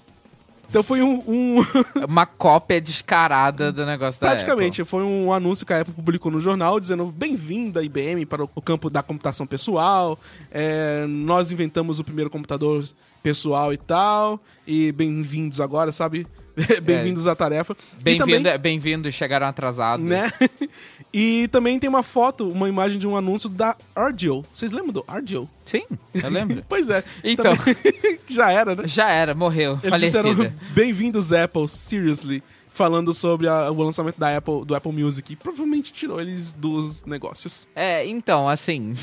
Então 0.70 0.84
foi 0.84 1.02
um- 1.02 1.24
um 1.26 1.66
Uma 2.08 2.26
cópia 2.26 2.82
descarada 2.82 3.72
do 3.72 3.86
negócio 3.86 4.20
da 4.20 4.28
Praticamente, 4.28 4.84
foi 4.84 5.02
um 5.02 5.32
anúncio 5.32 5.66
que 5.66 5.72
a 5.72 5.80
Apple 5.82 5.94
publicou 5.94 6.30
no 6.30 6.42
jornal 6.42 6.78
dizendo 6.80 7.06
bem-vinda 7.06 7.82
IBM 7.84 8.26
para 8.26 8.44
o 8.44 8.62
campo 8.62 8.90
da 8.90 9.02
computação 9.02 9.48
pessoal. 9.48 10.20
é, 10.52 11.06
nós 11.08 11.52
inventamos 11.54 12.00
o 12.00 12.04
primeiro 12.04 12.30
computador 12.30 12.86
pessoal 13.24 13.72
e 13.74 13.78
tal. 13.78 14.42
E 14.66 14.92
bem-vindos 14.92 15.62
agora, 15.62 15.92
sabe? 15.94 16.28
bem-vindos 16.82 17.28
à 17.28 17.36
tarefa. 17.36 17.74
Apple. 17.74 17.86
E 18.00 18.04
Bem-vindo, 18.04 18.44
também, 18.44 18.60
bem-vindo, 18.60 19.12
chegaram 19.12 19.48
atrasados. 19.48 20.06
né? 20.06 20.32
e 21.14 21.48
também 21.50 21.80
tem 21.80 21.90
uma 21.90 22.04
foto, 22.04 22.50
uma 22.50 22.68
imagem 22.68 22.98
de 22.98 23.08
um 23.08 23.16
anúncio 23.16 23.50
da 23.50 23.76
Ardio. 23.96 24.44
Vocês 24.52 24.72
lembram 24.72 24.94
do 24.94 25.06
Ardio? 25.08 25.50
Sim, 25.66 25.84
eu 26.14 26.30
lembro. 26.30 26.64
Pois 26.70 26.90
é. 26.90 27.04
Então. 27.24 27.56
Também- 27.56 28.20
já 28.28 28.52
era, 28.52 28.76
né? 28.76 28.84
Já 28.88 29.10
era, 29.10 29.34
morreu, 29.36 29.80
Eles 29.84 30.12
falecida. 30.12 30.54
bem-vindos 30.72 31.32
Apple, 31.32 31.68
seriously, 31.68 32.44
falando 32.70 33.14
sobre 33.14 33.48
a- 33.48 33.70
o 33.72 33.82
lançamento 33.84 34.18
da 34.20 34.36
Apple, 34.38 34.66
do 34.66 34.76
Apple 34.76 34.92
Music. 34.92 35.36
Provavelmente 35.36 35.92
tirou 35.94 36.20
eles 36.22 36.54
dos 36.54 37.04
negócios. 37.06 37.68
É, 37.76 38.06
então, 38.06 38.48
assim. 38.50 38.94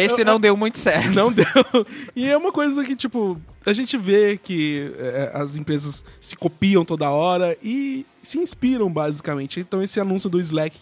Esse 0.00 0.24
não 0.24 0.38
deu 0.40 0.56
muito 0.56 0.78
certo. 0.78 1.10
Não 1.10 1.32
deu. 1.32 1.44
E 2.16 2.26
é 2.28 2.36
uma 2.36 2.52
coisa 2.52 2.84
que, 2.84 2.94
tipo, 2.96 3.40
a 3.66 3.72
gente 3.72 3.96
vê 3.96 4.36
que 4.36 4.92
é, 4.98 5.30
as 5.34 5.56
empresas 5.56 6.04
se 6.20 6.36
copiam 6.36 6.84
toda 6.84 7.10
hora 7.10 7.56
e 7.62 8.04
se 8.22 8.38
inspiram, 8.38 8.90
basicamente. 8.92 9.60
Então, 9.60 9.82
esse 9.82 9.98
anúncio 10.00 10.28
do 10.30 10.40
Slack 10.40 10.76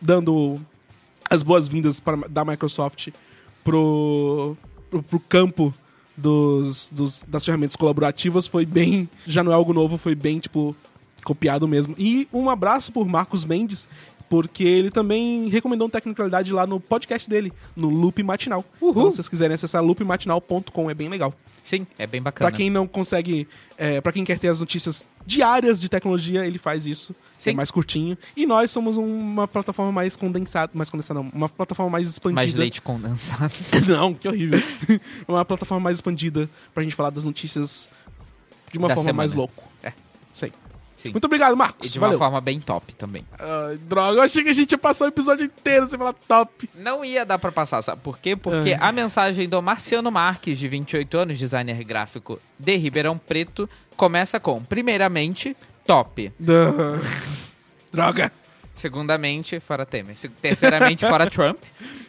dando 0.00 0.60
as 1.30 1.42
boas-vindas 1.42 2.00
da 2.30 2.44
Microsoft 2.44 3.08
pro, 3.62 4.56
pro, 4.90 5.02
pro 5.02 5.20
campo 5.20 5.74
dos, 6.16 6.88
dos- 6.92 7.24
das 7.26 7.44
ferramentas 7.44 7.76
colaborativas 7.76 8.46
foi 8.46 8.64
bem. 8.66 9.08
Já 9.26 9.42
não 9.42 9.50
é 9.52 9.54
algo 9.54 9.72
novo, 9.72 9.96
foi 9.98 10.14
bem, 10.14 10.38
tipo, 10.38 10.76
copiado 11.24 11.66
mesmo. 11.66 11.94
E 11.98 12.28
um 12.32 12.48
abraço 12.50 12.92
por 12.92 13.06
Marcos 13.08 13.44
Mendes, 13.44 13.88
porque 14.28 14.64
ele 14.64 14.90
também 14.90 15.48
recomendou 15.48 15.86
uma 15.86 15.90
tecnicalidade 15.92 16.52
lá 16.52 16.66
no 16.66 16.80
podcast 16.80 17.28
dele, 17.28 17.52
no 17.76 17.88
Loop 17.88 18.22
Matinal. 18.22 18.64
Então, 18.80 19.10
se 19.10 19.16
vocês 19.16 19.28
quiserem 19.28 19.54
acessar 19.54 19.82
loopmatinal.com, 19.82 20.90
é 20.90 20.94
bem 20.94 21.08
legal. 21.08 21.32
Sim, 21.62 21.86
é 21.98 22.06
bem 22.06 22.20
bacana. 22.20 22.50
Pra 22.50 22.56
quem 22.56 22.68
não 22.68 22.86
consegue, 22.86 23.48
é, 23.78 23.98
para 23.98 24.12
quem 24.12 24.22
quer 24.22 24.38
ter 24.38 24.48
as 24.48 24.60
notícias 24.60 25.06
diárias 25.26 25.80
de 25.80 25.88
tecnologia, 25.88 26.44
ele 26.44 26.58
faz 26.58 26.84
isso. 26.84 27.14
Sim. 27.38 27.50
É 27.50 27.54
mais 27.54 27.70
curtinho. 27.70 28.18
E 28.36 28.44
nós 28.44 28.70
somos 28.70 28.98
uma 28.98 29.48
plataforma 29.48 29.90
mais 29.90 30.14
condensada, 30.14 30.70
mais 30.74 30.90
condensada 30.90 31.22
não, 31.22 31.30
uma 31.32 31.48
plataforma 31.48 31.90
mais 31.90 32.08
expandida. 32.10 32.34
Mais 32.42 32.54
leite 32.54 32.82
condensado. 32.82 33.54
Não, 33.88 34.12
que 34.12 34.28
horrível. 34.28 34.60
uma 35.26 35.42
plataforma 35.44 35.82
mais 35.84 35.96
expandida 35.96 36.50
pra 36.74 36.82
gente 36.82 36.94
falar 36.94 37.08
das 37.10 37.24
notícias 37.24 37.88
de 38.70 38.78
uma 38.78 38.88
Da 38.88 38.94
forma 38.94 39.08
semana. 39.08 39.16
mais 39.16 39.32
louco. 39.34 39.64
É, 39.82 39.92
isso 40.32 40.44
aí. 40.44 40.52
Sim. 41.04 41.12
Muito 41.12 41.24
obrigado, 41.26 41.52
E 41.52 41.56
Marcos. 41.56 41.92
de 41.92 41.98
uma 41.98 42.06
Valeu. 42.08 42.18
forma 42.18 42.40
bem 42.40 42.58
top 42.60 42.94
também. 42.94 43.24
Ai, 43.38 43.76
droga, 43.76 44.18
eu 44.18 44.22
achei 44.22 44.42
que 44.42 44.48
a 44.48 44.52
gente 44.52 44.72
ia 44.72 44.78
passar 44.78 45.04
o 45.04 45.08
episódio 45.08 45.44
inteiro 45.46 45.86
sem 45.86 45.98
falar 45.98 46.14
top. 46.14 46.68
Não 46.74 47.04
ia 47.04 47.24
dar 47.26 47.38
pra 47.38 47.52
passar, 47.52 47.82
sabe 47.82 48.00
por 48.02 48.18
quê? 48.18 48.34
Porque 48.34 48.72
Ah. 48.72 48.88
a 48.88 48.92
mensagem 48.92 49.48
do 49.48 49.60
Marciano 49.60 50.10
Marques, 50.10 50.58
de 50.58 50.66
28 50.66 51.18
anos, 51.18 51.38
designer 51.38 51.84
gráfico 51.84 52.40
de 52.58 52.76
Ribeirão 52.76 53.18
Preto, 53.18 53.68
começa 53.96 54.40
com, 54.40 54.62
primeiramente, 54.64 55.56
top. 55.86 56.32
Ah, 56.40 56.98
droga. 57.92 58.32
Segundamente, 58.74 59.60
fora 59.60 59.86
Temer. 59.86 60.16
Terceiramente, 60.42 61.06
fora 61.06 61.28
Trump. 61.30 61.58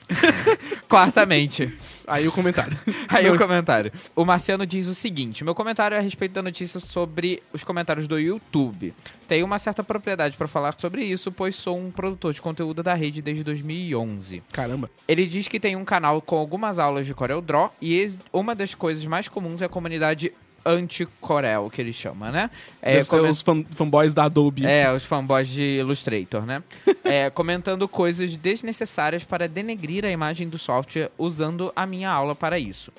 Quartamente, 0.88 1.74
Aí 2.08 2.28
o 2.28 2.32
comentário. 2.32 2.78
Aí 3.10 3.26
Não, 3.28 3.34
o 3.34 3.38
comentário. 3.38 3.92
O 4.16 4.24
Marciano 4.24 4.64
diz 4.66 4.86
o 4.88 4.94
seguinte: 4.94 5.44
meu 5.44 5.56
comentário 5.56 5.96
é 5.96 5.98
a 5.98 6.02
respeito 6.02 6.34
da 6.34 6.42
notícia 6.44 6.80
sobre 6.80 7.42
os 7.52 7.64
comentários 7.64 8.08
do 8.08 8.20
YouTube. 8.20 8.94
Tenho 9.28 9.44
uma 9.46 9.58
certa 9.58 9.84
propriedade 9.84 10.38
pra 10.38 10.48
falar 10.48 10.76
sobre 10.78 11.04
isso, 11.04 11.32
pois 11.32 11.56
sou 11.56 11.76
um 11.78 11.90
produtor 11.90 12.32
de 12.32 12.40
conteúdo 12.42 12.84
da 12.84 12.94
rede 12.94 13.24
desde 13.24 13.44
2011. 13.44 14.44
Caramba. 14.52 14.90
Ele 15.08 15.26
diz 15.26 15.48
que 15.48 15.60
tem 15.60 15.76
um 15.76 15.84
canal 15.84 16.22
com 16.22 16.38
algumas 16.38 16.78
aulas 16.78 17.08
de 17.08 17.14
CorelDRAW 17.16 17.74
e 17.82 17.96
ex- 17.96 18.20
uma 18.32 18.54
das 18.54 18.76
coisas 18.76 19.04
mais 19.08 19.28
comuns 19.28 19.62
é 19.64 19.66
a 19.66 19.70
comunidade 19.70 20.32
anti-Corel, 20.66 21.70
que 21.70 21.82
ele 21.82 21.94
chama, 21.94 22.32
né? 22.32 22.50
É, 22.82 22.94
Deve 22.96 23.06
ser 23.06 23.18
comen- 23.18 23.32
os 23.32 23.42
fan- 23.42 23.66
fanboys 23.72 24.14
da 24.14 24.24
Adobe. 24.26 24.66
é, 24.66 24.92
os 24.92 25.06
fanboys 25.06 25.48
de 25.48 25.62
Illustrator, 25.80 26.46
né? 26.46 26.64
É, 27.04 27.30
comentando 27.30 27.88
coisas 27.88 28.36
desnecessárias 28.36 29.24
para 29.24 29.48
denegrir 29.48 30.04
a 30.06 30.10
imagem 30.10 30.50
do 30.50 30.58
software 30.58 31.12
usando 31.20 31.72
a 31.76 31.86
minha 31.86 32.10
aula 32.10 32.34
para 32.34 32.58
isso. 32.58 32.92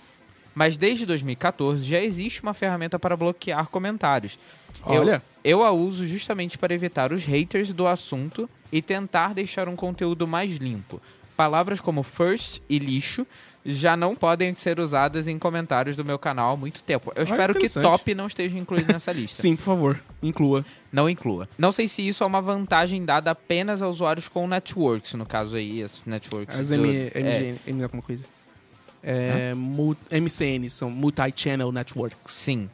Mas 0.55 0.77
desde 0.79 1.05
2014 1.05 1.83
já 1.85 2.01
existe 2.01 2.41
uma 2.43 2.55
ferramenta 2.55 2.99
para 3.01 3.17
bloquear 3.17 3.67
comentários. 3.69 4.39
Eu- 4.87 5.01
Olha. 5.01 5.23
Eu, 5.43 5.63
a 5.65 5.71
uso 5.71 6.07
justamente 6.07 6.57
para 6.57 6.73
evitar 6.75 7.13
os 7.13 7.25
haters 7.25 7.73
do 7.73 7.87
assunto 7.87 8.49
e 8.73 8.81
tentar 8.81 9.35
deixar 9.35 9.69
um 9.69 9.77
conteúdo 9.77 10.27
mais 10.27 10.57
limpo. 10.57 11.01
Palavras 11.37 11.81
como 11.81 12.03
first 12.03 12.61
e 12.69 12.79
lixo 12.79 13.27
já 13.67 13.97
não 13.97 14.15
podem 14.15 14.55
ser 14.55 14.79
usadas 14.79 15.27
em 15.27 15.39
comentários 15.39 15.97
do 15.97 16.05
meu 16.05 16.19
canal 16.19 16.55
há 16.55 16.57
muito 16.57 16.83
tempo. 16.83 17.11
Eu 17.17 17.23
Olha, 17.23 17.31
espero 17.31 17.55
que 17.55 17.69
top 17.69 18.15
não 18.15 18.27
esteja 18.27 18.57
incluído 18.57 18.93
nessa 18.93 19.11
lista. 19.13 19.43
Sim, 19.43 19.57
por 19.57 19.63
favor, 19.65 20.01
inclua. 20.23 20.65
Não 20.93 21.11
inclua. 21.11 21.49
Não 21.59 21.73
sei 21.73 21.89
se 21.89 22.07
isso 22.07 22.23
é 22.23 22.27
uma 22.27 22.41
vantagem 22.41 23.05
dada 23.05 23.31
apenas 23.33 23.83
a 23.83 23.89
usuários 23.89 24.29
com 24.29 24.47
networks, 24.47 25.15
no 25.15 25.27
caso 25.27 25.57
aí, 25.57 25.83
as 25.83 26.01
networks. 26.07 26.57
As 26.59 26.69
do- 26.69 26.75
M, 26.77 27.11
é, 27.15 27.55
M 27.67 27.83
alguma 27.83 28.03
coisa. 28.03 28.25
É, 29.03 29.53
MCN, 30.21 30.69
são 30.71 30.91
Multi-Channel 30.91 31.71
Networks. 31.73 32.33
sim. 32.33 32.69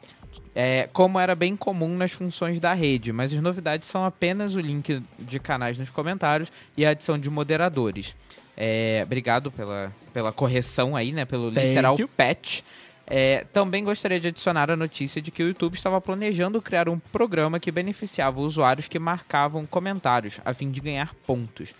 É, 0.55 0.87
como 0.93 1.19
era 1.19 1.33
bem 1.33 1.55
comum 1.55 1.97
nas 1.97 2.11
funções 2.11 2.59
da 2.59 2.73
rede, 2.73 3.11
mas 3.11 3.33
as 3.33 3.41
novidades 3.41 3.89
são 3.89 4.05
apenas 4.05 4.53
o 4.53 4.59
link 4.59 5.01
de 5.17 5.39
canais 5.39 5.79
nos 5.79 5.89
comentários 5.89 6.51
e 6.77 6.85
a 6.85 6.91
adição 6.91 7.17
de 7.17 7.27
moderadores. 7.27 8.15
É, 8.55 9.01
obrigado 9.03 9.51
pela, 9.51 9.93
pela 10.13 10.31
correção 10.31 10.95
aí, 10.95 11.11
né? 11.11 11.25
Pelo 11.25 11.51
Thank 11.51 11.67
literal 11.67 11.95
you. 11.99 12.07
patch. 12.07 12.61
É, 13.05 13.45
também 13.51 13.83
gostaria 13.83 14.19
de 14.19 14.29
adicionar 14.29 14.71
a 14.71 14.77
notícia 14.77 15.21
de 15.21 15.29
que 15.29 15.43
o 15.43 15.47
YouTube 15.47 15.75
estava 15.75 15.99
planejando 15.99 16.61
criar 16.61 16.87
um 16.87 16.97
programa 16.97 17.59
que 17.59 17.71
beneficiava 17.71 18.39
usuários 18.39 18.87
que 18.87 18.97
marcavam 18.97 19.65
comentários, 19.65 20.39
a 20.45 20.53
fim 20.53 20.71
de 20.71 20.79
ganhar 20.79 21.13
pontos. 21.27 21.73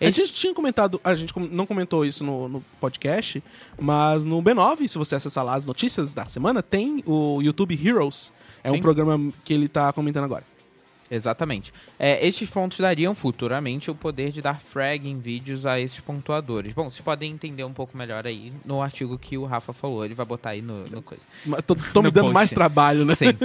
A 0.00 0.10
gente 0.10 0.32
tinha 0.32 0.54
comentado, 0.54 0.98
a 1.04 1.14
gente 1.14 1.38
não 1.38 1.66
comentou 1.66 2.06
isso 2.06 2.24
no, 2.24 2.48
no 2.48 2.64
podcast, 2.80 3.42
mas 3.78 4.24
no 4.24 4.42
B9, 4.42 4.88
se 4.88 4.96
você 4.96 5.14
acessar 5.14 5.44
lá 5.44 5.54
as 5.54 5.66
notícias 5.66 6.14
da 6.14 6.24
semana, 6.24 6.62
tem 6.62 7.02
o 7.04 7.42
YouTube 7.42 7.78
Heroes. 7.86 8.32
É 8.64 8.70
um 8.70 8.76
Sim. 8.76 8.80
programa 8.80 9.30
que 9.44 9.52
ele 9.52 9.68
tá 9.68 9.92
comentando 9.92 10.24
agora. 10.24 10.44
Exatamente. 11.10 11.72
É, 11.98 12.24
estes 12.24 12.48
pontos 12.48 12.78
dariam 12.78 13.14
futuramente 13.14 13.90
o 13.90 13.94
poder 13.94 14.30
de 14.30 14.40
dar 14.40 14.60
frag 14.60 15.08
em 15.08 15.18
vídeos 15.18 15.66
a 15.66 15.80
esses 15.80 15.98
pontuadores. 15.98 16.72
Bom, 16.72 16.88
vocês 16.88 17.00
podem 17.00 17.32
entender 17.32 17.64
um 17.64 17.72
pouco 17.72 17.96
melhor 17.98 18.26
aí 18.26 18.52
no 18.64 18.80
artigo 18.80 19.18
que 19.18 19.36
o 19.36 19.44
Rafa 19.44 19.72
falou. 19.72 20.04
Ele 20.04 20.14
vai 20.14 20.24
botar 20.24 20.50
aí 20.50 20.62
no, 20.62 20.84
no 20.84 21.02
coisa. 21.02 21.24
Mas 21.44 21.62
Tô, 21.62 21.74
tô 21.74 22.00
me 22.02 22.10
dando 22.10 22.26
post. 22.26 22.34
mais 22.34 22.50
trabalho, 22.50 23.04
né? 23.04 23.14
Sim. 23.16 23.36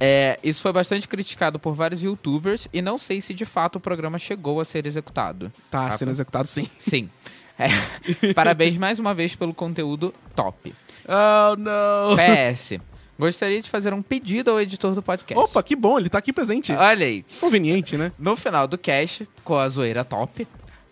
É, 0.00 0.38
isso 0.44 0.62
foi 0.62 0.72
bastante 0.72 1.08
criticado 1.08 1.58
por 1.58 1.74
vários 1.74 2.04
youtubers 2.04 2.68
e 2.72 2.80
não 2.80 2.98
sei 2.98 3.20
se 3.20 3.34
de 3.34 3.44
fato 3.44 3.76
o 3.76 3.80
programa 3.80 4.16
chegou 4.16 4.60
a 4.60 4.64
ser 4.64 4.86
executado. 4.86 5.52
Tá 5.68 5.86
Rafa? 5.86 5.96
sendo 5.96 6.12
executado 6.12 6.46
sim. 6.46 6.70
Sim. 6.78 7.10
É. 7.58 7.66
Parabéns 8.34 8.76
mais 8.76 9.00
uma 9.00 9.12
vez 9.12 9.34
pelo 9.34 9.52
conteúdo 9.52 10.14
top. 10.36 10.72
Oh, 11.04 11.56
não. 11.56 12.16
PS. 12.16 12.78
Gostaria 13.18 13.60
de 13.60 13.68
fazer 13.68 13.92
um 13.92 14.00
pedido 14.00 14.50
ao 14.50 14.60
editor 14.60 14.94
do 14.94 15.02
podcast. 15.02 15.42
Opa, 15.42 15.60
que 15.62 15.74
bom, 15.74 15.98
ele 15.98 16.08
tá 16.08 16.18
aqui 16.18 16.32
presente. 16.32 16.72
Olha 16.72 17.04
aí. 17.04 17.24
Conveniente, 17.40 17.96
né? 17.96 18.12
No 18.16 18.36
final 18.36 18.68
do 18.68 18.78
cast, 18.78 19.28
com 19.42 19.56
a 19.56 19.68
zoeira 19.68 20.04
top, 20.04 20.46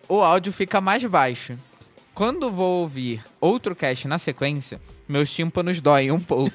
o 0.09 0.21
áudio 0.21 0.51
fica 0.51 0.81
mais 0.81 1.05
baixo. 1.05 1.57
Quando 2.13 2.51
vou 2.51 2.81
ouvir 2.81 3.23
outro 3.39 3.75
cast 3.75 4.07
na 4.07 4.17
sequência, 4.19 4.81
meus 5.07 5.31
tímpanos 5.31 5.79
doem 5.79 6.11
um 6.11 6.19
pouco. 6.19 6.51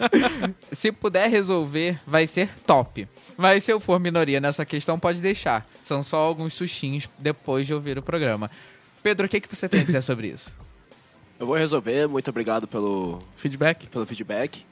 se 0.72 0.90
puder 0.92 1.28
resolver, 1.28 2.00
vai 2.06 2.26
ser 2.26 2.48
top. 2.66 3.06
Mas 3.36 3.64
se 3.64 3.72
eu 3.72 3.80
for 3.80 4.00
minoria 4.00 4.40
nessa 4.40 4.64
questão, 4.64 4.98
pode 4.98 5.20
deixar. 5.20 5.68
São 5.82 6.02
só 6.02 6.18
alguns 6.18 6.54
sushinhos 6.54 7.10
depois 7.18 7.66
de 7.66 7.74
ouvir 7.74 7.98
o 7.98 8.02
programa. 8.02 8.50
Pedro, 9.02 9.26
o 9.26 9.28
que, 9.28 9.40
que 9.40 9.54
você 9.54 9.68
tem 9.68 9.80
a 9.80 9.84
dizer 9.84 10.02
sobre 10.02 10.28
isso? 10.28 10.54
Eu 11.38 11.46
vou 11.46 11.56
resolver, 11.56 12.06
muito 12.06 12.30
obrigado 12.30 12.68
pelo, 12.68 13.18
Feedback. 13.36 13.88
pelo 13.88 14.06
feedback. 14.06 14.64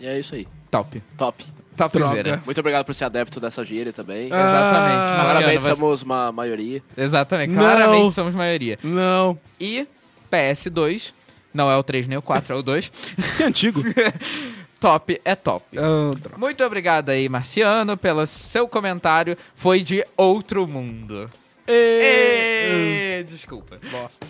E 0.00 0.06
é 0.06 0.18
isso 0.18 0.34
aí. 0.34 0.46
Top. 0.70 1.02
Top. 1.16 1.44
Topzera. 1.76 2.22
Droga. 2.22 2.42
Muito 2.44 2.58
obrigado 2.58 2.86
por 2.86 2.94
ser 2.94 3.04
adepto 3.04 3.38
dessa 3.38 3.62
gíria 3.62 3.92
também. 3.92 4.30
Ah, 4.32 4.40
Exatamente. 4.40 5.20
Claramente 5.20 5.76
somos 5.76 6.02
uma 6.02 6.32
maioria. 6.32 6.82
Exatamente. 6.96 7.52
Não. 7.52 7.62
Claramente 7.62 8.14
somos 8.14 8.34
maioria. 8.34 8.78
Não. 8.82 9.38
E 9.60 9.86
PS2, 10.32 11.12
não 11.52 11.70
é 11.70 11.76
o 11.76 11.82
3 11.82 12.08
nem 12.08 12.16
o 12.16 12.22
4, 12.22 12.54
é 12.54 12.56
o 12.56 12.62
2. 12.62 12.90
Que 13.36 13.42
antigo. 13.42 13.82
Top 14.80 15.18
é 15.24 15.34
top. 15.34 15.64
Ah, 15.78 16.10
droga. 16.20 16.36
Muito 16.38 16.62
obrigado 16.62 17.08
aí, 17.08 17.30
Marciano, 17.30 17.96
pelo 17.96 18.26
seu 18.26 18.68
comentário. 18.68 19.36
Foi 19.54 19.82
de 19.82 20.04
outro 20.16 20.66
mundo. 20.66 21.30
Ê, 21.68 23.24
Desculpa. 23.28 23.78
Bosta. 23.90 24.26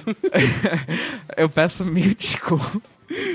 Eu 1.37 1.49
peço 1.49 1.85
mil 1.85 2.15
desculpas. 2.15 2.81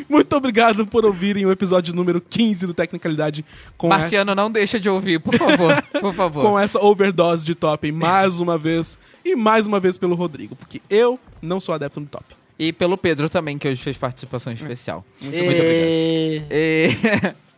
Muito 0.09 0.35
obrigado 0.35 0.85
por 0.85 1.05
ouvirem 1.05 1.45
o 1.45 1.51
episódio 1.51 1.93
número 1.93 2.19
15 2.19 2.67
do 2.67 2.73
Tecnicalidade 2.73 3.45
com 3.77 3.87
Marciano, 3.87 4.35
não 4.35 4.51
deixa 4.51 4.77
de 4.79 4.89
ouvir, 4.89 5.19
por 5.19 5.33
favor. 5.37 5.81
Por 5.83 5.97
essa, 6.09 6.13
favor. 6.13 6.43
com 6.43 6.59
essa 6.59 6.79
overdose 6.83 7.45
de 7.45 7.55
top 7.55 7.89
mais 7.91 8.39
uma 8.41 8.57
vez 8.57 8.97
e 9.23 9.35
mais 9.35 9.67
uma 9.67 9.79
vez 9.79 9.97
pelo 9.97 10.13
Rodrigo, 10.15 10.55
porque 10.57 10.81
eu 10.89 11.17
não 11.41 11.59
sou 11.61 11.73
adepto 11.73 11.99
no 12.01 12.05
top. 12.05 12.25
E 12.59 12.73
pelo 12.73 12.97
Pedro 12.97 13.29
também, 13.29 13.57
que 13.57 13.67
hoje 13.67 13.81
fez 13.81 13.95
participação 13.97 14.51
especial. 14.51 15.05
Muito, 15.21 15.35
E- 15.35 16.41
obrigado. 16.49 17.35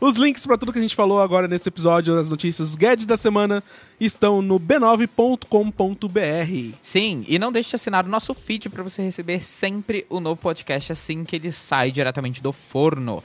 Os 0.00 0.16
links 0.16 0.46
para 0.46 0.58
tudo 0.58 0.72
que 0.72 0.78
a 0.78 0.82
gente 0.82 0.94
falou 0.94 1.20
agora 1.20 1.48
nesse 1.48 1.68
episódio, 1.68 2.18
as 2.18 2.28
notícias, 2.28 2.76
gadgets 2.76 3.06
da 3.06 3.16
semana, 3.16 3.64
estão 3.98 4.42
no 4.42 4.60
b9.com.br. 4.60 6.76
Sim, 6.82 7.24
e 7.26 7.38
não 7.38 7.50
deixe 7.50 7.70
de 7.70 7.76
assinar 7.76 8.04
o 8.04 8.08
nosso 8.08 8.34
feed 8.34 8.68
para 8.68 8.82
você 8.82 9.02
receber 9.02 9.40
sempre 9.40 10.04
o 10.10 10.20
novo 10.20 10.40
podcast 10.40 10.92
assim 10.92 11.24
que 11.24 11.36
ele 11.36 11.50
sai 11.50 11.90
diretamente 11.90 12.42
do 12.42 12.52
forno. 12.52 13.22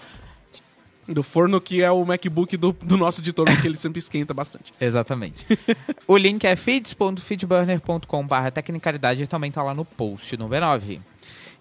Do 1.07 1.23
forno 1.23 1.59
que 1.59 1.81
é 1.81 1.91
o 1.91 2.05
MacBook 2.05 2.55
do, 2.55 2.71
do 2.71 2.95
nosso 2.95 3.19
editor, 3.19 3.45
porque 3.45 3.67
ele 3.67 3.77
sempre 3.77 3.99
esquenta 3.99 4.33
bastante. 4.33 4.73
Exatamente. 4.79 5.45
o 6.07 6.15
link 6.15 6.45
é 6.45 6.55
feeds.feedburner.com 6.55 8.25
barra 8.25 8.49
tecnicalidade 8.49 9.23
e 9.23 9.27
também 9.27 9.51
tá 9.51 9.61
lá 9.61 9.73
no 9.73 9.83
post 9.83 10.37
no 10.37 10.47
B9. 10.47 11.01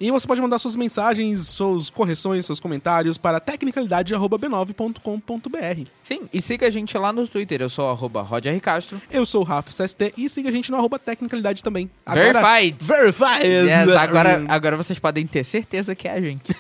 E 0.03 0.11
você 0.11 0.27
pode 0.27 0.41
mandar 0.41 0.59
suas 0.59 0.77
mensagens, 0.77 1.49
suas 1.49 1.91
correções, 1.91 2.47
seus 2.47 2.59
comentários 2.59 3.19
para 3.19 3.39
tecnicalidade.b9.com.br. 3.39 5.91
Sim, 6.03 6.21
e 6.33 6.41
siga 6.41 6.67
a 6.67 6.71
gente 6.71 6.97
lá 6.97 7.13
no 7.13 7.29
Twitter. 7.29 7.61
Eu 7.61 7.69
sou 7.69 7.91
arroba 7.91 8.23
Roger 8.23 8.51
R. 8.51 8.59
Castro. 8.63 8.99
Eu 9.11 9.27
sou 9.27 9.43
o 9.43 9.45
Rafa 9.45 9.71
CST 9.71 10.15
e 10.17 10.31
siga 10.31 10.49
a 10.49 10.53
gente 10.53 10.71
no 10.71 10.79
arroba 10.79 10.99
tecnicalidade 10.99 11.63
também. 11.63 11.91
Verified. 12.07 12.79
Verified! 12.81 13.45
Yes, 13.45 13.91
agora, 13.91 14.43
agora 14.49 14.75
vocês 14.79 14.99
podem 14.99 15.27
ter 15.27 15.45
certeza 15.45 15.95
que 15.95 16.09
é 16.09 16.13
a 16.13 16.21
gente. 16.23 16.51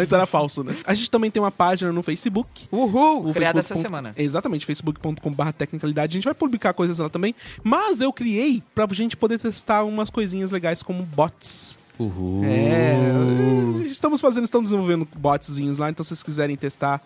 Antes 0.00 0.10
era 0.14 0.24
falso, 0.24 0.64
né? 0.64 0.74
A 0.86 0.94
gente 0.94 1.10
também 1.10 1.30
tem 1.30 1.42
uma 1.42 1.52
página 1.52 1.92
no 1.92 2.02
Facebook. 2.02 2.66
Uhul! 2.72 3.28
O 3.28 3.34
Criada 3.34 3.58
Facebook 3.58 3.60
essa 3.60 3.76
semana. 3.76 4.14
Exatamente, 4.16 4.64
facebook.com.br 4.64 5.52
tecnicalidade. 5.52 6.12
A 6.12 6.16
gente 6.16 6.24
vai 6.24 6.32
publicar 6.32 6.72
coisas 6.72 6.98
lá 6.98 7.10
também. 7.10 7.34
Mas 7.62 8.00
eu 8.00 8.10
criei 8.10 8.62
pra 8.74 8.86
gente 8.90 9.18
poder 9.18 9.38
testar 9.38 9.84
umas 9.84 10.08
coisinhas 10.08 10.50
legais 10.50 10.82
como 10.82 11.02
bots. 11.02 11.76
Uhul! 11.98 12.44
É, 12.44 13.86
estamos 13.86 14.20
fazendo, 14.20 14.44
estamos 14.44 14.70
desenvolvendo 14.70 15.08
botzinhos 15.16 15.78
lá, 15.78 15.90
então 15.90 16.04
se 16.04 16.08
vocês 16.08 16.22
quiserem 16.22 16.56
testar 16.56 17.02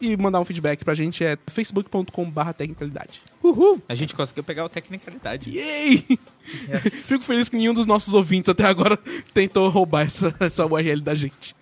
e 0.00 0.16
mandar 0.16 0.40
um 0.40 0.44
feedback 0.44 0.84
pra 0.84 0.94
gente 0.94 1.24
é 1.24 1.36
facebook.com.br 1.46 2.52
tecnicalidade. 2.56 3.20
Uhul! 3.42 3.82
A 3.88 3.94
gente 3.94 4.14
conseguiu 4.14 4.44
pegar 4.44 4.64
o 4.64 4.68
Tecnicalidade. 4.68 5.50
Yay! 5.50 6.04
Fico 6.90 7.24
feliz 7.24 7.48
que 7.48 7.56
nenhum 7.56 7.74
dos 7.74 7.86
nossos 7.86 8.14
ouvintes 8.14 8.48
até 8.48 8.64
agora 8.64 8.98
tentou 9.32 9.68
roubar 9.68 10.02
essa, 10.02 10.34
essa 10.40 10.66
URL 10.66 11.00
da 11.00 11.14
gente. 11.14 11.54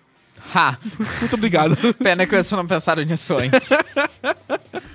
Ha! 0.53 0.77
Muito 1.19 1.35
obrigado. 1.35 1.77
Pena 1.97 2.25
que 2.25 2.31
vocês 2.31 2.51
não 2.51 2.67
pensaram 2.67 3.03
nisso 3.03 3.35
antes. 3.35 3.69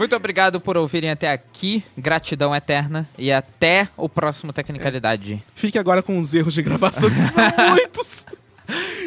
Muito 0.00 0.16
obrigado 0.16 0.58
por 0.58 0.78
ouvirem 0.78 1.10
até 1.10 1.30
aqui. 1.30 1.84
Gratidão 1.94 2.56
eterna. 2.56 3.06
E 3.18 3.30
até 3.30 3.86
o 3.98 4.08
próximo 4.08 4.50
Tecnicalidade. 4.50 5.44
Fique 5.54 5.78
agora 5.78 6.02
com 6.02 6.18
os 6.18 6.32
erros 6.32 6.54
de 6.54 6.62
gravação, 6.62 7.10
que 7.10 7.16
são 7.16 7.68
muitos. 7.68 8.26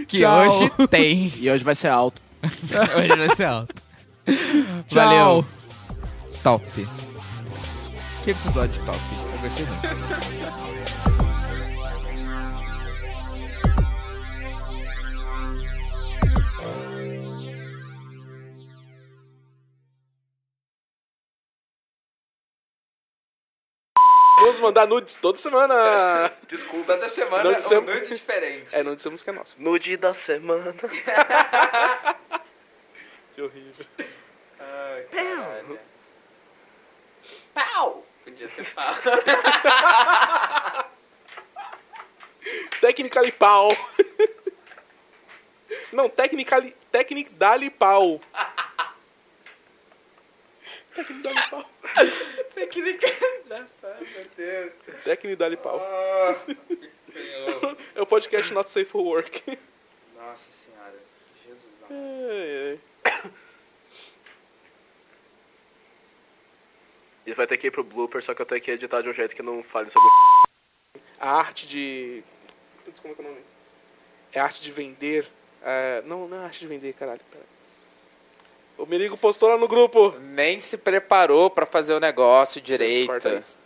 Que 0.08 0.20
Tchau. 0.20 0.60
hoje 0.62 0.88
tem. 0.90 1.34
E 1.40 1.50
hoje 1.50 1.64
vai 1.64 1.74
ser 1.74 1.88
alto. 1.88 2.22
hoje 2.46 3.18
vai 3.18 3.36
ser 3.36 3.46
alto. 3.46 3.82
Tchau. 4.88 5.04
Valeu. 5.04 5.46
Top. 6.44 6.88
Que 8.24 8.30
episódio 8.30 8.86
top. 8.86 9.00
Eu 9.34 9.40
gostei 9.42 9.66
muito. 9.66 10.54
Vamos 24.44 24.60
mandar 24.60 24.86
nudes 24.86 25.16
toda 25.16 25.40
semana. 25.40 26.30
Desculpa. 26.50 26.96
Toda 26.96 27.08
semana 27.08 27.44
Não 27.46 27.52
é 27.52 27.54
um 27.54 27.58
dissemos- 27.58 27.96
nude 27.96 28.08
diferente. 28.10 28.76
É, 28.76 28.84
não 28.84 28.94
dissemos 28.94 29.22
que 29.22 29.30
é 29.30 29.34
nossa. 29.34 29.56
Nude 29.58 29.96
da 29.96 30.14
semana. 30.14 30.76
Que 33.36 33.42
horrível. 33.42 33.86
Pau! 37.52 38.06
Podia 38.24 38.48
ser 38.48 38.64
pau. 38.76 38.94
Technically 42.80 43.32
pau. 43.32 43.70
Não, 45.92 46.08
technically, 46.10 46.76
technic 46.92 47.32
dali 47.32 47.72
pau. 47.72 48.22
Technic 50.94 51.24
dali 51.24 51.42
pau. 51.50 51.66
Technic 55.04 55.36
dali 55.36 55.58
pau. 55.58 55.80
É 57.96 58.02
o 58.02 58.06
podcast 58.08 58.52
Not 58.54 58.72
Safe 58.72 58.86
for 58.86 59.04
Work. 59.04 59.44
Nossa 60.16 60.50
senhora. 60.52 60.96
Jesus. 61.46 61.70
Ai, 61.92 62.80
ai. 63.06 63.32
Isso 67.28 67.36
vai 67.36 67.46
ter 67.46 67.58
que 67.58 67.68
ir 67.68 67.72
pro 67.72 67.84
blooper, 67.84 68.24
só 68.24 68.34
que 68.34 68.42
eu 68.42 68.46
tenho 68.48 68.62
que 68.62 68.72
editar 68.72 69.02
de 69.02 69.10
um 69.10 69.14
jeito 69.14 69.36
que 69.36 69.44
não 69.44 69.62
fale 69.64 69.92
sobre 69.92 70.10
A 71.20 71.30
arte 71.38 71.68
de. 71.68 72.24
Putz, 72.84 73.00
como 73.00 73.14
é 73.14 73.16
que 73.16 73.22
é 73.22 73.26
o 73.26 73.28
nome? 73.30 73.42
É 74.34 74.40
a 74.40 74.44
arte 74.44 74.62
de 74.62 74.72
vender. 74.72 75.28
é, 75.62 76.02
Não, 76.06 76.28
não 76.28 76.42
é 76.42 76.46
arte 76.46 76.60
de 76.62 76.68
vender, 76.68 76.94
caralho. 76.94 77.22
Pera. 77.32 77.53
O 78.78 78.86
Merigo 78.86 79.16
postou 79.18 79.50
lá 79.50 79.58
no 79.58 79.68
grupo. 79.68 80.16
Nem 80.20 80.60
se 80.60 80.78
preparou 80.78 81.50
pra 81.50 81.66
fazer 81.66 81.94
o 81.94 82.00
negócio 82.00 82.60
direito. 82.62 83.08
Corta 83.08 83.34
isso. 83.34 83.60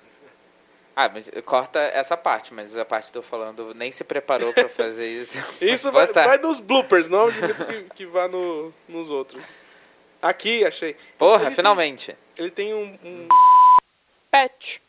Ah, 0.96 1.10
mas 1.10 1.30
corta 1.46 1.80
essa 1.80 2.18
parte, 2.18 2.52
mas 2.54 2.76
a 2.76 2.84
parte 2.84 3.12
que 3.12 3.18
eu 3.18 3.22
tô 3.22 3.28
falando 3.28 3.72
nem 3.76 3.92
se 3.92 4.04
preparou 4.04 4.52
pra 4.52 4.68
fazer 4.68 5.08
isso. 5.08 5.38
Isso 5.62 5.92
vai, 5.94 6.08
vai 6.12 6.40
nos 6.40 6.60
bloopers, 6.60 7.08
não 7.08 7.30
que, 7.32 7.84
que 7.96 8.06
vá 8.08 8.28
no, 8.28 8.74
nos 8.90 9.12
outros. 9.12 9.48
Aqui, 10.20 10.66
achei. 10.66 10.96
Porra, 11.18 11.42
Ele 11.42 11.46
tem- 11.46 11.56
finalmente. 11.56 12.18
Ele 12.36 12.50
tem 12.50 12.74
um. 12.74 12.98
um... 13.04 13.28
Pet. 14.32 14.82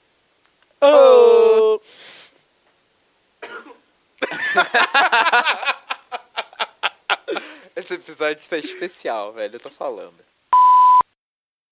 Oh! 0.80 1.78
Esse 7.79 7.95
episódio 7.95 8.41
está 8.41 8.59
especial, 8.59 9.33
velho, 9.33 9.55
eu 9.55 9.61
tô 9.61 9.70
falando. 9.70 10.28